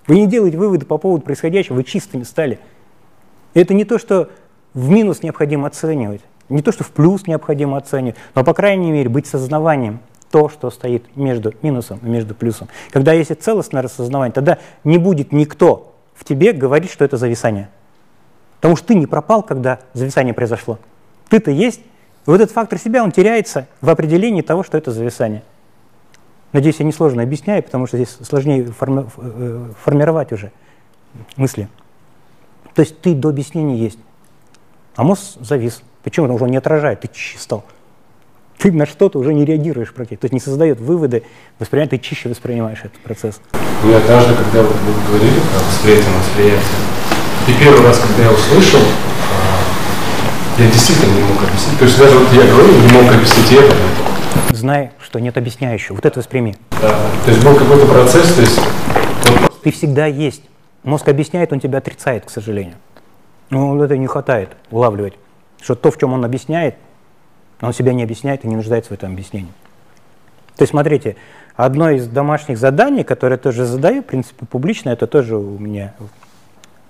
[0.07, 2.59] Вы не делаете выводы по поводу происходящего, вы чистыми стали.
[3.53, 4.29] это не то, что
[4.73, 9.09] в минус необходимо оценивать, не то, что в плюс необходимо оценивать, но, по крайней мере,
[9.09, 9.99] быть сознаванием
[10.31, 12.69] то, что стоит между минусом и между плюсом.
[12.91, 17.69] Когда есть целостное рассознавание, тогда не будет никто в тебе говорить, что это зависание.
[18.59, 20.79] Потому что ты не пропал, когда зависание произошло.
[21.29, 21.83] Ты-то есть, и
[22.25, 25.43] вот этот фактор себя, он теряется в определении того, что это зависание.
[26.51, 30.51] Надеюсь, я несложно объясняю, потому что здесь сложнее форми э, формировать уже
[31.37, 31.69] мысли.
[32.73, 33.99] То есть ты до объяснения есть,
[34.95, 35.81] а мозг завис.
[36.03, 36.25] Почему?
[36.25, 37.63] Он уже не отражает, ты чище стал.
[38.57, 41.23] Ты на что-то уже не реагируешь практически, то есть не создает выводы,
[41.59, 43.39] воспринимает, ты чище воспринимаешь этот процесс.
[43.85, 44.73] Я однажды, когда вы
[45.07, 46.59] говорили про восприятие восприятие,
[47.49, 51.79] и первый раз, когда я услышал, а, я действительно не мог объяснить.
[51.79, 53.75] То есть даже вот я говорю, не мог объяснить это.
[54.55, 55.95] Знай, что нет объясняющего.
[55.95, 56.55] Вот это восприми.
[56.81, 56.95] Да.
[57.25, 58.59] То есть был какой-то процесс, то есть...
[59.63, 60.43] Ты всегда есть.
[60.83, 62.75] Мозг объясняет, он тебя отрицает, к сожалению.
[63.49, 65.15] Ну, это не хватает улавливать,
[65.61, 66.75] что то, в чем он объясняет,
[67.61, 69.51] он себя не объясняет и не нуждается в этом объяснении.
[70.55, 71.15] То есть, смотрите,
[71.55, 75.93] одно из домашних заданий, которое я тоже задаю, в принципе, публично, это тоже у меня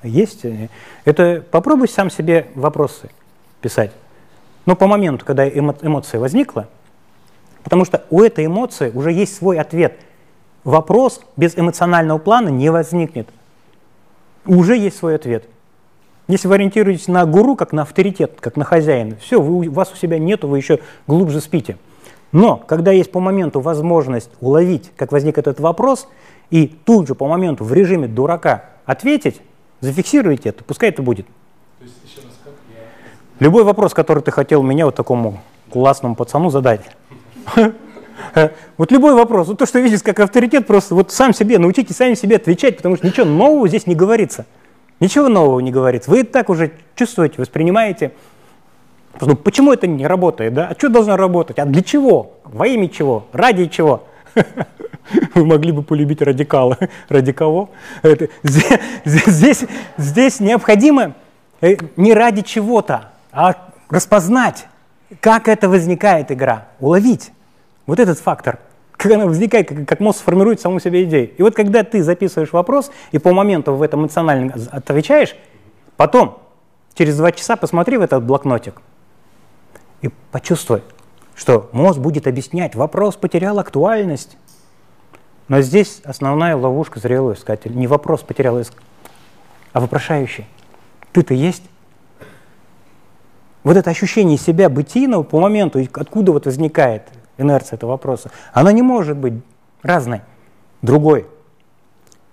[0.04, 0.46] есть,
[1.06, 3.10] это попробуй сам себе вопросы
[3.62, 3.92] писать.
[4.66, 6.68] Но по моменту, когда эмо эмоция возникла,
[7.64, 10.00] потому что у этой эмоции уже есть свой ответ.
[10.64, 13.30] Вопрос без эмоционального плана не возникнет.
[14.46, 15.46] Уже есть свой ответ.
[16.28, 19.96] Если вы ориентируетесь на гуру, как на авторитет, как на хозяина, все, вы, вас у
[19.96, 21.78] себя нету, вы еще глубже спите.
[22.32, 26.08] Но когда есть по моменту возможность уловить, как возник этот вопрос,
[26.52, 29.42] и тут же по моменту в режиме дурака ответить,
[29.82, 31.26] зафиксируйте это, пускай это будет.
[33.40, 35.40] Любой вопрос, который ты хотел меня вот такому
[35.72, 36.82] классному пацану задать.
[38.78, 42.16] Вот любой вопрос, вот то, что видишь как авторитет, просто вот сам себе, научитесь сами
[42.16, 44.46] себе отвечать, потому что ничего нового здесь не говорится.
[45.00, 46.12] Ничего нового не говорится.
[46.12, 48.12] Вы так уже чувствуете, воспринимаете.
[49.22, 50.54] Ну, почему это не работает?
[50.54, 50.68] Да?
[50.68, 51.60] А что должно работать?
[51.60, 52.34] А для чего?
[52.44, 53.26] Во имя чего?
[53.32, 54.04] Ради чего?
[55.36, 56.78] Вы могли бы полюбить радикала.
[57.10, 57.70] Ради кого?
[58.02, 59.66] Это, здесь, здесь,
[59.98, 61.16] здесь необходимо
[61.62, 63.56] э, не ради чего-то, а
[63.90, 64.68] распознать,
[65.20, 67.32] как это возникает игра, уловить.
[67.86, 68.60] Вот этот фактор–
[69.00, 71.34] как она возникает, как, как мозг формирует саму себе идею.
[71.38, 75.38] И вот когда ты записываешь вопрос и по моменту в этом эмоционально отвечаешь,
[75.96, 76.40] потом,
[76.96, 78.82] через два часа посмотри в этот блокнотик
[80.02, 80.84] и почувствуй,
[81.34, 84.38] что мозг будет объяснять, вопрос потерял актуальность.
[85.50, 87.74] Но здесь основная ловушка зрелого искателя.
[87.74, 88.74] Не вопрос потерял иск,
[89.74, 90.46] а вопрошающий.
[91.12, 91.64] Ты-то есть?
[93.64, 97.04] Вот это ощущение себя бытийного по моменту, откуда вот возникает,
[97.38, 99.34] инерция этого вопроса, она не может быть
[99.82, 100.22] разной,
[100.82, 101.26] другой.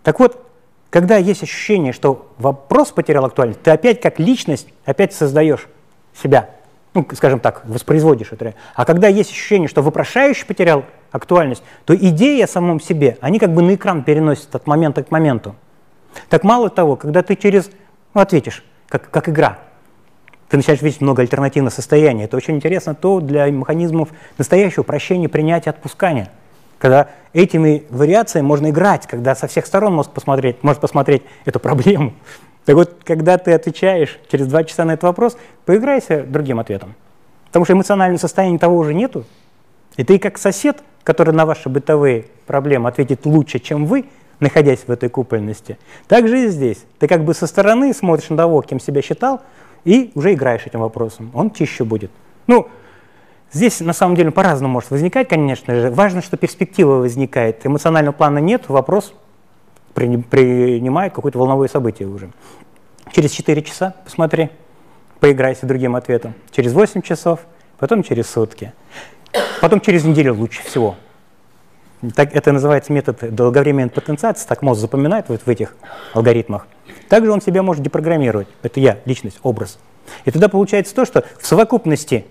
[0.02, 0.47] Так вот,
[0.90, 5.66] когда есть ощущение, что вопрос потерял актуальность, ты опять как личность опять создаешь
[6.14, 6.51] себя,
[6.94, 8.55] ну, скажем так, воспроизводишь это.
[8.74, 10.84] А когда есть ощущение, что вопрошающий потерял
[11.16, 15.10] актуальность, то идеи о самом себе, они как бы на экран переносят от момента к
[15.10, 15.55] моменту.
[16.28, 17.70] Так мало того, когда ты через,
[18.14, 19.59] ну, ответишь, как, как игра,
[20.48, 22.24] ты начинаешь видеть много альтернативных состояний.
[22.24, 26.30] Это очень интересно то для механизмов настоящего прощения, принятия, отпускания.
[26.78, 32.12] Когда этими вариациями можно играть, когда со всех сторон может посмотреть, может посмотреть эту проблему.
[32.64, 36.94] Так вот, когда ты отвечаешь через два часа на этот вопрос, поиграйся другим ответом.
[37.47, 39.24] Потому что эмоционального состояния того уже нету.
[39.97, 44.06] И ты как сосед, который на ваши бытовые проблемы ответит лучше, чем вы,
[44.40, 45.78] находясь в этой купольности,
[46.09, 46.85] так же и здесь.
[46.98, 49.40] Ты как бы со стороны смотришь на того, кем себя считал,
[49.85, 51.31] и уже играешь этим вопросом.
[51.32, 52.10] Он чище будет.
[52.47, 52.68] Ну,
[53.52, 55.90] здесь на самом деле по-разному может возникать, конечно же.
[55.90, 57.64] Важно, что перспектива возникает.
[57.64, 59.14] Эмоционального плана нет, вопрос
[59.94, 62.31] принимает какое-то волновое событие уже.
[63.12, 64.51] Через 4 часа посмотри,
[65.20, 66.35] поиграйся другим ответом.
[66.51, 67.40] Через 8 часов,
[67.78, 68.73] потом через сутки.
[69.61, 70.97] Потом через неделю лучше всего.
[72.15, 75.75] Так, это называется метод долговременной потенциации, так мозг запоминает вот в этих
[76.13, 76.67] алгоритмах.
[77.09, 78.49] Также он себя может депрограммировать.
[78.63, 79.79] Это я, личность, образ.
[80.25, 82.27] И тогда получается то, что в совокупности,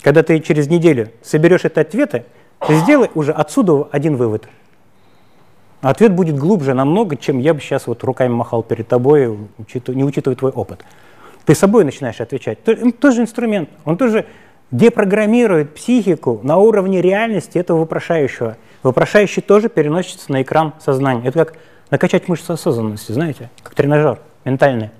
[0.00, 2.24] когда ты через неделю соберешь эти ответы,
[2.66, 4.48] ты сделай уже отсюда один вывод.
[5.82, 9.36] Ответ будет глубже намного, чем я бы сейчас вот руками махал перед тобой,
[9.88, 10.84] не учитывая твой опыт.
[11.44, 12.62] Ты собой начинаешь отвечать.
[12.62, 14.26] Тоже инструмент, он тоже
[14.72, 18.56] депрограммирует психику на уровне реальности этого вопрошающего.
[18.82, 21.28] Вопрошающий тоже переносится на экран сознания.
[21.28, 21.54] Это как
[21.90, 24.90] накачать мышцы осознанности, знаете, как тренажер ментальный.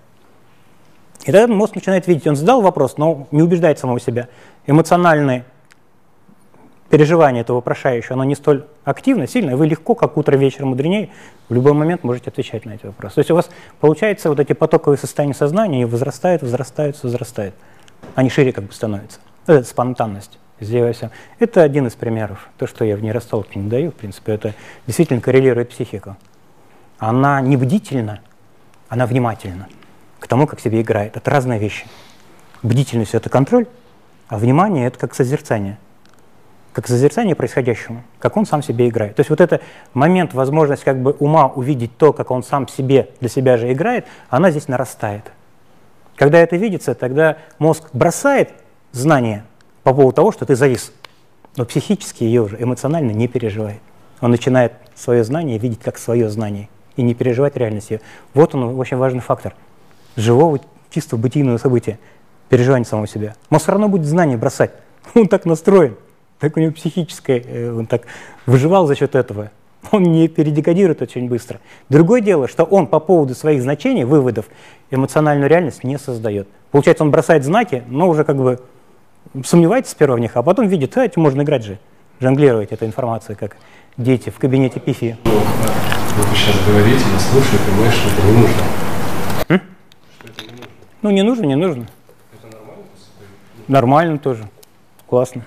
[1.25, 4.29] И тогда мозг начинает видеть, он задал вопрос, но не убеждает самого себя.
[4.67, 5.45] Эмоциональный
[6.91, 11.09] переживание этого вопрошающего, оно не столь активно, сильно, вы легко, как утро, вечером, мудренее,
[11.49, 13.15] в любой момент можете отвечать на эти вопросы.
[13.15, 13.49] То есть у вас
[13.81, 17.55] получается вот эти потоковые состояния сознания, они возрастают, возрастают, возрастают.
[18.15, 19.21] Они шире как бы становятся.
[19.47, 20.39] Это спонтанность.
[20.61, 21.11] Сделайся.
[21.41, 22.49] Это один из примеров.
[22.57, 24.55] То, что я в нейростолке не даю, в принципе, это
[24.87, 26.17] действительно коррелирует психику.
[26.99, 28.21] Она не бдительна,
[28.89, 29.67] она внимательна
[30.21, 31.17] к тому, как себе играет.
[31.17, 31.87] Это разные вещи.
[32.63, 33.67] Бдительность– это контроль,
[34.29, 35.79] а внимание– это как созерцание.
[36.73, 39.17] Как созерцание происходящему, как он сам себе играет.
[39.17, 39.63] То есть вот этот
[39.95, 44.07] момент, возможность как бы ума увидеть то, как он сам себе, для себя же играет,
[44.31, 45.33] она здесь нарастает.
[46.15, 48.53] Когда это видится, тогда мозг бросает
[48.93, 49.45] знание
[49.83, 50.93] по поводу того, что ты завис,
[51.57, 53.81] но психически ее уже эмоционально не переживает.
[54.21, 58.01] Он начинает свое знание видеть как свое знание и не переживать реальность ее.
[58.35, 59.55] Вот он очень важный фактор
[60.17, 60.61] живого
[60.91, 61.99] чисто бытийного события,
[62.49, 63.35] переживания самого себя.
[63.51, 64.73] Но все равно будет знание бросать.
[65.15, 65.97] Он так настроен,
[66.39, 68.03] так у него психическое, э, он так
[68.47, 69.51] выживал за счет этого.
[69.91, 71.61] Он не передекодирует очень быстро.
[71.89, 74.47] Другое дело, что он по поводу своих значений, выводов,
[74.91, 76.49] эмоциональную реальность не создает.
[76.71, 78.61] Получается, он бросает знаки, но уже как бы
[79.45, 81.79] сомневается сперва в них, а потом видит, а, этим можно играть же,
[82.21, 83.57] жонглировать этой информацией, как
[83.97, 85.17] дети в кабинете пифи.
[85.25, 88.63] Ну, вы сейчас говорите, я слушаю, понимаешь, что это не нужно.
[91.03, 91.87] Ну, не нужно, не нужно.
[92.39, 92.85] Это нормально?
[93.67, 94.49] Нормально тоже.
[95.09, 95.43] Классно.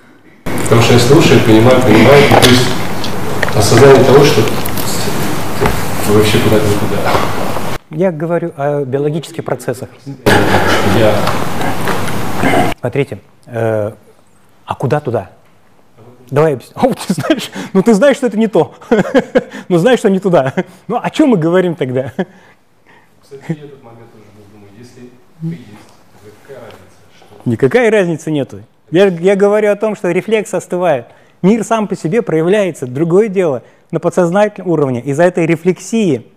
[0.64, 2.68] Потому что я слушаю, понимаю, понимаю, то есть
[3.56, 4.41] осознание того, что
[6.10, 6.97] вообще куда-то никуда.
[7.91, 9.89] Я говорю о биологических процессах.
[10.97, 11.15] Я...
[12.80, 13.91] Смотрите, э,
[14.65, 15.31] а куда туда?
[16.30, 16.73] Давай объясню.
[16.81, 18.76] О, ты знаешь, ну ты знаешь, что это не то.
[19.69, 20.53] ну знаешь, что не туда.
[20.88, 22.13] Ну о чем мы говорим тогда?
[23.22, 25.09] Кстати, я этот момент тоже думаю, если
[25.41, 25.61] есть,
[26.47, 26.95] какая разница?
[27.15, 27.49] Что...
[27.49, 28.61] Никакая разницы нету.
[28.91, 31.07] Я, я говорю о том, что рефлекс остывает.
[31.41, 32.88] Мир сам по себе проявляется.
[32.88, 35.01] Другое дело на подсознательном уровне.
[35.01, 36.27] Из-за этой рефлексии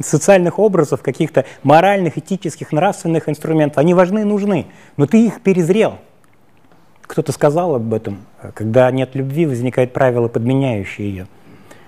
[0.00, 4.66] социальных образов, каких-то моральных, этических, нравственных инструментов, они важны и нужны,
[4.96, 5.98] но ты их перезрел.
[7.02, 8.18] Кто-то сказал об этом,
[8.54, 11.26] когда нет любви, возникает правило, подменяющее ее.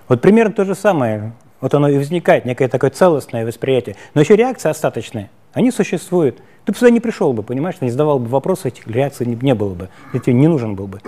[0.08, 1.32] Вот примерно то же самое.
[1.60, 3.96] Вот оно и возникает, некое такое целостное восприятие.
[4.14, 5.28] Но еще реакция остаточная.
[5.52, 6.38] Они существуют.
[6.64, 9.74] Ты бы сюда не пришел бы, понимаешь, не задавал бы вопросы, этих реакций не, было
[9.74, 9.88] бы.
[10.12, 11.00] Я тебе не нужен был бы.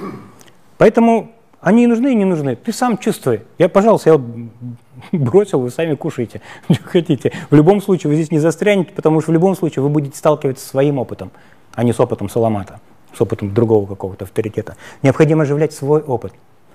[0.76, 2.56] Поэтому они и нужны, и не нужны.
[2.56, 3.42] Ты сам чувствуй.
[3.58, 4.26] Я, пожалуйста, я вот
[5.12, 7.32] бросил, вы сами кушаете, что хотите.
[7.50, 10.64] В любом случае вы здесь не застрянете, потому что в любом случае вы будете сталкиваться
[10.64, 11.30] со своим опытом,
[11.74, 12.80] а не с опытом Саламата,
[13.14, 14.76] с опытом другого какого-то авторитета.
[15.02, 16.32] Необходимо оживлять свой опыт.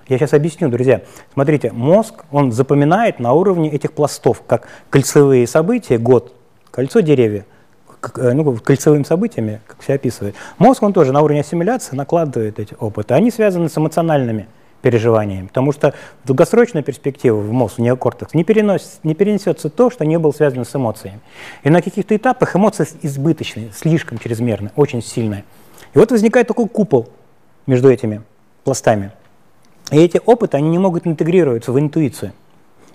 [0.08, 1.02] Я сейчас объясню, друзья.
[1.34, 6.32] Смотрите, мозг, он запоминает на уровне этих пластов, как кольцевые события, год,
[6.70, 7.44] кольцо деревья,
[8.14, 10.36] э, ну, кольцевыми событиями, как все описывает.
[10.58, 13.14] Мозг, он тоже на уровне ассимиляции накладывает эти опыты.
[13.14, 14.46] Они связаны с эмоциональными
[14.86, 19.90] переживаниями, потому что в долгосрочной перспективе в мозг, в неокортекс, не, переносит, не перенесется то,
[19.90, 21.18] что не было связано с эмоциями.
[21.64, 25.42] И на каких-то этапах эмоции избыточные, слишком чрезмерные, очень сильные.
[25.92, 27.08] И вот возникает такой купол
[27.66, 28.22] между этими
[28.62, 29.10] пластами.
[29.90, 32.30] И эти опыты, они не могут интегрироваться в интуицию.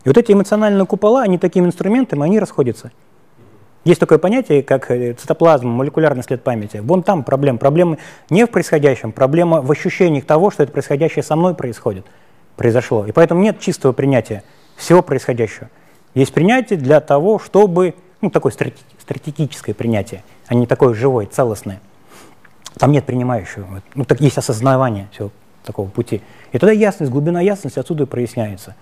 [0.05, 2.91] И вот эти эмоциональные купола, они такими инструментами, они расходятся.
[3.83, 6.77] Есть такое понятие, как э, цитоплазма, молекулярный след памяти.
[6.77, 7.57] Вон там проблема.
[7.57, 7.97] Проблема
[8.29, 12.05] не в происходящем, проблема в ощущениях того, что это происходящее со мной происходит,
[12.57, 13.07] произошло.
[13.07, 14.43] И поэтому нет чистого принятия
[14.75, 15.69] всего происходящего.
[16.13, 21.81] Есть принятие для того, чтобы, ну, такое стратегическое принятие, а не такое живое, целостное.
[22.77, 23.81] Там нет принимающего.
[23.95, 25.31] Ну, так есть осознавание всего
[25.63, 26.21] такого пути.
[26.51, 28.75] И тогда ясность, глубина ясности отсюда и проясняется,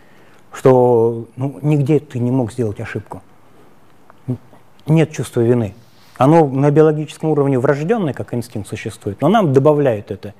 [0.51, 3.21] что ну, нигде ты не мог сделать ошибку
[4.89, 5.73] нет чувства вины.
[6.17, 10.33] Оно на биологическом уровне врожденное, как инстинкт существует, но нам добавляют это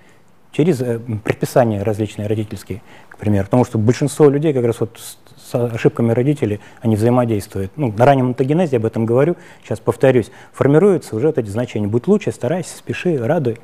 [0.52, 3.46] через э, предписания различные родительские, к примеру.
[3.46, 7.72] Потому что большинство людей как раз вот с ошибками родителей, они взаимодействуют.
[7.76, 10.32] Ну, на раннем антогенезе об этом говорю, сейчас повторюсь.
[10.54, 11.88] Формируются уже вот эти значения.
[11.88, 13.60] Будь лучше, старайся, спеши, радуй.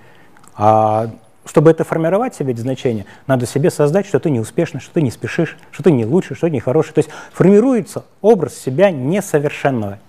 [0.56, 1.12] А
[1.46, 5.02] чтобы это формировать себе эти значения, надо себе создать, что ты не успешный, что ты
[5.02, 6.94] не спешишь, что ты не лучше, что ты не хороший.
[6.94, 10.00] То есть формируется образ себя несовершенного.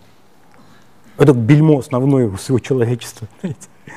[1.18, 3.26] Это бельмо основное у всего человечества.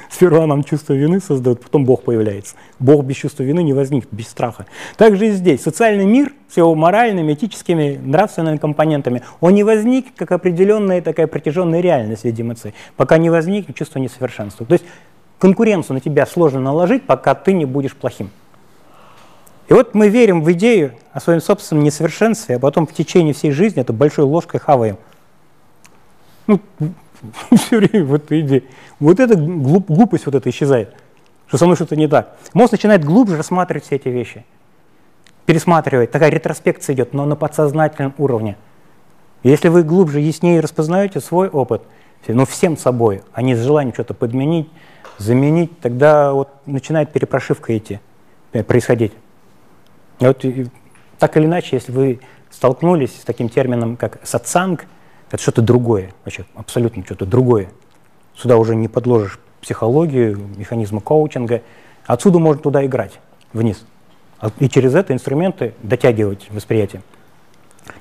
[0.09, 2.55] Сперва нам чувство вины создают, потом Бог появляется.
[2.79, 4.65] Бог без чувства вины не возникнет, без страха.
[4.97, 5.61] Также и здесь.
[5.61, 11.81] Социальный мир с его моральными, этическими, нравственными компонентами, он не возник как определенная такая протяженная
[11.81, 12.45] реальность в виде
[12.95, 14.65] пока не возникнет чувство несовершенства.
[14.65, 14.85] То есть
[15.39, 18.29] конкуренцию на тебя сложно наложить, пока ты не будешь плохим.
[19.67, 23.51] И вот мы верим в идею о своем собственном несовершенстве, а потом в течение всей
[23.51, 24.97] жизни это большой ложкой хаваем.
[26.47, 26.59] Ну,
[27.55, 28.63] все время в этой идее.
[28.99, 30.95] Вот эта глуп, глупость вот эта исчезает.
[31.47, 32.37] что со мной что-то не так.
[32.53, 34.45] Мозг начинает глубже рассматривать все эти вещи,
[35.45, 36.11] пересматривать.
[36.11, 38.57] Такая ретроспекция идет, но на подсознательном уровне.
[39.43, 41.81] Если вы глубже, яснее распознаете свой опыт,
[42.27, 44.69] ну, всем собой, а не с желанием что-то подменить,
[45.17, 47.99] заменить, тогда вот начинает перепрошивка идти,
[48.51, 49.13] э, происходить.
[50.19, 50.67] Вот и,
[51.17, 52.19] так или иначе, если вы
[52.49, 54.85] столкнулись с таким термином, как сатсанг,
[55.31, 57.69] это что-то другое, вообще абсолютно что-то другое.
[58.35, 61.61] Сюда уже не подложишь психологию, механизмы коучинга.
[62.05, 63.19] Отсюда можно туда играть,
[63.53, 63.85] вниз.
[64.39, 67.01] А, и через это инструменты дотягивать восприятие.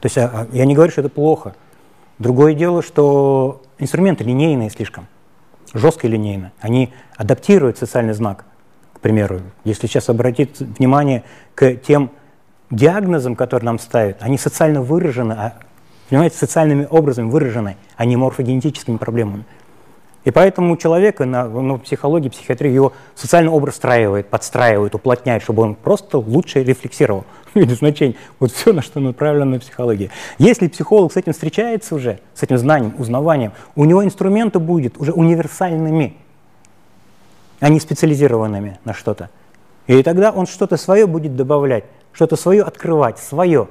[0.01, 1.55] То есть а, я не говорю, что это плохо.
[2.19, 5.07] Другое дело, что инструменты линейные слишком,
[5.75, 6.53] жестко и линейно.
[6.61, 8.45] Они адаптируют социальный знак,
[8.95, 9.41] к примеру.
[9.65, 11.25] Если сейчас обратить внимание
[11.55, 12.11] к тем
[12.71, 15.59] диагнозам, которые нам ставят, они социально выражены, а,
[16.09, 19.45] понимаете, социальными образами выражены, а не морфогенетическими проблемами.
[20.25, 25.75] И поэтому человека на ну, психологии, психиатрии его социальный образ страивает, подстраивает, уплотняет, чтобы он
[25.75, 27.25] просто лучше рефлексировал.
[27.55, 28.17] Видит значение.
[28.39, 30.11] Вот все, на что направлена психология.
[30.39, 35.13] Если психолог с этим встречается уже, с этим знанием, узнаванием, у него инструменты будут уже
[35.13, 36.17] универсальными,
[37.61, 39.31] а не специализированными на что-то.
[39.87, 43.69] И тогда он что-то свое будет добавлять, что-то свое открывать, свое,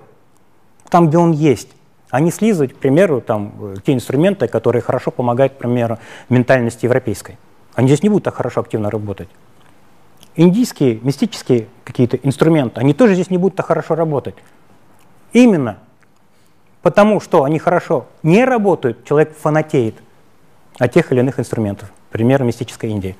[0.90, 1.70] там, где он есть
[2.10, 6.86] а не слизывать, к примеру, там, э, те инструменты, которые хорошо помогают, к примеру, ментальности
[6.86, 7.38] европейской.
[7.76, 9.30] Они здесь не будут так хорошо активно работать.
[10.36, 14.36] Индийские, мистические какие-то инструменты, они тоже здесь не будут так хорошо работать.
[15.34, 15.80] Именно
[16.82, 19.96] потому, что они хорошо не работают, человек фанатеет
[20.80, 21.92] от тех или иных инструментов.
[22.12, 23.18] Пример мистической Индии.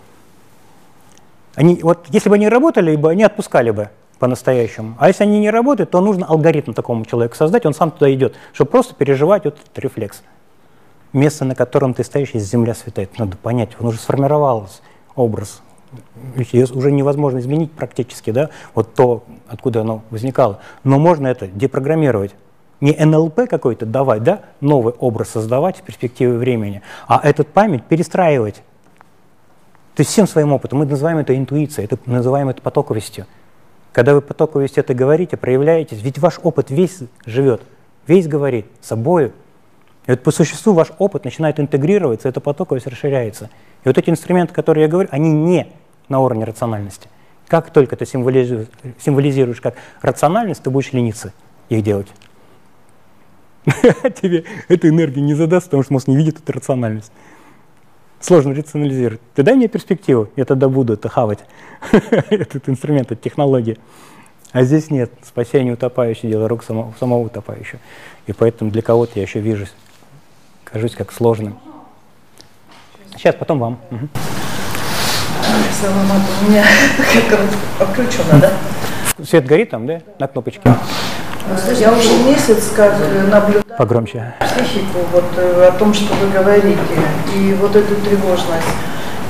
[1.56, 3.90] Они, вот, если бы они работали, бы, они отпускали бы
[4.20, 4.96] по-настоящему.
[5.00, 8.36] А если они не работают, то нужно алгоритм такому человеку создать, он сам туда идет,
[8.54, 10.22] чтобы просто переживать вот этот рефлекс.
[11.14, 13.18] Место, на котором ты стоишь, есть земля светает.
[13.18, 14.82] Надо понять, он уже сформировался,
[15.16, 15.62] образ.
[16.36, 20.60] Уже невозможно изменить практически, да, вот то, откуда оно возникало.
[20.84, 22.36] Но можно это депрограммировать.
[22.82, 28.62] Не НЛП какой-то давать, да, новый образ создавать в перспективе времени, а этот память перестраивать.
[29.96, 30.78] То есть всем своим опытом.
[30.80, 33.26] Мы называем это интуицией, это, называем это потоковостью.
[33.98, 37.64] Когда вы потоковость это говорите, проявляетесь, ведь ваш опыт весь живет,
[38.06, 39.34] весь говорит собою.
[40.06, 43.50] И вот по существу ваш опыт начинает интегрироваться, эта потоковость расширяется.
[43.84, 45.74] И вот эти инструменты, которые я говорю, они не
[46.10, 47.10] на уровне рациональности.
[47.48, 48.68] Как только ты символизируешь,
[49.00, 51.34] символизируешь как рациональность, ты будешь лениться
[51.70, 52.10] их делать.
[53.66, 57.12] Тебе эта энергия не задаст, потому что мозг не видит эту рациональность
[58.20, 59.22] сложно рационализировать.
[59.36, 61.40] Ты дай мне перспективу, я тогда буду это хавать,
[62.30, 63.78] этот инструмент, эта технология.
[64.52, 67.80] А здесь нет, спасение утопающего, дело рук самого, самого утопающего.
[68.28, 69.66] И поэтому для кого-то я еще вижу,
[70.64, 71.58] кажусь как сложным.
[73.16, 73.80] Сейчас, потом вам.
[73.92, 74.10] Угу.
[75.80, 76.64] У меня
[77.80, 78.54] включено, да?
[79.24, 80.02] Свет горит там, да?
[80.20, 80.62] На кнопочке.
[81.80, 82.94] Я уже месяц как
[83.32, 84.34] наблюдаю Погромче.
[84.40, 86.78] психику, вот э, о том, что вы говорите,
[87.36, 88.68] и вот эту тревожность.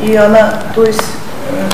[0.02, 1.04] И она, то есть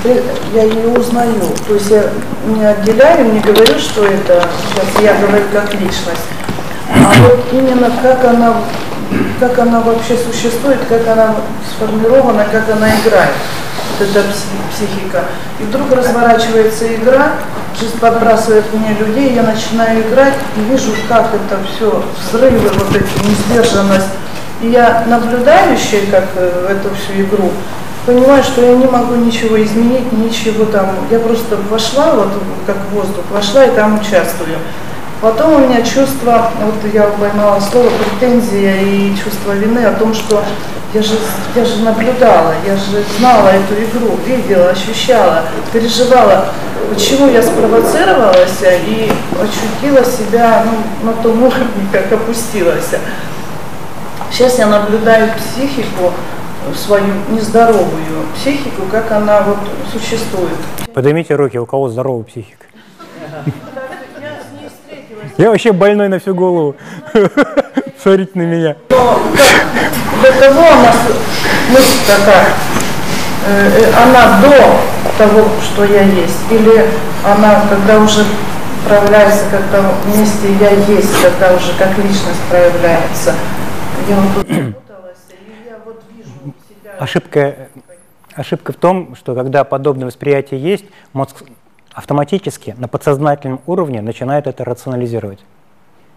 [0.03, 0.22] э,
[0.53, 2.03] я ее узнаю, то есть я
[2.45, 6.28] не отделяю, не говорю, что это, сейчас я говорю как личность,
[6.90, 8.56] а вот именно как она,
[9.44, 11.36] как она вообще существует, как она
[11.70, 13.34] сформирована, как она играет
[13.99, 14.24] вот эта
[14.72, 15.26] психика.
[15.60, 17.34] И вдруг разворачивается игра,
[17.78, 23.28] жизнь подбрасывает мне людей, я начинаю играть и вижу, как это все, взрывы, вот эти,
[23.28, 24.14] несдержанность.
[24.61, 27.52] И я наблюдающая, как э, эту всю игру,
[28.06, 30.90] понимаю, что я не могу ничего изменить, ничего там.
[31.11, 32.32] Я просто вошла, вот
[32.65, 34.57] как воздух, вошла и там участвую.
[35.24, 40.44] Потом у меня чувство, вот я поймала слово претензия и чувство вины о том, что
[40.94, 41.16] я же,
[41.56, 46.48] я же наблюдала, я же знала эту игру, видела, ощущала, переживала,
[46.94, 52.90] почему я спровоцировалась и ощутила себя ну, на том уровне, как опустилась.
[54.30, 56.12] Сейчас я наблюдаю психику,
[56.76, 59.60] свою нездоровую психику, как она вот
[59.90, 60.58] существует.
[60.94, 62.66] Поднимите руки, у кого здоровая психика.
[65.38, 66.76] Я вообще больной на всю голову.
[68.01, 68.76] Смотрите на меня.
[68.89, 69.19] Но
[70.22, 70.95] для того у нас
[71.69, 72.47] мысль такая,
[73.47, 74.77] э, э, она до
[75.18, 76.85] того, что я есть, или
[77.26, 78.23] она, когда уже
[78.88, 83.34] проявляется, когда вместе я есть, когда уже как личность проявляется.
[84.07, 86.91] Я вот тут и я вот вижу себя.
[86.99, 87.55] Ошибка,
[88.35, 91.43] ошибка в том, что когда подобное восприятие есть, мозг
[91.94, 95.40] автоматически на подсознательном уровне начинает это рационализировать.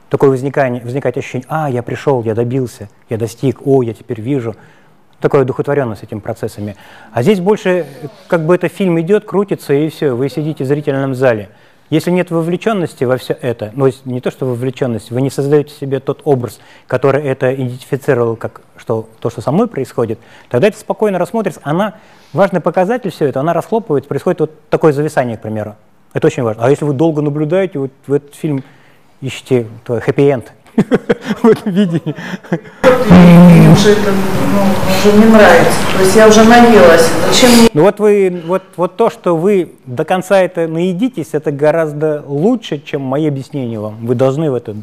[0.08, 4.54] Такое возникание, возникает ощущение, а, я пришел, я добился, я достиг, о, я теперь вижу.
[5.20, 6.76] такое одухотворенность этими процессами.
[7.12, 7.86] А здесь больше,
[8.28, 11.48] как бы это фильм идет, крутится, и все, вы сидите в зрительном зале.
[11.88, 16.00] Если нет вовлеченности во все это, ну, не то, что вовлеченность, вы не создаете себе
[16.00, 16.58] тот образ,
[16.88, 21.60] который это идентифицировал, как что, то, что со мной происходит, тогда это спокойно рассмотрится.
[21.62, 21.94] Она,
[22.36, 25.74] важный показатель все это, она расхлопывается, происходит вот такое зависание, к примеру.
[26.12, 26.64] Это очень важно.
[26.64, 28.62] А если вы долго наблюдаете, вот в этот фильм
[29.20, 30.52] ищете хэппи-энд,
[31.42, 32.14] в этом видении.
[32.50, 35.78] И уже это ну, уже не нравится.
[35.96, 37.10] То есть я уже наелась.
[37.28, 37.68] Зачем мне...
[37.72, 42.78] Ну вот вы, вот, вот то, что вы до конца это наедитесь, это гораздо лучше,
[42.78, 44.06] чем мои объяснения вам.
[44.06, 44.76] Вы должны в это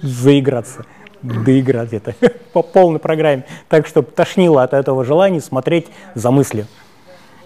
[0.00, 0.84] заиграться,
[1.22, 2.14] доиграть это
[2.52, 6.66] по полной программе, так, чтобы тошнило от этого желания смотреть за мыслью.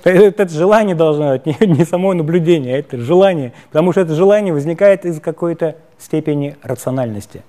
[0.04, 4.14] Это, это желание должно быть, не, не само наблюдение, а это желание, потому что это
[4.14, 7.42] желание возникает из какой-то степени рациональности.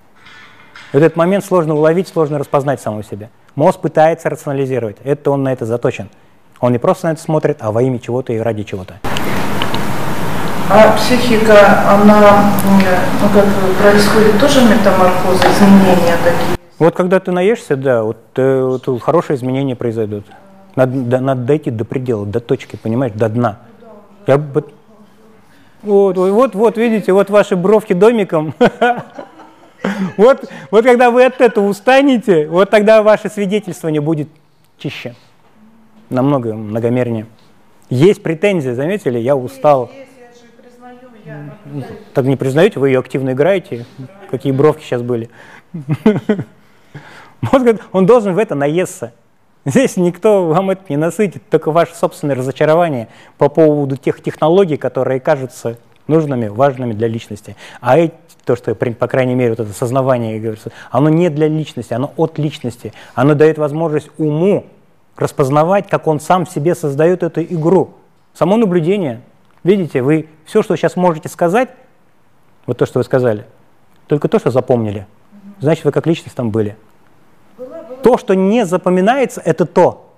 [0.92, 3.30] И вот этот момент сложно уловить, сложно распознать самого себя.
[3.56, 6.10] Мозг пытается рационализировать, это он на это заточен.
[6.60, 8.96] Он не просто на это смотрит, а во имя чего-то и ради чего-то.
[10.72, 12.52] А психика, она,
[13.22, 13.46] ну как
[13.82, 16.58] происходит тоже метаморфоза, изменения такие?
[16.78, 20.26] Вот когда ты наешься, да, вот, э, вот хорошие изменения произойдут.
[20.76, 23.60] Надо, надо дойти до предела, до точки, понимаешь, до дна.
[24.28, 24.74] Я, вот,
[25.82, 28.54] вот, вот, вот, видите, вот ваши бровки домиком.
[30.18, 34.28] Вот, вот когда вы от этого устанете, вот тогда ваше свидетельствование будет
[34.78, 35.16] чище,
[36.10, 37.28] намного многомернее.
[37.90, 39.90] Есть претензия, заметили, я устал.
[42.14, 43.86] Так не признаете, вы ее активно играете?
[44.30, 45.30] Какие бровки сейчас были?
[47.42, 49.14] Мозг, он должен в это наесться.
[49.66, 55.20] Здесь никто вам это не насытит, только ваше собственное разочарование по поводу тех технологий, которые
[55.20, 55.78] кажутся
[56.08, 57.56] нужными, важными для личности.
[57.82, 58.14] А эти,
[58.46, 62.40] то, что, по крайней мере, вот это сознавание, говорится, оно не для личности, оно от
[62.40, 62.94] личности.
[63.14, 64.66] Оно дает возможность уму
[65.16, 67.92] распознавать, как он сам себе создает эту игру.
[68.34, 69.22] Само наблюдение.
[69.64, 71.70] Видите, вы все, что сейчас можете сказать,
[72.66, 73.46] вот то, что вы сказали,
[74.08, 75.06] только то, что запомнили.
[75.60, 76.78] Значит, вы как личность там были.
[78.04, 80.10] То, что не запоминается, это то,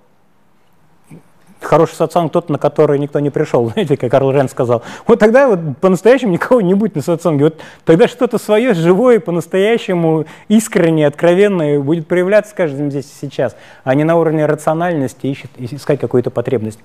[1.64, 4.82] хороший сатсанг тот, на который никто не пришел, знаете, как Карл Рен сказал.
[5.06, 7.44] Вот тогда вот по-настоящему никого не будет на сатсанге.
[7.44, 13.94] Вот тогда что-то свое, живое, по-настоящему искреннее, откровенное будет проявляться каждым здесь и сейчас, а
[13.94, 16.80] не на уровне рациональности ищет, искать какую-то потребность.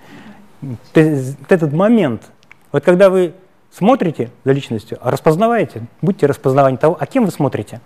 [0.94, 2.24] То есть, этот момент,
[2.72, 3.34] вот когда вы
[3.72, 7.82] смотрите за личностью, распознаваете, будьте распознавание того, а кем вы смотрите.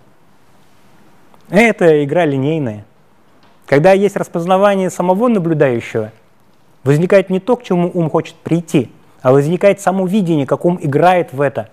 [1.50, 2.86] Это игра линейная.
[3.66, 6.12] Когда есть распознавание самого наблюдающего–
[6.84, 8.90] Возникает не то, к чему ум хочет прийти,
[9.20, 11.68] а возникает само видение, как ум играет в это.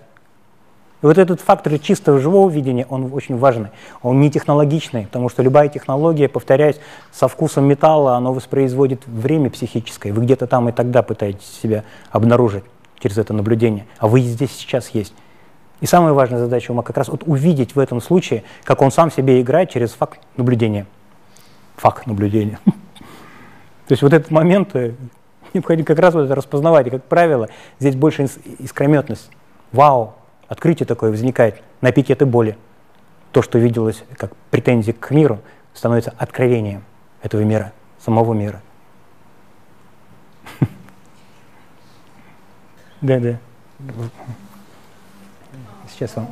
[1.02, 3.70] И вот этот фактор чистого живого видения, он очень важный.
[4.02, 6.78] Он не технологичный, потому что любая технология, повторяюсь,
[7.10, 10.12] со вкусом металла, она воспроизводит время психическое.
[10.12, 12.64] Вы где-то там и тогда пытаетесь себя обнаружить
[12.98, 15.14] через это наблюдение, а вы здесь сейчас есть.
[15.80, 19.10] И самая важная задача ума как раз вот увидеть в этом случае, как он сам
[19.10, 20.86] себе играет через факт наблюдения.
[21.80, 22.58] Факт наблюдения.
[22.66, 24.92] То есть вот этот момент э,
[25.54, 26.86] необходимо как раз вот это распознавать.
[26.86, 27.48] И, как правило,
[27.78, 28.28] здесь больше
[28.58, 29.30] искрометность.
[29.72, 30.14] Вау,
[30.46, 32.58] открытие такое возникает на пике этой боли.
[33.32, 35.40] То, что виделось как претензии к миру,
[35.72, 36.84] становится откровением
[37.22, 38.60] этого мира, самого мира.
[43.00, 43.38] Да, да.
[45.90, 46.28] Сейчас вам.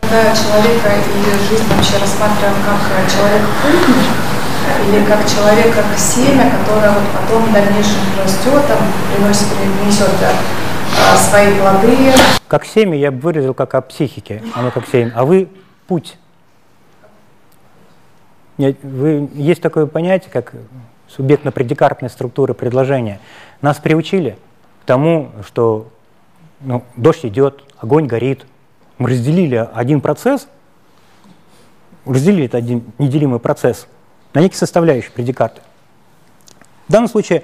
[0.00, 3.42] Когда человека и жизнь вообще рассматриваем как человек
[4.80, 8.78] или как человек, как семя, которое вот потом в дальнейшем растет, там,
[9.14, 12.12] приносит, принесет да, свои плоды.
[12.48, 15.12] Как семя я бы выразил как о психике, оно как семя.
[15.14, 15.48] А вы
[15.86, 16.18] путь.
[18.58, 20.52] Вы, есть такое понятие, как
[21.08, 23.18] субъектно-предикатная структура предложения.
[23.60, 24.36] Нас приучили
[24.82, 25.88] к тому, что
[26.60, 28.46] ну, дождь идет, огонь горит.
[28.98, 30.46] Мы разделили один процесс,
[32.04, 33.86] разделили этот один неделимый процесс–
[34.34, 35.60] на некие составляющие предикаты.
[36.88, 37.42] В данном случае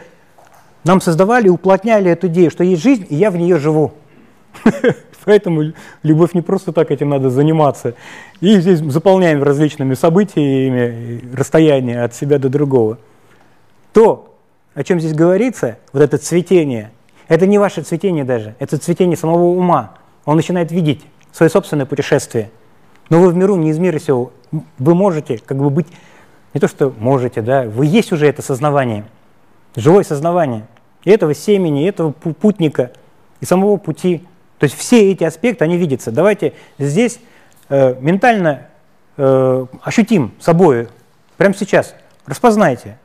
[0.85, 3.93] нам создавали уплотняли эту идею, что есть жизнь, и я в нее живу.
[5.25, 7.95] Поэтому любовь не просто так, этим надо заниматься.
[8.41, 12.99] И здесь заполняем различными событиями расстояние от себя до другого.
[13.93, 14.35] То,
[14.75, 16.93] о чем здесь говорится, вот это цветение,
[17.29, 19.97] это не ваше цветение даже, это цветение самого ума.
[20.25, 22.51] Он начинает видеть свое собственное путешествие.
[23.11, 24.33] Но вы в миру, не из мира сего,
[24.79, 25.89] вы можете как бы быть
[26.59, 29.05] не то, что можете, да, вы есть уже это сознавание,
[29.77, 30.67] живое сознавание
[31.05, 32.91] и этого семени, и этого путника,
[33.41, 34.27] и самого пути.
[34.59, 36.11] То есть все эти аспекты, они видятся.
[36.11, 37.21] Давайте здесь
[37.69, 38.67] э, ментально
[39.17, 40.89] э, ощутим собой,
[41.37, 41.95] прямо сейчас,
[42.27, 42.99] распознайте.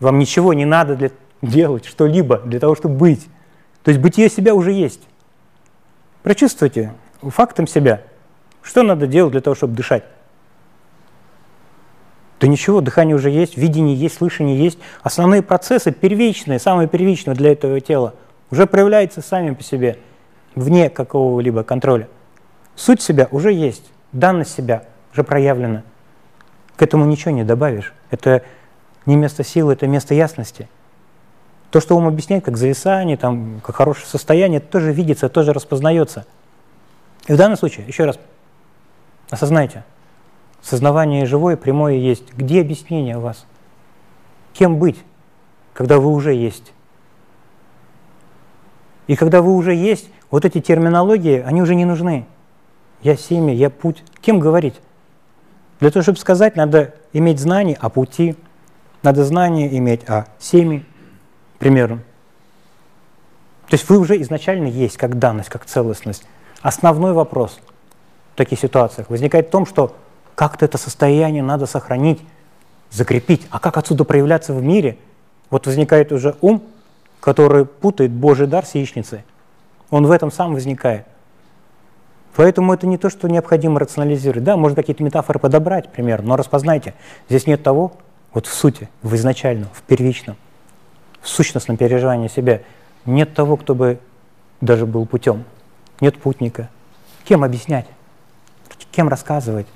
[0.00, 1.10] Вам ничего не надо для,
[1.40, 3.28] делать, что-либо для того, чтобы быть.
[3.84, 5.02] То есть бытие себя уже есть.
[6.24, 8.02] Прочувствуйте фактом себя.
[8.60, 10.02] Что надо делать для того, чтобы дышать?
[12.42, 14.76] Да ничего, дыхание уже есть, видение есть, слышание есть.
[15.04, 18.14] Основные процессы первичные, самые первичные для этого тела
[18.50, 19.98] уже проявляются сами по себе,
[20.56, 22.08] вне какого-либо контроля.
[22.74, 24.82] Суть себя уже есть, данность себя
[25.12, 25.84] уже проявлена.
[26.74, 27.94] К этому ничего не добавишь.
[28.10, 28.42] Это
[29.06, 30.68] не место силы, это место ясности.
[31.70, 36.26] То, что ум объясняет как зависание, там, как хорошее состояние, это тоже видится, тоже распознается.
[37.28, 38.18] И в данном случае, еще раз,
[39.30, 39.84] осознайте,
[40.62, 42.32] сознавание живое, прямое есть.
[42.34, 43.46] Где объяснение у вас?
[44.52, 44.98] Кем быть,
[45.74, 46.72] когда вы уже есть?
[49.06, 52.26] И когда вы уже есть, вот эти терминологии, они уже не нужны.
[53.02, 54.02] Я семя, я путь.
[54.20, 54.80] Кем говорить?
[55.80, 58.36] Для того, чтобы сказать, надо иметь знания о пути,
[59.02, 60.84] надо знания иметь о семье,
[61.58, 61.98] примерно.
[63.66, 66.24] То есть вы уже изначально есть как данность, как целостность.
[66.60, 67.58] Основной вопрос
[68.34, 69.96] в таких ситуациях возникает в том, что
[70.42, 72.20] как-то это состояние надо сохранить,
[72.90, 73.46] закрепить.
[73.50, 74.98] А как отсюда проявляться в мире?
[75.50, 76.64] Вот возникает уже ум,
[77.20, 79.22] который путает Божий дар с яичницей.
[79.90, 81.06] Он в этом сам возникает.
[82.34, 84.42] Поэтому это не то, что необходимо рационализировать.
[84.42, 86.94] Да, можно какие-то метафоры подобрать, пример, но распознайте,
[87.28, 87.92] здесь нет того,
[88.34, 90.34] вот в сути, в изначальном, в первичном,
[91.20, 92.62] в сущностном переживании себя,
[93.06, 94.00] нет того, кто бы
[94.60, 95.44] даже был путем.
[96.00, 96.68] Нет путника.
[97.22, 97.86] Кем объяснять?
[98.90, 99.68] Кем рассказывать?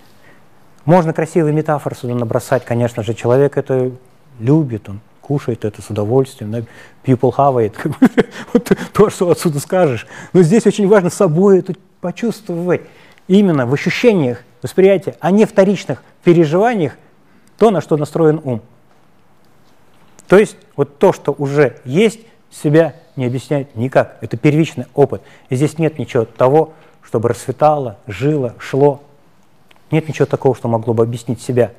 [0.87, 3.93] Можно красивые метафоры сюда набросать, конечно же, человек это
[4.39, 6.67] любит, он кушает это с удовольствием,
[7.05, 7.75] people хавает,
[8.53, 10.07] вот то, что отсюда скажешь.
[10.33, 12.83] Но здесь очень важно собой это почувствовать,
[13.27, 16.93] именно в ощущениях, восприятия, а не вторичных переживаниях,
[17.59, 18.63] то, на что настроен ум.
[20.29, 24.19] То есть вот то, что уже есть, себя не объясняет никак.
[24.21, 25.23] Это первичный опыт.
[25.49, 29.03] И здесь нет ничего того, чтобы расцветало, жило, шло.
[29.91, 31.73] Нет ничего такого, что могло бы объяснить себя.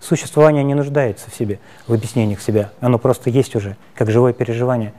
[0.00, 2.70] Существование не нуждается в себе, в объяснениях себя.
[2.80, 4.92] Оно просто есть уже, как живое переживание.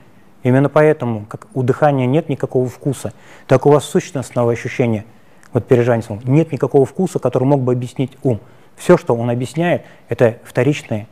[0.44, 3.14] Именно поэтому, как у дыхания нет никакого вкуса,
[3.48, 5.06] так у вас сущностного ощущения,
[5.52, 8.40] вот переживания, нет никакого вкуса, который мог бы объяснить ум.
[8.76, 11.07] Все, что он объясняет, это вторичное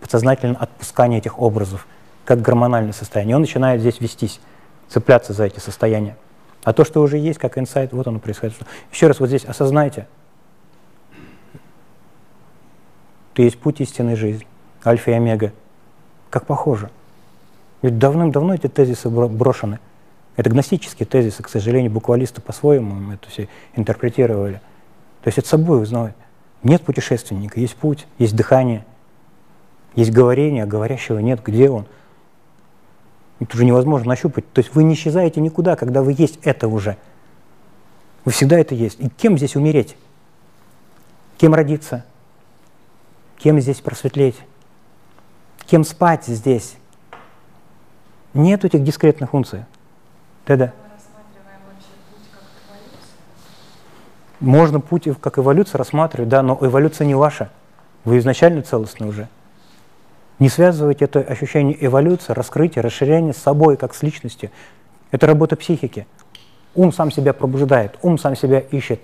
[0.00, 1.86] подсознательное отпускание этих образов,
[2.26, 3.36] как гормональное состояние.
[3.36, 4.40] Он начинает здесь вестись,
[4.88, 6.16] цепляться за эти состояния.
[6.62, 8.54] А то, что уже есть, как инсайт, вот оно происходит.
[8.92, 10.06] Еще раз вот здесь осознайте.
[13.34, 14.46] Ты есть путь истинной жизни,
[14.84, 15.52] альфа и омега.
[16.30, 16.90] Как похоже.
[17.82, 19.78] Ведь давным-давно эти тезисы брошены.
[20.36, 24.60] Это гностические тезисы, к сожалению, буквалисты по-своему это все интерпретировали.
[25.22, 26.14] То есть это собой узнавать.
[26.62, 28.84] Нет путешественника, есть путь, есть дыхание,
[29.94, 31.40] есть говорение, а говорящего нет.
[31.44, 31.86] Где он?
[33.38, 34.50] Это уже невозможно нащупать.
[34.52, 36.96] То есть вы не исчезаете никуда, когда вы есть это уже.
[38.24, 38.98] Вы всегда это есть.
[39.00, 39.96] И кем здесь умереть?
[41.36, 42.04] Кем родиться?
[43.38, 44.36] Кем здесь просветлеть?
[45.66, 46.76] Кем спать здесь?
[48.32, 49.64] Нет этих дискретных функций.
[50.46, 50.72] Да-да.
[54.40, 57.50] Можно путь как эволюцию рассматривать, да, но эволюция не ваша.
[58.04, 59.28] Вы изначально целостны уже.
[60.38, 64.50] Не связывайте это ощущение эволюции, раскрытия, расширения с собой, как с личностью.
[65.10, 66.06] Это работа психики.
[66.74, 69.00] Ум сам себя пробуждает, ум сам себя ищет.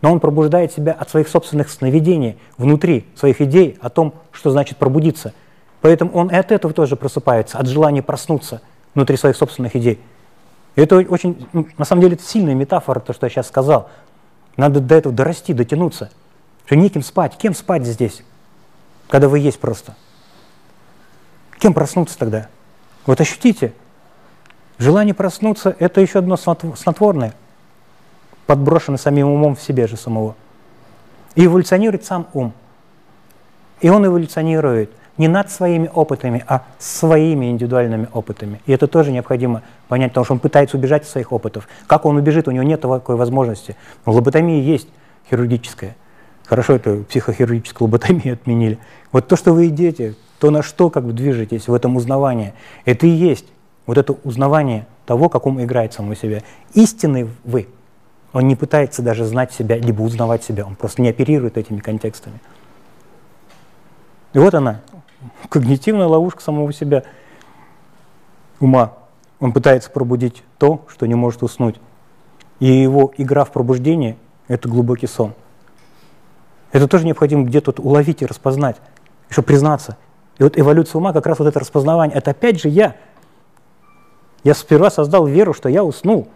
[0.00, 4.76] Но он пробуждает себя от своих собственных сновидений, внутри своих идей о том, что значит
[4.76, 5.32] пробудиться.
[5.80, 8.62] Поэтому он и от этого тоже просыпается, от желания проснуться
[8.94, 10.00] внутри своих собственных идей.
[10.76, 13.88] И это очень, ну, на самом деле, это сильная метафора, то, что я сейчас сказал.
[14.56, 16.10] Надо до этого дорасти, дотянуться.
[16.66, 17.36] Что неким спать.
[17.36, 18.22] Кем спать здесь,
[19.08, 19.94] когда вы есть просто?
[21.58, 22.48] Кем проснуться тогда?
[23.06, 23.72] Вот ощутите.
[24.78, 27.34] Желание проснуться– это еще одно снотворное,
[28.46, 30.34] подброшенное самим умом в себе же самого.
[31.34, 32.52] И эволюционирует сам ум.
[33.80, 38.60] И он эволюционирует не над своими опытами, а своими индивидуальными опытами.
[38.66, 41.68] И это тоже необходимо понять, потому что он пытается убежать от своих опытов.
[41.86, 43.76] Как он убежит, у него нет такой возможности.
[44.06, 44.88] Но лоботомия есть
[45.30, 45.96] хирургическая.
[46.46, 48.78] Хорошо, это психохирургическую лоботомию отменили.
[49.12, 52.52] Вот то, что вы идете, то, на что как бы движетесь в этом узнавании,
[52.84, 53.46] это и есть
[53.86, 56.42] вот это узнавание того, как он играет самого себя.
[56.74, 57.68] Истинный вы.
[58.34, 62.40] Он не пытается даже знать себя, либо узнавать себя, он просто не оперирует этими контекстами.
[64.32, 64.80] И вот она,
[65.48, 67.04] когнитивная ловушка самого себя,
[68.58, 68.94] ума.
[69.38, 71.76] Он пытается пробудить то, что не может уснуть.
[72.58, 74.16] И его игра в пробуждение–
[74.48, 75.34] это глубокий сон.
[76.72, 78.78] Это тоже необходимо где-то уловить и распознать,
[79.28, 79.96] чтобы признаться.
[80.38, 82.96] И вот эволюция ума, как раз вот это распознавание, это опять же я.
[84.42, 86.28] Я сперва создал веру, что я уснул,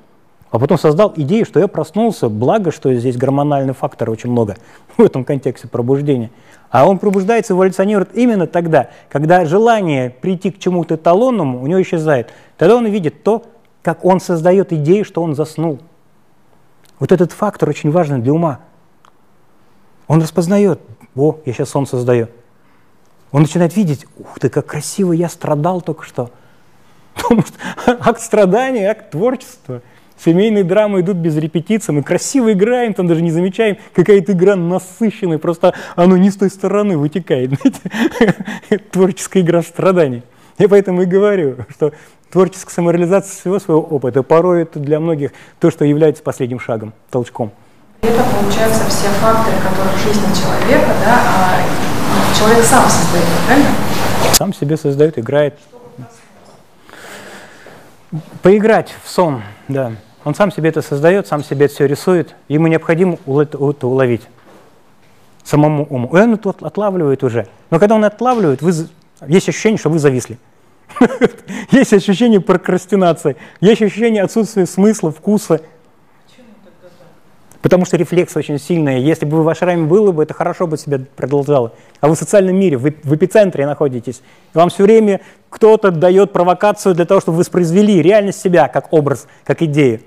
[0.51, 4.57] а потом создал идею, что я проснулся, благо, что здесь гормональный фактор очень много
[4.97, 6.31] в этом контексте пробуждения.
[6.71, 12.31] А он пробуждается, эволюционирует именно тогда, когда желание прийти к чему-то эталонному у него исчезает.
[12.59, 13.45] Тогда он видит то,
[13.83, 15.79] как он создает идею, что он заснул.
[16.99, 18.61] Вот этот фактор очень важный для ума.
[20.09, 20.81] Он распознает,
[21.15, 22.29] о, я сейчас сон создаю.
[23.31, 26.31] Он начинает видеть, ух ты, как красиво я страдал только что.
[27.15, 27.59] Потому что
[28.09, 29.83] акт страдания, акт творчества.
[30.23, 35.39] Семейные драмы идут без репетиций, мы красиво играем, там даже не замечаем, какая-то игра насыщенная,
[35.39, 37.53] просто оно не с той стороны вытекает.
[38.91, 40.23] Творческая игра страданий.
[40.59, 41.93] Я поэтому и говорю, что
[42.33, 45.31] творческая самореализация всего своего опыта порой это для многих
[45.61, 47.53] то, что является последним шагом, толчком.
[48.03, 53.69] Это, получается, все факторы, которые в жизни человека, да, а человек сам создает, правильно?
[54.33, 55.55] Сам себе создает, играет.
[58.43, 59.93] Поиграть в сон, да.
[60.25, 62.35] Он сам себе это создает, сам себе это все рисует.
[62.49, 64.23] Ему необходимо это уловить
[65.49, 66.09] самому уму.
[66.15, 67.49] И он это отлавливает уже.
[67.71, 68.73] Но когда он отлавливает, вы,
[69.27, 70.39] есть ощущение, что вы зависли.
[71.71, 75.61] Есть ощущение прокрастинации, есть ощущение отсутствия смысла, вкуса.
[77.63, 79.03] Потому что рефлекс очень сильный.
[79.03, 81.73] Если бы вы в ашраме было бы, это хорошо бы себя продолжало.
[82.01, 84.23] А вы в социальном мире, вы в эпицентре находитесь.
[84.55, 85.21] И вам все время
[85.51, 90.01] кто-то дает провокацию для того, чтобы вы воспроизвели реальность себя как образ, как идею.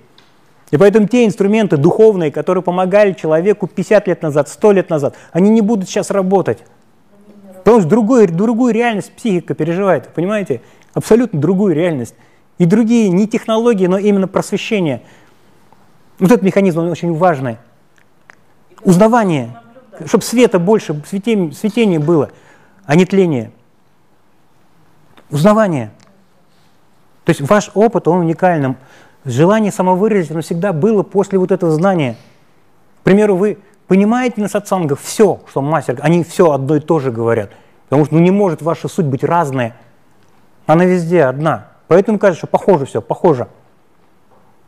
[0.71, 5.49] И поэтому те инструменты духовные, которые помогали человеку 50 лет назад, 100 лет назад, они
[5.49, 6.59] не будут сейчас работать.
[7.63, 10.61] Потому что другую, другую реальность психика переживает, понимаете?
[10.93, 12.15] Абсолютно другую реальность.
[12.57, 15.01] И другие, не технологии, но именно просвещение.
[16.21, 17.57] Вот этот механизм, он очень важный.
[18.83, 19.59] Узнавание,
[20.05, 22.29] чтобы света больше, светение, было,
[22.85, 23.51] а не тление.
[25.31, 25.91] Узнавание.
[27.25, 28.77] То есть ваш опыт, он уникальным.
[29.25, 32.15] Желание самовыразить, оно всегда было после вот этого знания.
[33.01, 33.57] К примеру, вы
[33.87, 37.49] понимаете на сатсангах все, что мастер, они все одно и то же говорят.
[37.89, 39.75] Потому что ну, не может ваша суть быть разная.
[40.67, 41.69] Она везде одна.
[41.87, 43.47] Поэтому кажется, что похоже все, похоже.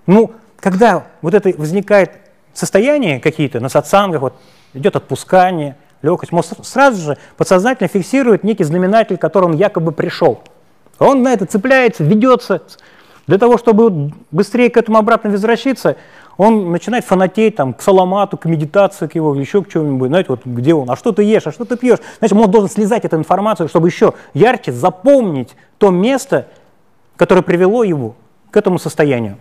[0.07, 0.33] Ну,
[0.63, 2.11] когда вот это возникает
[2.53, 4.33] состояние какие-то на сатсангах, вот
[4.73, 10.39] идет отпускание, легкость, мозг сразу же подсознательно фиксирует некий знаменатель, к которому он якобы пришел.
[10.99, 12.61] Он на это цепляется, ведется,
[13.27, 15.97] для того, чтобы быстрее к этому обратно возвращаться,
[16.37, 20.45] он начинает фанатеть там, к саламату, к медитации, к его, еще к чему-нибудь, знаете, вот
[20.45, 21.99] где он, а что ты ешь, а что ты пьешь.
[22.19, 26.47] Значит, он должен слезать эту информацию, чтобы еще ярче запомнить то место,
[27.17, 28.15] которое привело его
[28.49, 29.37] к этому состоянию.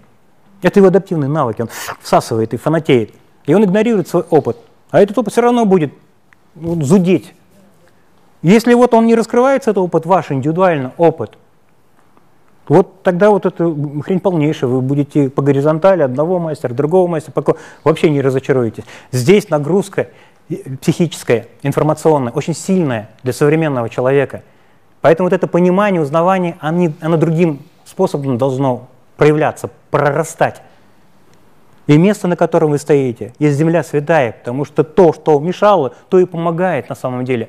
[0.63, 1.69] Это его адаптивный навык, он
[2.01, 3.15] всасывает и фанатеет.
[3.47, 4.57] И он игнорирует свой опыт.
[4.91, 5.93] А этот опыт все равно будет
[6.55, 7.35] ну, зудеть.
[8.43, 11.39] Если вот он не раскрывается, этот опыт, ваш индивидуальный опыт,
[12.69, 13.75] вот тогда вот это
[14.05, 18.85] хрень полнейшая, вы будете по горизонтали одного мастера, другого мастера, пока вообще не разочаруетесь.
[19.11, 20.09] Здесь нагрузка
[20.81, 24.43] психическая, информационная, очень сильная для современного человека.
[25.01, 28.89] Поэтому вот это понимание, узнавание, оно другим способом должно
[29.23, 30.63] проявляться, прорастать.
[31.87, 36.19] И место, на котором вы стоите, есть земля святая, потому что то, что мешало, то
[36.19, 37.49] и помогает на самом деле.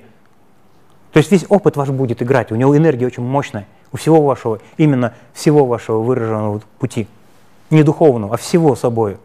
[1.13, 4.59] То есть весь опыт ваш будет играть, у него энергия очень мощная у всего вашего,
[4.77, 7.07] именно всего вашего выраженного пути.
[7.71, 9.17] Не духовного, а всего собой.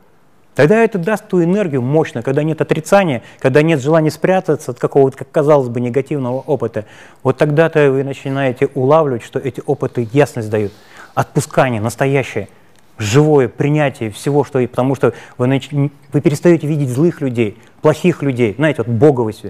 [0.54, 5.18] Тогда это даст ту энергию мощно, когда нет отрицания, когда нет желания спрятаться от какого-то,
[5.18, 6.86] как казалось бы, негативного опыта.
[7.22, 10.72] Вот тогда-то вы начинаете улавливать, что эти опыты ясность дают.
[11.18, 12.48] Отпускание настоящее,
[12.96, 14.64] живое принятие всего, что...
[14.68, 15.68] Потому что вы, нач...
[15.72, 19.46] вы перестаете видеть злых людей, плохих людей, знаете, вот боговость.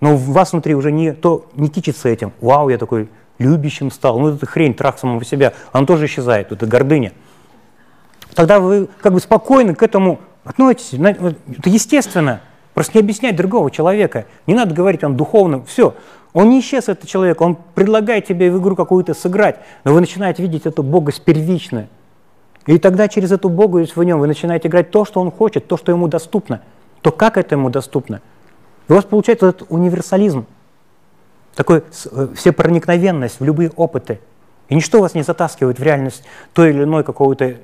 [0.00, 2.32] Но у вас внутри уже не, то, не кичится этим.
[2.40, 3.08] Вау, я такой
[3.38, 4.18] любящим стал.
[4.18, 7.12] Ну, это хрень, трах самого себя, он тоже исчезает, это гордыня.
[8.34, 10.98] Тогда вы как бы спокойно к этому относитесь.
[10.98, 12.40] Это естественно.
[12.74, 14.26] Просто не объяснять другого человека.
[14.48, 15.64] Не надо говорить, он духовным.
[15.66, 15.94] Все.
[16.32, 17.40] Он не исчез, этот человек.
[17.40, 19.56] Он предлагает тебе в игру какую-то сыграть.
[19.84, 21.88] Но вы начинаете видеть эту богость первичную.
[22.66, 25.76] И тогда через эту богость в нем вы начинаете играть то, что он хочет, то,
[25.76, 26.60] что ему доступно.
[27.00, 28.20] То, как это ему доступно.
[28.88, 30.46] И у вас получается этот универсализм
[31.54, 31.82] такой
[32.12, 34.20] э, всепроникновенность в любые опыты.
[34.68, 37.56] И ничто вас не затаскивает в реальность той или иной какого-то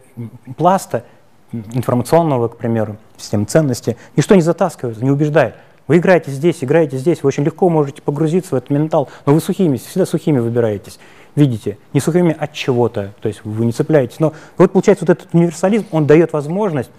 [0.57, 1.05] пласта
[1.53, 3.97] информационного, к примеру, системы ценности.
[4.17, 5.55] Ничто не затаскивает, не убеждает.
[5.89, 9.41] Вы играете здесь, играете здесь, вы очень легко можете погрузиться в этот ментал, но вы
[9.41, 10.99] сухими, всегда сухими выбираетесь.
[11.37, 14.19] Видите, не сухими от чего-то, то есть вы не цепляетесь.
[14.19, 16.91] Но вот получается вот этот универсализм, он дает возможность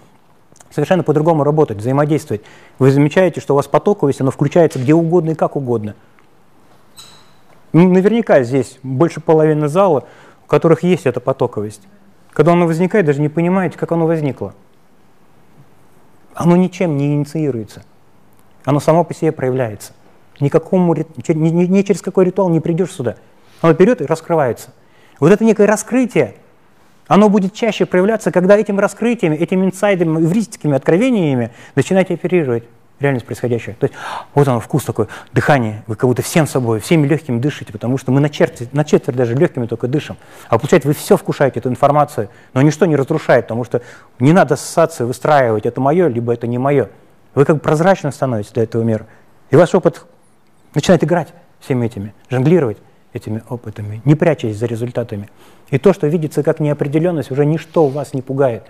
[0.70, 2.42] совершенно по-другому работать, взаимодействовать.
[2.78, 5.94] Вы замечаете, что у вас потоковость, оно включается где угодно и как угодно–
[7.72, 10.04] Ну, наверняка здесь больше половины зала,
[10.44, 11.82] у которых есть эта потоковость.
[12.32, 14.54] Когда оно возникает, даже не понимаете, как оно возникло.
[16.34, 17.82] Оно ничем не инициируется.
[18.68, 19.94] Оно само по себе проявляется.
[20.40, 23.16] Никакому, ни, ни, ни через какой ритуал не придешь сюда.
[23.62, 24.74] Оно берет и раскрывается.
[25.20, 26.34] Вот это некое раскрытие,
[27.06, 32.64] оно будет чаще проявляться, когда этим раскрытиями, этими инсайдами, эвристическими откровениями начинаете оперировать
[33.00, 33.74] реальность происходящего.
[33.76, 33.94] То есть
[34.34, 38.12] вот оно, вкус такой, дыхание, вы как будто всем собой, всеми легкими дышите, потому что
[38.12, 40.18] мы на четверть, на четверть даже легкими только дышим.
[40.50, 43.80] А получается, вы все вкушаете, эту информацию, но ничто не разрушает, потому что
[44.20, 46.90] не надо ассоциации выстраивать, это мое, либо это не мое.
[47.38, 49.06] Вы как бы прозрачно становитесь для этого мира.
[49.52, 50.04] И ваш опыт
[50.74, 51.28] начинает играть
[51.60, 52.78] всеми этими, жонглировать
[53.12, 55.30] этими опытами, не прячась за результатами.
[55.70, 58.64] И то, что видится как неопределенность, уже ничто вас не пугает.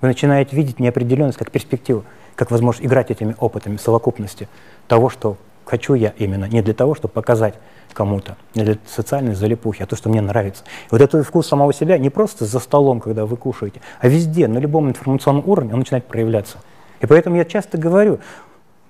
[0.00, 2.04] Вы начинаете видеть неопределенность как перспективу,
[2.36, 4.48] как возможность играть этими опытами совокупности
[4.86, 7.54] того, что хочу я именно, не для того, чтобы показать
[7.92, 10.62] кому-то, не для социальной залипухи, а то, что мне нравится.
[10.62, 14.46] И вот этот вкус самого себя не просто за столом, когда вы кушаете, а везде,
[14.46, 16.58] на любом информационном уровне он начинает проявляться.
[17.02, 18.20] И поэтому я часто говорю,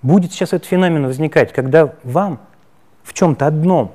[0.02, 2.39] будет сейчас этот феномен возникать, когда вам
[3.02, 3.93] в чем-то одном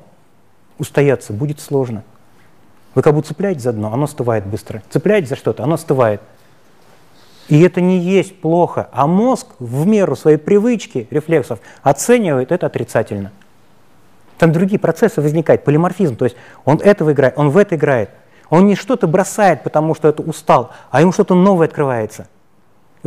[0.80, 2.04] устояться будет сложно.
[2.96, 4.82] Вы как будто цепляете за дно, оно остывает быстро.
[4.90, 6.22] Цепляете за что-то, оно остывает.
[7.48, 13.32] И это не есть плохо, а мозг в меру своей привычки, рефлексов, оценивает это отрицательно.
[14.40, 16.36] Там другие процессы возникают, полиморфизм, то есть
[16.66, 18.10] он этого играет, он в это играет.
[18.50, 22.28] Он не что-то бросает, потому что это устал, а ему что-то новое открывается.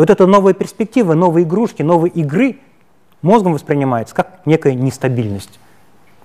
[0.00, 2.56] Вот эта новая перспектива, новые игрушки, новые игры
[3.20, 5.60] мозгом воспринимается как некая нестабильность.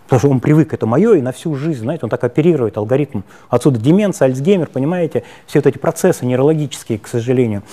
[0.05, 3.23] Потому что он привык, это мое, и на всю жизнь, знаете, он так оперирует алгоритм.
[3.49, 7.63] Отсюда деменция, Альцгеймер, понимаете, все вот эти процессы нейрологические, к сожалению.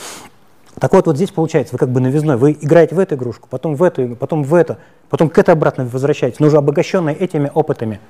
[0.76, 3.76] Так вот, вот здесь получается, вы как бы новизной, вы играете в эту игрушку, потом
[3.76, 8.00] в эту, потом в это, потом к этой обратно возвращаетесь, но уже обогащенные этими опытами.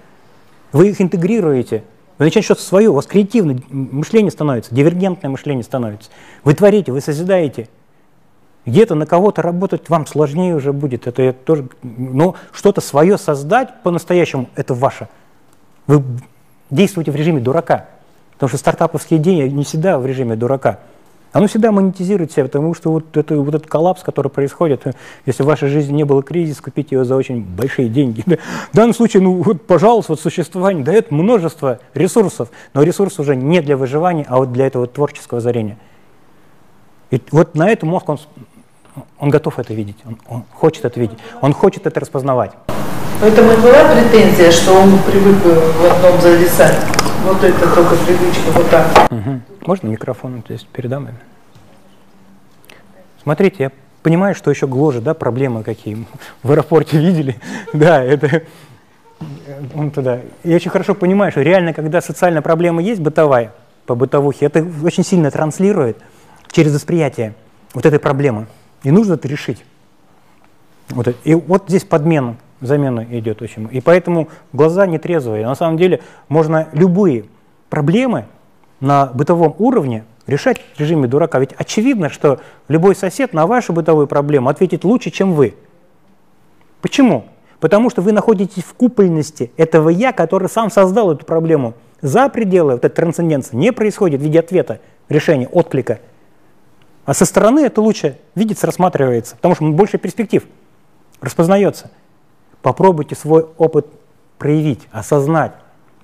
[0.73, 1.85] Вы их интегрируете,
[2.17, 6.09] вы начинаете что-то свое, у вас креативное мышление становится, дивергентное мышление становится.
[6.43, 7.69] Вы творите, вы созидаете.
[8.65, 14.49] Где-то на кого-то работать вам сложнее уже будет, это тоже, но что-то свое создать по-настоящему,
[14.55, 15.09] это ваше.
[15.89, 16.03] Вы
[16.71, 17.87] действуете в режиме дурака,
[18.35, 20.79] потому что стартаповские идеи не всегда в режиме дурака.
[21.33, 24.85] Оно всегда монетизирует себя, потому что вот, это, вот этот коллапс, который происходит,
[25.25, 28.23] если в вашей жизни не было кризиса, купить ее за очень большие деньги.
[28.71, 33.63] В данном случае, ну вот, пожалуйста, вот существование дает множество ресурсов, но ресурс уже не
[33.63, 35.79] для выживания, а вот для этого творческого озарения.
[37.11, 38.19] И вот на это мозг, он,
[39.19, 42.53] он готов это видеть, он, он хочет это видеть, он хочет это распознавать.
[43.21, 46.77] Поэтому и была претензия, что он привык в одном зависать.
[47.25, 49.13] Вот это только привычка вот так.
[49.13, 49.41] Угу.
[49.67, 51.09] Можно микрофон здесь передам?
[53.23, 56.05] Смотрите, я понимаю, что еще гложет, да, проблемы какие.
[56.43, 57.37] В аэропорте видели?
[57.73, 58.43] Да, это...
[59.77, 60.19] Он туда.
[60.43, 63.53] Я очень хорошо понимаю, что реально, когда социальная проблема есть, бытовая,
[63.87, 65.99] по бытовухе, это очень сильно транслирует
[66.51, 67.35] через восприятие
[67.73, 68.49] вот этой проблемы.
[68.83, 69.65] И нужно это решить.
[70.91, 73.69] Вот, и вот здесь подмена замена идет очень.
[73.73, 75.47] И поэтому глаза нетрезвые.
[75.47, 77.27] На самом деле можно любые
[77.69, 78.27] проблемы
[78.81, 81.39] на бытовом уровне решать в режиме дурака.
[81.39, 85.55] Ведь очевидно, что любой сосед на вашу бытовую проблему ответит лучше, чем вы.
[86.81, 87.27] Почему?
[87.61, 91.75] Потому что вы находитесь в купольности этого «я», который сам создал эту проблему.
[92.01, 96.01] За пределы вот этой трансценденции не происходит в виде ответа, решения, отклика.
[97.05, 100.45] А со стороны это лучше видится, рассматривается, потому что больше перспектив
[101.21, 101.91] распознается–
[102.63, 103.87] Попробуйте свой опыт
[104.39, 105.53] проявить, осознать.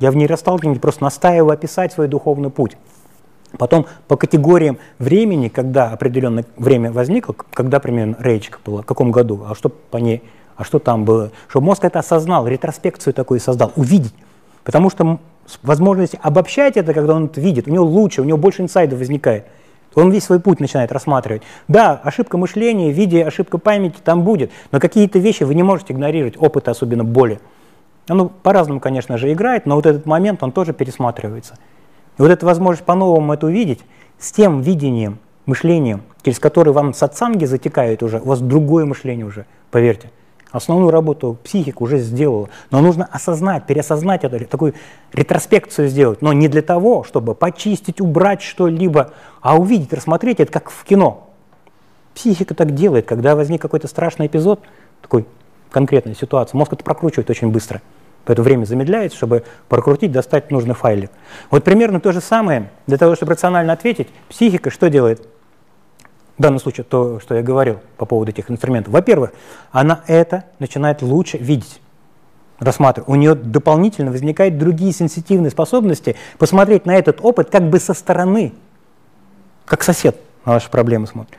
[0.00, 2.76] Я в нейросталкинге просто настаиваю описать свой духовный путь.
[3.56, 9.44] Потом по категориям времени, когда определенное время возникло, когда примерно речка была, в каком году,
[9.48, 10.22] а что по ней,
[10.56, 14.14] а что там было, чтобы мозг это осознал, ретроспекцию такую создал, увидеть.
[14.64, 15.18] Потому что
[15.62, 19.46] возможность обобщать это, когда он это видит, у него лучше, у него больше инсайдов возникает.
[19.98, 21.42] Он весь свой путь начинает рассматривать.
[21.66, 25.92] Да, ошибка мышления в виде ошибка памяти там будет, но какие-то вещи вы не можете
[25.92, 27.40] игнорировать, опыт особенно боли.
[28.08, 31.54] Ну, по-разному, конечно же, играет, но вот этот момент, он тоже пересматривается.
[32.16, 33.80] И вот эта возможность по-новому это увидеть,
[34.18, 39.46] с тем видением, мышлением, через которое вам сатсанги затекают уже, у вас другое мышление уже,
[39.70, 40.10] поверьте.
[40.50, 42.48] Основную работу психика уже сделала.
[42.70, 44.74] Но нужно осознать, переосознать это, такую
[45.12, 46.22] ретроспекцию сделать.
[46.22, 51.28] Но не для того, чтобы почистить, убрать что-либо, а увидеть, рассмотреть это как в кино.
[52.14, 54.60] Психика так делает, когда возник какой-то страшный эпизод,
[55.02, 55.26] такой
[55.70, 57.82] конкретная ситуация, мозг это прокручивает очень быстро.
[58.24, 61.10] Поэтому время замедляется, чтобы прокрутить, достать нужный файлик.
[61.50, 65.28] Вот примерно то же самое, для того, чтобы рационально ответить, психика что делает?
[66.38, 68.92] В данном случае то, что я говорил по поводу этих инструментов.
[68.92, 69.32] Во-первых,
[69.72, 71.80] она это начинает лучше видеть.
[72.60, 77.94] рассматривает, у нее дополнительно возникают другие сенситивные способности посмотреть на этот опыт как бы со
[77.94, 78.52] стороны,
[79.64, 81.38] как сосед на ваши проблемы смотрит.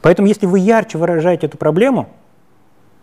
[0.00, 2.08] Поэтому если вы ярче выражаете эту проблему,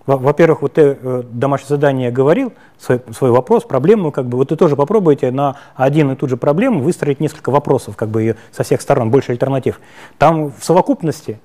[0.05, 4.55] во-первых, вот ты э, домашнее задание говорил, свой, свой вопрос, проблему, как бы, вот ты
[4.55, 8.63] тоже попробуйте на один и ту же проблему выстроить несколько вопросов, как бы ее со
[8.63, 9.79] всех сторон, больше альтернатив.
[10.17, 11.39] Там в совокупности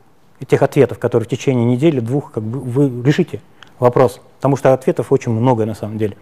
[0.46, 3.40] тех ответов, которые в течение недели, двух, как бы вы решите
[3.78, 6.16] вопрос, потому что ответов очень много на самом деле.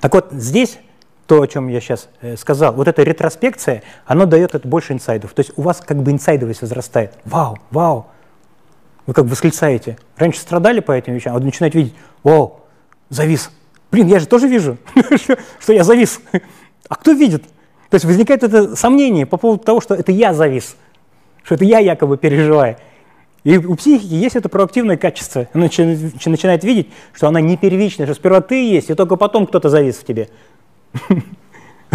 [0.00, 0.78] Так вот, здесь
[1.26, 5.32] то, о чем я сейчас э, сказал, вот эта ретроспекция, она дает это больше инсайдов.
[5.32, 7.14] То есть у вас как бы инсайдовость возрастает.
[7.24, 8.06] Вау, вау,
[9.06, 9.98] вы как восклицаете.
[10.16, 12.60] Раньше страдали по этим вещам, а вот начинаете видеть, вау,
[13.08, 13.50] завис.
[13.90, 14.78] Блин, я же тоже вижу,
[15.60, 16.20] что я завис.
[16.88, 17.44] А кто видит?
[17.90, 20.76] То есть возникает это сомнение по поводу того, что это я завис,
[21.42, 22.76] что это я якобы переживаю.
[23.44, 25.48] И у психики есть это проактивное качество.
[25.52, 29.68] Она начинает видеть, что она не первичная, что сперва ты есть, и только потом кто-то
[29.68, 30.28] завис в тебе.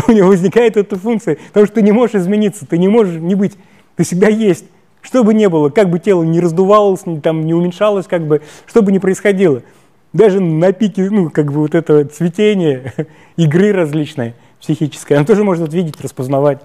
[0.08, 3.34] У него возникает эта функция, потому что ты не можешь измениться, ты не можешь не
[3.34, 3.58] быть,
[3.96, 4.66] ты всегда есть.
[5.08, 8.82] Что бы ни было, как бы тело не раздувалось, там, не уменьшалось, как бы, что
[8.82, 9.64] бы ни происходило.
[10.12, 12.94] Даже на пике, ну, как бы вот этого цветения,
[13.38, 16.60] игры различной, психической, она тоже может видеть, распознавать.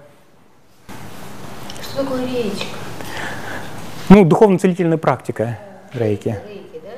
[1.81, 2.65] Что такое речка?
[4.09, 5.57] Ну, духовно-целительная практика
[5.93, 6.37] рейки.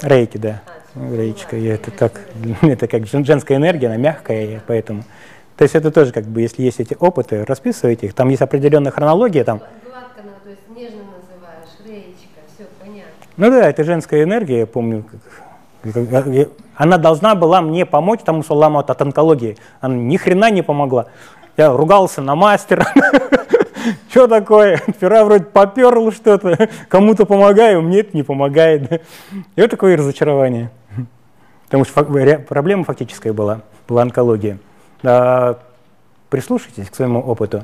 [0.02, 0.64] Рейки, да.
[0.96, 1.58] Рейчка.
[1.58, 2.22] И это так,
[2.64, 5.04] это как женская энергия, она мягкая, поэтому.
[5.58, 8.16] То есть это тоже как бы, если есть эти опыты, расписывайте их.
[8.16, 9.62] Там есть определенная хронология, там
[13.38, 15.04] Ну да, это женская энергия, я помню.
[16.76, 19.58] Она должна была мне помочь тому саламу от онкологии.
[19.82, 21.08] Она ни хрена не помогла.
[21.58, 22.86] Я ругался на мастера.
[24.10, 24.82] Что такое?
[24.88, 26.70] Вчера вроде поперл что-то.
[26.88, 29.04] Кому-то помогаю, мне это не помогает.
[29.56, 30.72] И вот такое разочарование.
[31.66, 32.04] Потому что
[32.48, 34.58] проблема фактическая была, была онкология.
[35.04, 35.60] А,
[36.30, 37.64] прислушайтесь к своему опыту.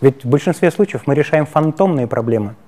[0.00, 2.54] Ведь в большинстве случаев мы решаем фантомные проблемы–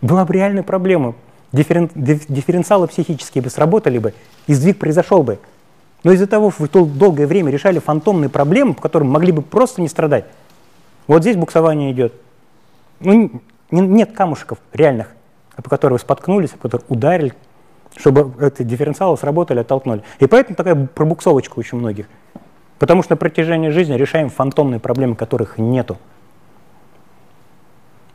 [0.00, 1.14] была бы реальная проблема.
[1.52, 4.14] Дифферен, дифференциалы психические бы сработали бы,
[4.46, 5.38] и сдвиг произошел бы.
[6.04, 9.80] Но из-за того, что вы долгое время решали фантомные проблемы, по которым могли бы просто
[9.80, 10.26] не страдать,
[11.06, 12.12] вот здесь буксование идет.
[13.00, 15.08] Ну, нет камушков реальных,
[15.56, 17.32] по которым вы споткнулись, по которым ударили,
[17.96, 20.02] чтобы эти дифференциалы сработали, оттолкнули.
[20.20, 22.06] И поэтому такая пробуксовочка очень многих.
[22.78, 25.96] Потому что на протяжении жизни решаем фантомные проблемы, которых нету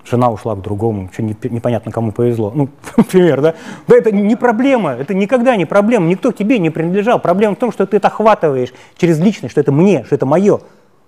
[0.05, 2.51] жена ушла к другому, что непонятно кому повезло.
[2.53, 3.55] Ну, например, да?
[3.87, 7.19] Да это не проблема, это никогда не проблема, никто к тебе не принадлежал.
[7.19, 10.59] Проблема в том, что ты это охватываешь через личность, что это мне, что это мое,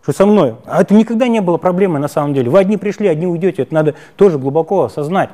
[0.03, 0.55] что со мной.
[0.65, 2.49] А это никогда не было проблемой на самом деле.
[2.49, 5.29] Вы одни пришли, одни уйдете, это надо тоже глубоко осознать.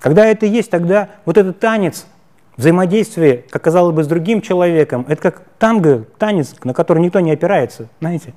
[0.00, 2.06] Когда это есть, тогда вот этот танец,
[2.56, 7.30] взаимодействие, как казалось бы, с другим человеком, это как танго, танец, на который никто не
[7.30, 8.34] опирается, знаете,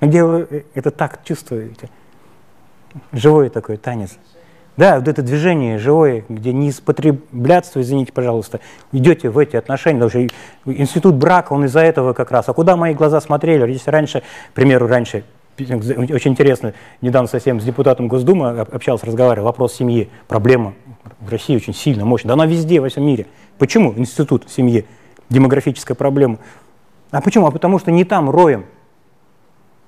[0.00, 1.88] где вы э, это так чувствуете
[3.12, 4.18] живой такой танец.
[4.76, 8.58] Да, вот это движение живое, где не из извините, пожалуйста,
[8.90, 10.34] идете в эти отношения, потому что
[10.64, 12.48] институт брака, он из-за этого как раз.
[12.48, 13.70] А куда мои глаза смотрели?
[13.70, 15.22] Если раньше, к примеру, раньше,
[15.56, 20.74] очень интересно, недавно совсем с депутатом Госдумы общался, разговаривал, вопрос семьи, проблема
[21.20, 23.26] в России очень сильно, мощно, да она везде, во всем мире.
[23.58, 24.84] Почему институт семьи,
[25.28, 26.38] демографическая проблема?
[27.12, 27.46] А почему?
[27.46, 28.64] А потому что не там роем,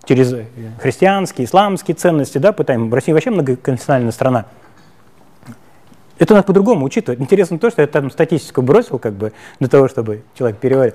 [0.07, 0.35] через
[0.81, 2.93] христианские, исламские ценности, да, пытаем.
[2.93, 4.47] Россия вообще многоконфессиональная страна.
[6.19, 7.21] Это надо по-другому учитывать.
[7.21, 10.95] Интересно то, что я там статистику бросил, как бы, для того, чтобы человек переварил.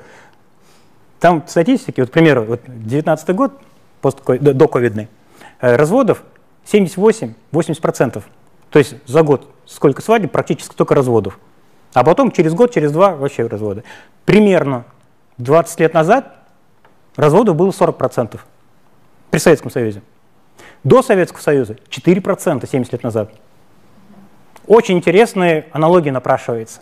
[1.20, 3.62] Там статистики, вот, к примеру, вот 19 год,
[4.02, 5.10] до ковидный,
[5.60, 6.24] э, разводов
[6.66, 8.24] 78-80%.
[8.72, 11.38] То есть за год сколько свадеб, практически только разводов.
[11.94, 13.84] А потом через год, через два вообще разводы.
[14.26, 14.86] Примерно
[15.38, 16.36] 20 лет назад
[17.16, 18.40] разводов было 40%
[19.32, 20.04] при Советском Союзе.
[20.84, 23.32] До Советского Союза 4% 70 лет назад.
[24.68, 26.82] Очень интересная аналогия напрашивается.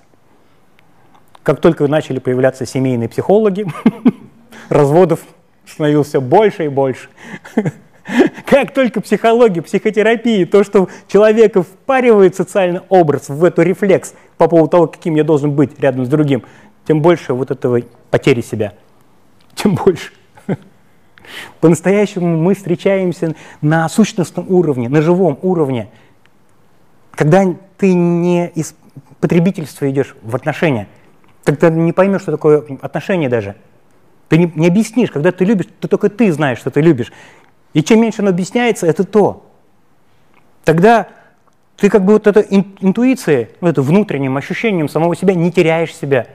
[1.43, 3.65] Как только начали появляться семейные психологи,
[4.69, 5.21] разводов
[5.65, 7.09] становилось все больше и больше.
[8.45, 14.69] Как только психология, психотерапия, то, что человека впаривает социальный образ в эту рефлекс по поводу
[14.69, 16.43] того, каким я должен быть рядом с другим,
[16.88, 18.73] тем больше вот этого потери себя,
[19.53, 20.11] тем больше.
[21.60, 25.89] По-настоящему мы встречаемся на сущностном уровне, на живом уровне.
[27.11, 27.45] Когда
[27.77, 28.76] ты не из
[29.19, 30.88] потребительства идешь в отношения,
[31.43, 33.56] когда не поймешь, что такое отношения даже.
[34.27, 37.11] Ты не, не объяснишь, когда ты любишь, то только ты знаешь, что ты любишь.
[37.73, 39.45] И чем меньше оно объясняется, это то.
[40.64, 41.07] Тогда
[41.77, 46.27] ты как бы вот эта интуиция, вот это внутренним ощущением самого себя не теряешь себя.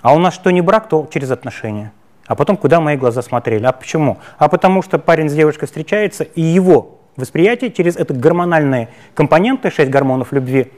[0.00, 1.92] А у нас что не брак, то через отношения.
[2.28, 3.64] А потом, куда мои глаза смотрели.
[3.64, 4.18] А почему?
[4.36, 9.90] А потому что парень с девушкой встречается, и его восприятие через это гормональные компоненты, шесть
[9.90, 10.70] гормонов любви,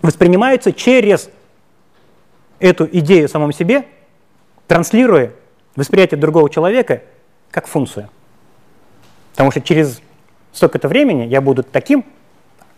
[0.00, 1.28] воспринимаются через
[2.60, 3.84] эту идею самом себе,
[4.68, 5.32] транслируя
[5.74, 7.02] восприятие другого человека
[7.50, 8.08] как функцию.
[9.32, 10.00] Потому что через
[10.52, 12.04] столько-то времени я буду таким,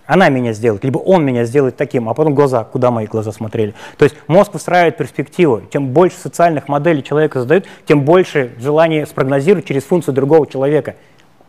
[0.08, 3.74] она меня сделает, либо он меня сделает таким, а потом глаза, куда мои глаза смотрели.
[3.98, 5.62] То есть мозг выстраивает перспективу.
[5.70, 10.96] Чем больше социальных моделей человека задают, тем больше желание спрогнозировать через функцию другого человека.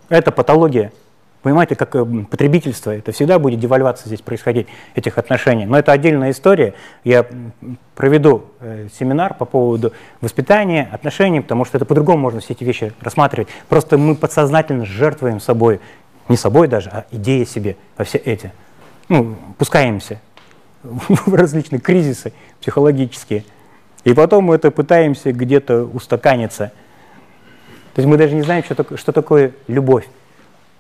[0.10, 0.92] Это патология.
[1.42, 5.66] Понимаете, как э, потребительство, это всегда будет девальвация здесь происходить, этих отношений.
[5.66, 6.74] Но это отдельная история.
[7.06, 7.26] Я
[7.96, 12.92] проведу э, семинар по поводу воспитания, отношений, потому что это по-другому можно все эти вещи
[13.00, 13.48] рассматривать.
[13.70, 15.80] Просто мы подсознательно жертвуем собой
[16.30, 18.54] не собой даже, а идея себе во все эти.
[19.10, 20.22] Ну, пускаемся
[20.84, 22.32] в различные кризисы
[22.62, 23.44] психологические.
[24.04, 26.72] И потом мы это пытаемся где-то устаканиться.
[27.96, 30.08] То есть мы даже не знаем, что такое, что такое любовь.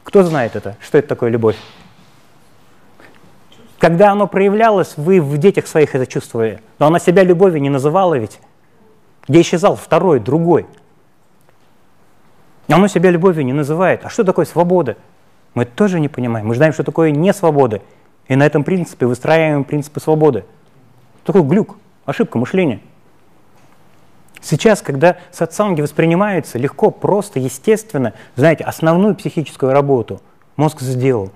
[0.03, 0.77] Кто знает это?
[0.79, 1.57] Что это такое любовь?
[3.79, 6.61] Когда оно проявлялось, вы в детях своих это чувствовали.
[6.77, 8.39] Но она себя любовью не называла ведь.
[9.27, 10.65] Где исчезал второй, другой.
[12.67, 14.05] Оно себя любовью не называет.
[14.05, 14.95] А что такое свобода?
[15.53, 16.47] Мы тоже не понимаем.
[16.47, 17.81] Мы знаем, что такое не свобода.
[18.27, 20.45] И на этом принципе выстраиваем принципы свободы.
[21.23, 22.79] Такой глюк, ошибка мышления.
[24.41, 30.21] Сейчас, когда сатсанги воспринимаются легко, просто, естественно, знаете, основную психическую работу
[30.55, 31.31] мозг сделал.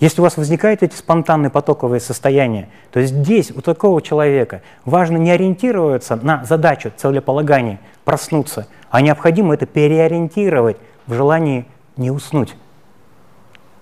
[0.00, 5.30] Если у вас возникают эти спонтанные потоковые состояния, то здесь у такого человека важно не
[5.30, 11.66] ориентироваться на задачу целеполагания, проснуться, а необходимо это переориентировать в желании
[11.96, 12.54] не уснуть.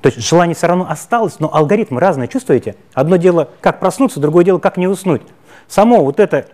[0.03, 2.77] То есть желание все равно осталось, но алгоритмы разные, чувствуете?
[2.95, 5.23] Одно дело, как проснуться, другое дело, как не уснуть.
[5.69, 6.47] Само вот это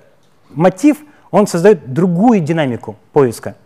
[0.50, 0.98] мотив,
[1.30, 3.56] он создает другую динамику поиска.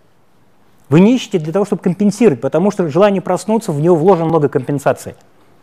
[0.88, 4.48] Вы не ищете для того, чтобы компенсировать, потому что желание проснуться, в него вложено много
[4.48, 5.14] компенсаций.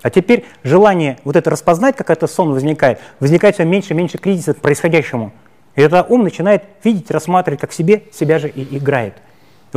[0.02, 4.18] А теперь желание вот это распознать, как это сон возникает, возникает все меньше и меньше
[4.18, 5.34] кризиса к происходящему.
[5.76, 9.16] И это ум начинает видеть, рассматривать, как себе себя же и играет.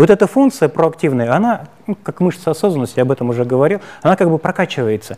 [0.00, 3.82] И вот эта функция проактивная, она, ну, как мышца осознанности, я об этом уже говорил,
[4.00, 5.16] она как бы прокачивается.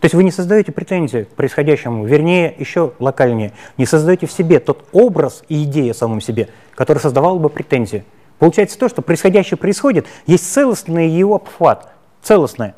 [0.00, 4.58] То есть вы не создаете претензии к происходящему, вернее, еще локальнее, не создаете в себе
[4.58, 8.04] тот образ и идею о самом себе, который создавал бы претензии.
[8.38, 11.90] Получается то, что происходящее происходит, есть целостный его обхват,
[12.22, 12.74] целостное.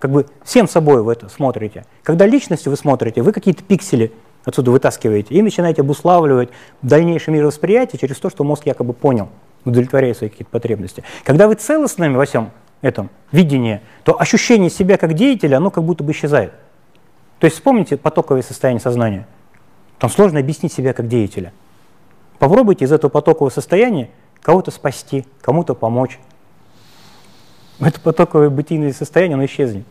[0.00, 1.84] Как бы всем собой вы это смотрите.
[2.02, 4.10] Когда личностью вы смотрите, вы какие-то пиксели
[4.44, 6.48] отсюда вытаскиваете и начинаете обуславливать
[6.82, 9.28] дальнейшее мировосприятие через то, что мозг якобы понял
[9.64, 11.04] удовлетворяя свои какие-то потребности.
[11.24, 12.50] Когда вы целостными во всем
[12.82, 16.52] этом видении, то ощущение себя как деятеля, оно как будто бы исчезает.
[17.38, 19.26] То есть вспомните потоковое состояние сознания.
[19.98, 21.52] Там сложно объяснить себя как деятеля.
[22.38, 24.10] Попробуйте из этого потокового состояния
[24.42, 26.18] кого-то спасти, кому-то помочь.
[27.80, 29.86] Это потоковое бытийное состояние, оно исчезнет.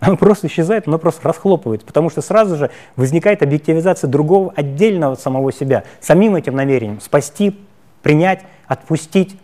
[0.00, 5.52] Оно просто исчезает, оно просто расхлопывается, потому что сразу же возникает объективизация другого отдельного самого
[5.52, 7.58] себя, самим этим намерением спасти,
[8.02, 9.32] принять, отпустить.
[9.32, 9.36] И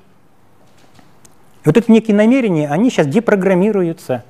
[1.64, 4.24] вот эти некие намерения, они сейчас депрограммируются.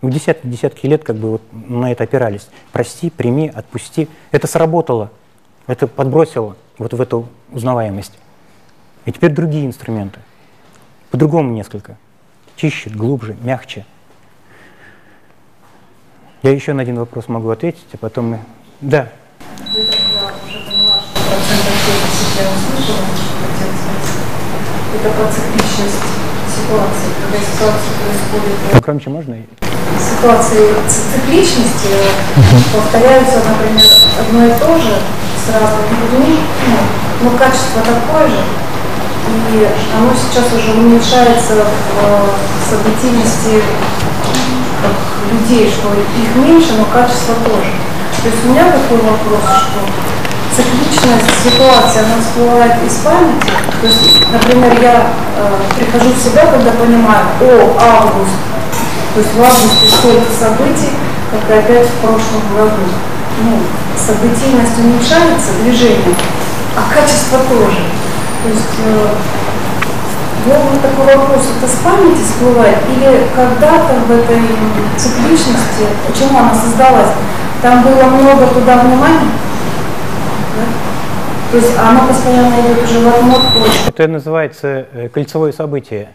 [0.00, 2.48] В десятки, десятки лет как бы вот на это опирались.
[2.72, 4.08] Прости, прими, отпусти.
[4.30, 5.10] Это сработало,
[5.66, 8.18] это подбросило вот в эту узнаваемость.
[9.06, 10.20] И теперь другие инструменты.
[11.10, 11.96] По-другому несколько.
[12.56, 13.86] Чище, глубже, мягче.
[16.42, 18.40] Я еще на один вопрос могу ответить, а потом мы...
[18.80, 19.10] Да.
[19.74, 20.67] Вы тогда уже
[21.48, 23.04] я услышала.
[24.94, 26.04] Это про цикличность
[26.48, 28.56] ситуации, когда ситуация происходит...
[28.72, 29.36] Ну, громче можно?
[29.98, 31.88] Ситуации цикличности
[32.72, 33.88] повторяются, например,
[34.20, 34.94] одно и то же
[35.38, 38.44] с разными людьми, ну, но качество такое же,
[39.52, 43.62] и оно сейчас уже уменьшается в событийности
[44.82, 47.72] как людей, что их меньше, но качество тоже.
[48.22, 49.78] То есть у меня такой вопрос, что
[50.58, 53.46] цикличность ситуации, она всплывает из памяти.
[53.80, 55.06] То есть, например, я
[55.36, 58.34] э, прихожу в себя, когда понимаю, о, август,
[59.14, 60.98] то есть в августе столько событий,
[61.30, 62.82] как и опять в прошлом году.
[63.38, 63.62] Ну,
[63.94, 66.14] событийность уменьшается, движение,
[66.74, 67.86] а качество тоже.
[68.42, 69.08] То есть э,
[70.46, 74.42] вот такой вопрос, это с памяти всплывает или когда-то в этой
[74.96, 77.14] цикличности, почему она создалась,
[77.62, 79.30] там было много туда внимания?
[81.50, 83.70] То есть оно постоянно идет уже в отмотку.
[83.86, 86.10] Это называется э, кольцевое событие.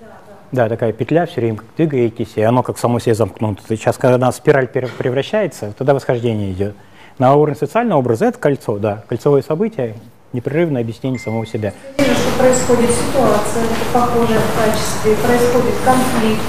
[0.00, 0.06] Да,
[0.52, 0.62] да.
[0.62, 3.62] да, такая петля, все время двигаетесь, и оно как само себе замкнуто.
[3.68, 6.76] Сейчас, когда она в спираль превращается, тогда восхождение идет.
[7.18, 9.96] На уровне социального образа это кольцо, да, кольцевое событие,
[10.32, 11.72] непрерывное объяснение самого себя.
[11.98, 16.42] Вижу, что происходит ситуация, похожая в качестве, происходит конфликт,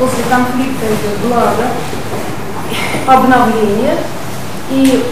[0.00, 1.68] после конфликта идет благо,
[3.06, 3.94] обновление,
[4.72, 5.04] и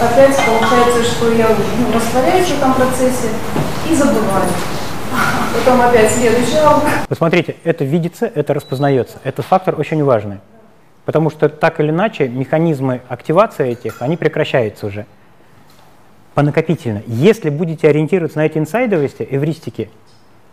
[0.00, 3.28] опять получается, что я ну, растворяюсь в этом процессе
[3.90, 4.48] и забываю.
[5.54, 7.04] Потом опять следующий алгоритм.
[7.08, 9.18] Посмотрите, это видится, это распознается.
[9.24, 10.38] Это фактор очень важный.
[11.04, 15.06] Потому что так или иначе механизмы активации этих, они прекращаются уже
[16.34, 17.02] понакопительно.
[17.06, 19.90] Если будете ориентироваться на эти инсайдовости, эвристики,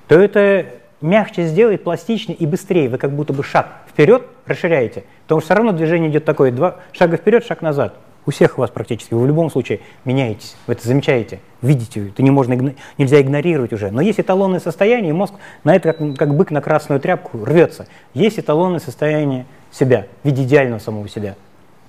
[0.08, 0.68] то это
[1.02, 2.90] мягче сделает, пластичнее и быстрее.
[2.90, 5.04] Вы как будто бы шаг вперед расширяете.
[5.24, 7.96] Потому что все равно движение идет такое, два шага вперед, шаг назад.
[8.26, 9.14] У всех у вас практически.
[9.14, 10.56] Вы в любом случае меняетесь.
[10.66, 12.10] Вы это замечаете, видите.
[12.10, 13.92] Это не можно, нельзя игнорировать уже.
[13.92, 17.88] Но есть эталонное состояние, и мозг на это как, как бык на красную тряпку рвется.
[18.14, 21.36] Есть эталонное состояние себя, в виде идеального самого себя.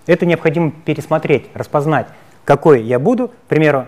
[0.06, 2.06] Это необходимо пересмотреть, распознать,
[2.44, 3.86] какой я буду, к примеру,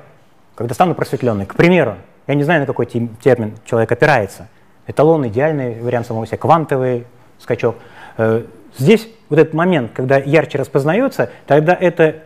[0.55, 1.47] когда стану просветленный.
[1.47, 1.97] К примеру,
[2.27, 4.49] я не знаю, на какой термин человек опирается.
[4.87, 7.05] Эталон, идеальный вариант самого себя, квантовый
[7.39, 7.77] скачок.
[8.16, 8.45] Э,
[8.79, 12.23] здесь вот этот момент, когда ярче распознается, тогда эта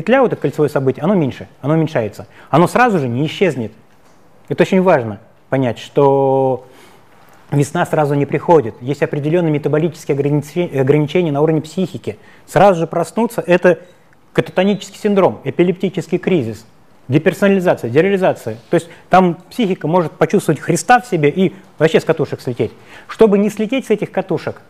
[0.00, 2.26] петля, вот это кольцевое событие, оно меньше, оно уменьшается.
[2.48, 3.72] Оно сразу же не исчезнет.
[4.48, 5.20] Это очень важно
[5.50, 6.66] понять, что
[7.50, 8.74] весна сразу не приходит.
[8.80, 12.18] Есть определенные метаболические ограничения на уровне психики.
[12.46, 13.80] Сразу же проснуться– это
[14.32, 16.64] кататонический синдром, эпилептический кризис,
[17.08, 18.56] деперсонализация, дереализация.
[18.70, 22.72] То есть там психика может почувствовать Христа в себе и вообще с катушек слететь.
[23.06, 24.62] Чтобы не слететь с этих катушек,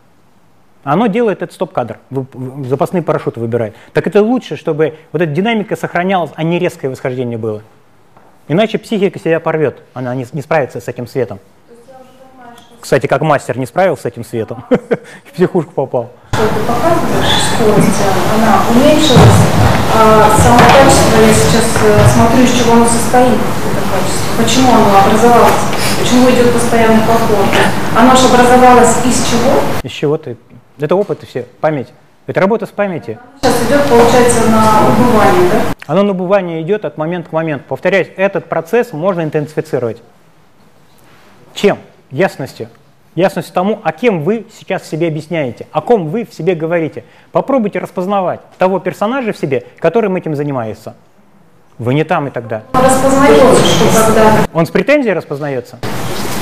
[0.83, 1.99] оно делает этот стоп-кадр,
[2.65, 3.75] запасные парашюты выбирает.
[3.93, 7.61] Так это лучше, чтобы вот эта динамика сохранялась, а не резкое восхождение было.
[8.47, 11.39] Иначе психика себя порвет, она не, не справится с этим светом.
[12.79, 16.09] Кстати, как мастер не справился с этим светом, в психушку попал.
[16.33, 18.01] Что ты показываешь, скорость,
[18.35, 19.41] она уменьшилась,
[19.95, 24.97] а само качество, я сейчас э, смотрю, из чего оно состоит, это качество, почему оно
[24.97, 25.51] образовалось,
[25.99, 27.45] почему идет постоянный поход.
[27.95, 29.59] Оно же образовалось из чего?
[29.83, 30.35] Из чего ты?
[30.81, 31.87] Это опыт и все, память.
[32.27, 33.19] Это работа с памятью.
[33.41, 35.61] Сейчас идет, получается, на убывание, да?
[35.87, 37.65] Оно на убывание идет от момента к моменту.
[37.67, 40.01] Повторяюсь, этот процесс можно интенсифицировать.
[41.53, 41.77] Чем?
[42.11, 42.69] ясностью.
[43.15, 47.03] Ясность тому, о кем вы сейчас себе объясняете, о ком вы в себе говорите.
[47.31, 50.95] Попробуйте распознавать того персонажа в себе, которым этим занимается.
[51.77, 52.63] Вы не там и тогда.
[52.73, 54.45] Распознается, что когда...
[54.53, 55.79] Он с претензией распознается?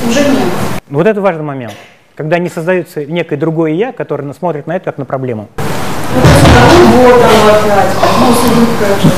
[0.07, 0.47] Уже нет.
[0.89, 1.73] Вот это важный момент.
[2.19, 5.47] Когда не создается некое другое «я», которое смотрит на это как на проблему.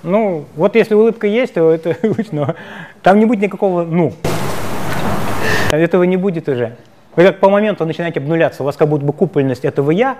[0.03, 1.97] Ну, вот если улыбка есть, то это
[2.31, 2.53] но
[3.01, 4.13] там не будет никакого «ну».
[5.71, 6.75] Этого не будет уже.
[7.15, 10.17] Вы как по моменту начинаете обнуляться, у вас как будто бы купольность этого «я»,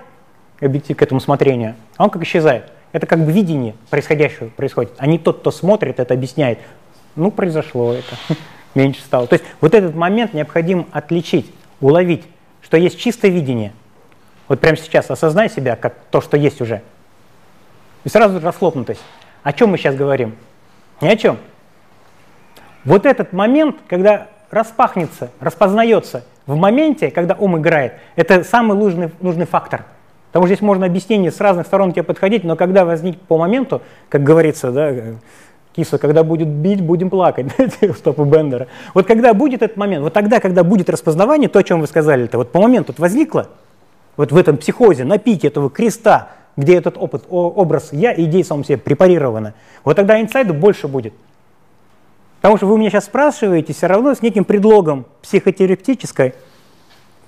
[0.60, 2.64] объектив к этому смотрению, а он как исчезает.
[2.90, 6.58] Это как бы видение происходящего происходит, а не тот, кто смотрит, это объясняет.
[7.14, 8.16] Ну, произошло это,
[8.74, 9.28] меньше стало.
[9.28, 11.48] То есть вот этот момент необходимо отличить,
[11.80, 12.24] уловить,
[12.72, 13.74] что есть чистое видение.
[14.48, 16.80] Вот прямо сейчас осознай себя как то, что есть уже.
[18.04, 19.02] И сразу расхлопнутость.
[19.42, 20.36] О чем мы сейчас говорим?
[21.02, 21.36] Ни о чем.
[22.86, 29.44] Вот этот момент, когда распахнется, распознается в моменте, когда ум играет, это самый нужный, нужный
[29.44, 29.84] фактор.
[30.28, 33.82] Потому что здесь можно объяснение с разных сторон тебе подходить, но когда возник по моменту,
[34.08, 34.94] как говорится, да,
[35.74, 37.46] кисло, когда будет бить, будем плакать,
[37.96, 38.68] стопы Бендера.
[38.94, 42.24] Вот когда будет этот момент, вот тогда, когда будет распознавание, то, о чем вы сказали,
[42.24, 43.48] это вот по моменту вот возникло,
[44.16, 48.44] вот в этом психозе, на пике этого креста, где этот опыт, образ я и идея
[48.44, 49.54] самом себе препарированы,
[49.84, 51.14] вот тогда инсайда больше будет.
[52.42, 56.34] Потому что вы меня сейчас спрашиваете все равно с неким предлогом психотерапевтической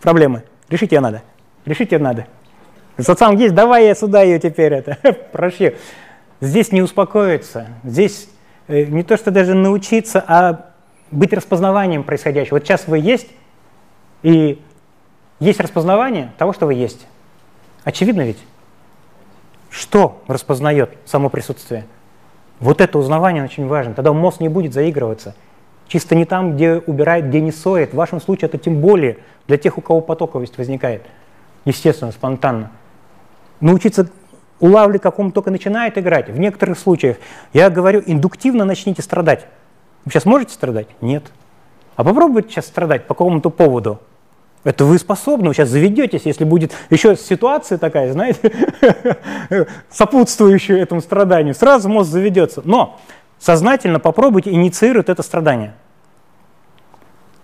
[0.03, 0.43] проблемы.
[0.69, 1.23] Решить ее надо.
[1.65, 2.27] Решить ее надо.
[2.99, 4.99] Социал есть, давай я сюда ее теперь это
[5.33, 5.75] прошью.
[6.41, 7.69] Здесь не успокоиться.
[7.85, 8.29] Здесь
[8.69, 10.71] не то, что даже научиться, а
[11.11, 12.57] быть распознаванием происходящего.
[12.57, 13.29] Вот сейчас вы есть,
[14.23, 14.63] и
[15.41, 17.07] есть распознавание того, что вы есть.
[17.85, 18.43] Очевидно ведь?
[19.71, 21.85] Что распознает само присутствие?
[22.61, 23.95] Вот это узнавание очень важно.
[23.95, 25.35] Тогда мозг не будет заигрываться.
[25.89, 27.93] Чисто не там, где убирает, где не соет.
[27.93, 31.03] В вашем случае это тем более для тех, у кого потоковость возникает.
[31.65, 32.71] Естественно, спонтанно.
[33.61, 34.09] Научиться
[34.61, 36.29] улавливать, как ум только начинает играть.
[36.29, 37.17] В некоторых случаях,
[37.53, 39.47] я говорю, индуктивно начните страдать.
[40.05, 40.89] Вы сейчас можете страдать?
[41.01, 41.25] Нет.
[41.97, 44.01] А попробуйте сейчас страдать по какому-то поводу.
[44.65, 48.51] Это вы способны, вы сейчас заведетесь, если будет еще ситуация такая, знаете,
[49.91, 52.63] сопутствующая этому страданию, сразу мозг заведется.
[52.65, 52.99] Но
[53.39, 55.75] сознательно попробуйте инициировать это страдание.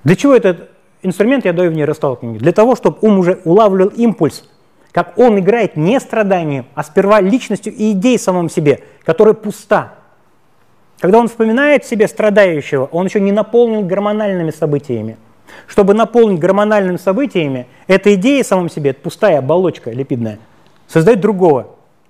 [0.02, 0.70] Для чего этот
[1.02, 2.38] инструмент я даю в нейросталкинге?
[2.38, 4.48] Для того, чтобы ум уже улавливал импульс,
[4.92, 9.94] как он играет не страданием, а сперва личностью и идеей самом себе, которая пуста.
[10.98, 15.16] Когда он вспоминает себе страдающего, он еще не наполнен гормональными событиями.
[15.66, 20.38] Чтобы наполнить гормональными событиями, эта идея самом себе, это пустая оболочка липидная,
[20.86, 21.68] создает другого,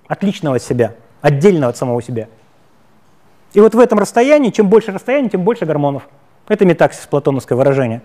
[0.08, 2.28] отличного от себя, отдельного от самого себя.
[3.52, 6.08] И вот в этом расстоянии, чем больше расстояние, тем больше гормонов.
[6.48, 8.02] Это метаксис, платоновское выражение.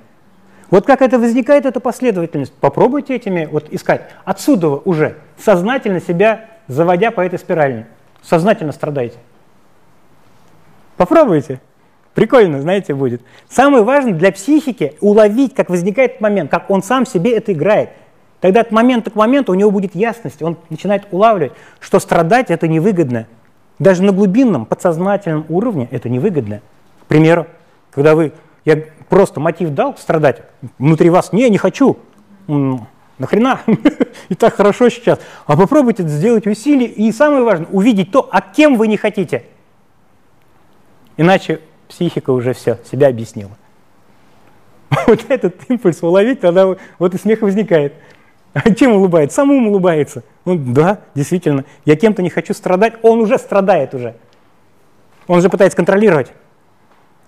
[0.72, 2.54] Вот как это возникает, эта последовательность.
[2.54, 4.10] Попробуйте этими вот искать.
[4.24, 7.86] Отсюда уже сознательно себя заводя по этой спирали.
[8.24, 9.18] Сознательно страдаете.
[10.98, 11.62] Попробуйте.
[12.16, 13.22] Прикольно, знаете, будет.
[13.50, 17.90] Самое важное для психики уловить, как возникает момент, как он сам себе это играет.
[18.40, 22.68] Тогда от момента к моменту у него будет ясность, он начинает улавливать, что страдать это
[22.68, 23.28] невыгодно.
[23.80, 26.62] Даже на глубинном, подсознательном уровне это невыгодно.
[27.02, 27.48] К примеру,
[27.92, 28.32] когда вы,
[28.64, 30.44] я просто мотив дал страдать,
[30.78, 31.98] внутри вас, не, не хочу,
[33.18, 33.62] нахрена,
[34.30, 35.20] и так хорошо сейчас.
[35.46, 39.46] А попробуйте сделать усилие, и самое важное, увидеть то, а кем вы не хотите.
[41.18, 43.52] Иначе психика уже все, себя объяснила.
[45.08, 47.94] Вот этот импульс уловить, тогда вот и смех возникает.
[48.54, 49.36] А чем улыбается?
[49.36, 50.24] Сам ум улыбается.
[50.46, 54.16] Ну да, действительно, я кем-то не хочу страдать, он уже страдает уже.
[55.28, 56.32] Он уже пытается контролировать.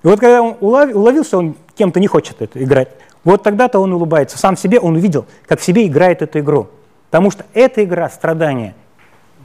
[0.03, 2.89] И вот когда он уловил, уловил что он кем-то не хочет это играть,
[3.23, 4.37] вот тогда-то он улыбается.
[4.37, 6.69] Сам себе он увидел, как в себе играет эту игру.
[7.09, 8.75] Потому что эта игра страдания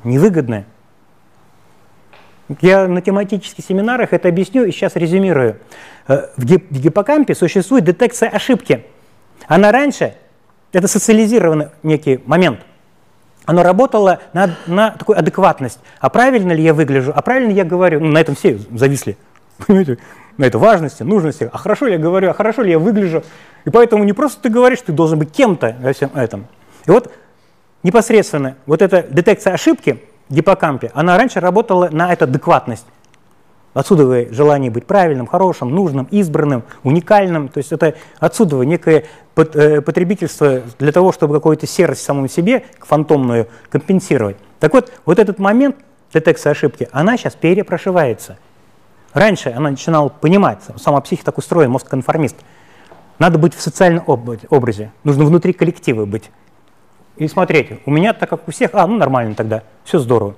[0.05, 0.67] невыгодная.
[2.61, 5.57] Я на тематических семинарах это объясню и сейчас резюмирую.
[6.09, 8.85] Э, в гиппокампе существует детекция ошибки.
[9.47, 10.15] Она раньше,
[10.73, 12.61] это социализированный некий момент,
[13.45, 15.81] оно работало на, на такую адекватность.
[16.01, 18.01] А правильно ли я выгляжу, а правильно я говорю?
[18.01, 19.17] Ну, на этом все зависли.
[19.67, 19.99] Понимаете?
[20.37, 21.51] На это важности, нужности.
[21.53, 23.23] А хорошо ли я говорю, а хорошо ли я выгляжу?
[23.65, 26.47] И поэтому не просто ты говоришь, ты должен быть кем-то во всем этом.
[26.87, 27.13] И вот
[27.83, 30.01] непосредственно вот эта детекция ошибки–
[30.33, 32.87] гиппокампе, она раньше работала на эту адекватность.
[33.75, 37.49] Отсюда желание быть правильным, хорошим, нужным, избранным, уникальным.
[37.49, 39.05] То есть это отсюда некое
[39.35, 44.37] э, потребительство для того, чтобы какую-то серость в самом себе, фантомную, компенсировать.
[44.61, 45.77] Так вот, вот этот момент
[46.13, 48.37] детекции ошибки, она сейчас перепрошивается.
[49.15, 52.37] Раньше она начинала понимать, сама психика так устроена, мозг конформист.
[53.19, 56.31] Надо быть в социальном образе, нужно внутри коллектива быть
[57.17, 60.35] и смотреть, у меня так как у всех, а, ну нормально тогда, все здорово.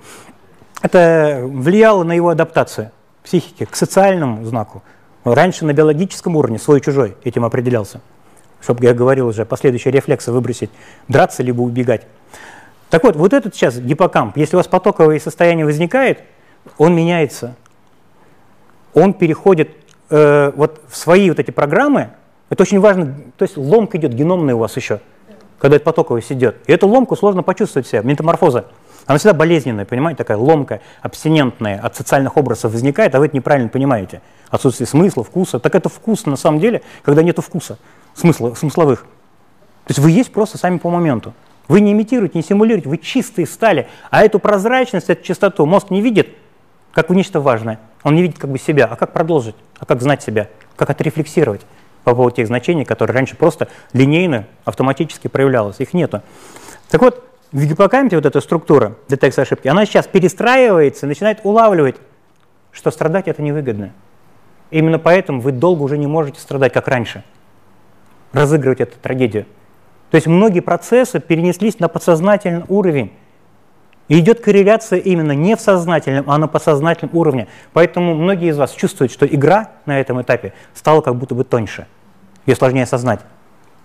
[0.83, 2.91] Это влияло на его адаптацию
[3.23, 4.83] психики к социальному знаку.
[5.25, 8.03] Раньше на биологическом уровне свой-чужой этим определялся.
[8.61, 10.71] Чтобы, я говорил уже, последующие рефлексы выбросить,
[11.09, 12.07] драться либо убегать.
[12.91, 16.21] Так вот, вот этот сейчас гиппокамп, если у вас потоковое состояние возникает,
[16.77, 17.57] он меняется.
[18.95, 19.71] Он переходит
[20.11, 22.11] э, вот в свои вот эти программы,
[22.49, 25.01] это очень важно, то есть ломка идет геномная у вас еще–
[25.65, 26.57] когда это потоковость идет.
[26.67, 28.67] И эту ломку сложно почувствовать себя, метаморфоза.
[29.07, 33.71] Она всегда болезненная, понимаете, такая ломка, абстинентная от социальных образов возникает, а вы это неправильно
[33.71, 34.21] понимаете.
[34.51, 35.59] Отсутствие смысла, вкуса.
[35.59, 37.79] Так это вкус на самом деле, когда нет вкуса,
[38.15, 39.07] смысла, смысловых.
[39.87, 41.33] То есть вы есть просто сами по моменту.
[41.67, 43.89] Вы не имитируете, не симулируете, вы чистые стали.
[44.11, 46.29] А эту прозрачность, эту чистоту мозг не видит,
[46.95, 47.81] как в нечто важное.
[48.03, 48.87] Он не видит как бы себя.
[48.87, 49.57] А как продолжить?
[49.79, 50.49] А как знать себя?
[50.77, 51.63] Как отрефлексировать?
[52.05, 55.81] по поводу тех значений, которые раньше просто линейно, автоматически проявлялось.
[55.81, 56.23] Их нету.
[56.91, 61.97] Так вот, в гиппокампе вот эта структура детекции ошибки, она сейчас перестраивается, начинает улавливать,
[62.73, 63.93] что страдать это невыгодно.
[64.71, 67.25] Именно поэтому вы долго уже не можете страдать, как раньше,
[68.33, 69.47] разыгрывать эту трагедию.
[70.11, 73.13] То есть многие процессы перенеслись на подсознательный уровень.
[74.09, 77.49] И идет корреляция именно не в сознательном, а на подсознательном уровне.
[77.73, 81.87] Поэтому многие из вас чувствуют, что игра на этом этапе стала как будто бы тоньше.
[82.47, 83.21] Ее сложнее осознать.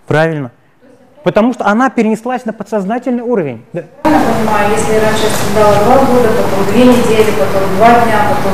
[0.08, 0.52] Правильно?
[1.24, 3.64] Потому что она перенеслась на подсознательный уровень.
[3.74, 3.84] Да.
[4.72, 8.54] Если раньше я два года, потом две недели, потом два дня, потом...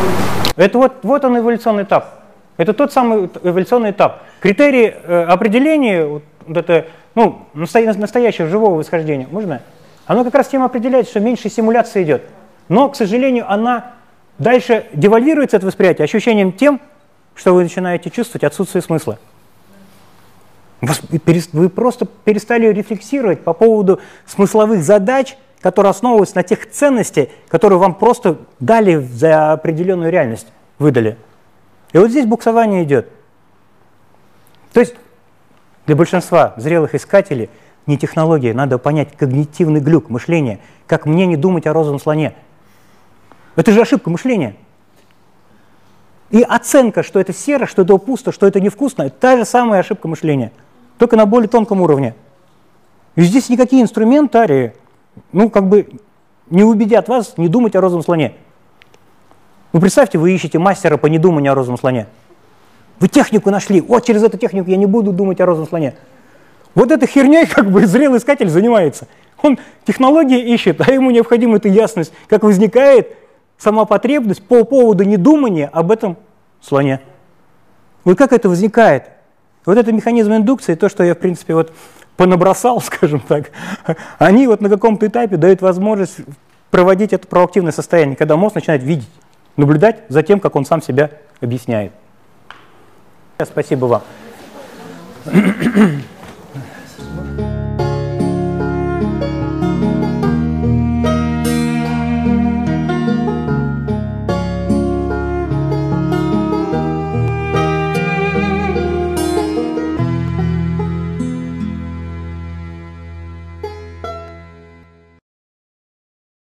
[0.56, 2.24] Это вот, вот он эволюционный этап.
[2.58, 4.24] Это тот самый эволюционный этап.
[4.40, 9.62] Критерии э, определения, вот, вот это, ну, настоящего живого восхождения, можно?
[10.06, 12.24] Оно как раз тем определяет, что меньше симуляции идет.
[12.70, 13.94] Но, к сожалению, она
[14.38, 16.80] дальше девальвируется, это восприятие, ощущением тем,
[17.34, 19.20] что вы начинаете чувствовать отсутствие смысла.
[20.82, 27.96] Вы просто перестали рефлексировать по поводу смысловых задач, которые основываются на тех ценностях, которые вам
[27.96, 31.18] просто дали за определенную реальность, выдали.
[31.94, 33.10] И вот здесь буксование идет.
[34.74, 34.96] То есть
[35.88, 37.50] для большинства зрелых искателей–
[37.88, 42.34] не технология, надо понять когнитивный глюк мышления, как мне не думать о розовом слоне.
[43.56, 44.56] Это же ошибка мышления.
[46.32, 49.82] И оценка, что это серо, что это пусто, что это невкусно, это та же самая
[49.82, 50.52] ошибка мышления,
[50.98, 52.16] только на более тонком уровне.
[53.16, 54.74] И здесь никакие инструментарии,
[55.32, 55.88] ну, как бы
[56.50, 58.34] не убедят вас не думать о розовом слоне.
[59.72, 62.08] Вы представьте, вы ищете мастера по недуманию о розовом слоне.
[63.00, 65.96] Вы технику нашли, вот через эту технику я не буду думать о розовом слоне.
[66.76, 69.08] Вот этой херней как бы зрелый искатель занимается.
[69.42, 73.16] Он технологии ищет, а ему необходима эта ясность, как возникает
[73.58, 76.18] сама потребность по поводу недумания об этом
[76.62, 77.02] слоне.
[78.04, 79.10] Вот как это возникает?
[79.66, 81.74] Вот это механизм индукции, то, что я, в принципе, вот
[82.18, 83.52] понабросал, скажем так,
[84.18, 86.18] они вот на каком-то этапе дают возможность
[86.72, 89.10] проводить это проактивное состояние, когда мозг начинает видеть,
[89.58, 91.12] наблюдать за тем, как он сам себя
[91.42, 91.94] объясняет.
[93.44, 94.02] Спасибо вам.
[97.38, 97.95] you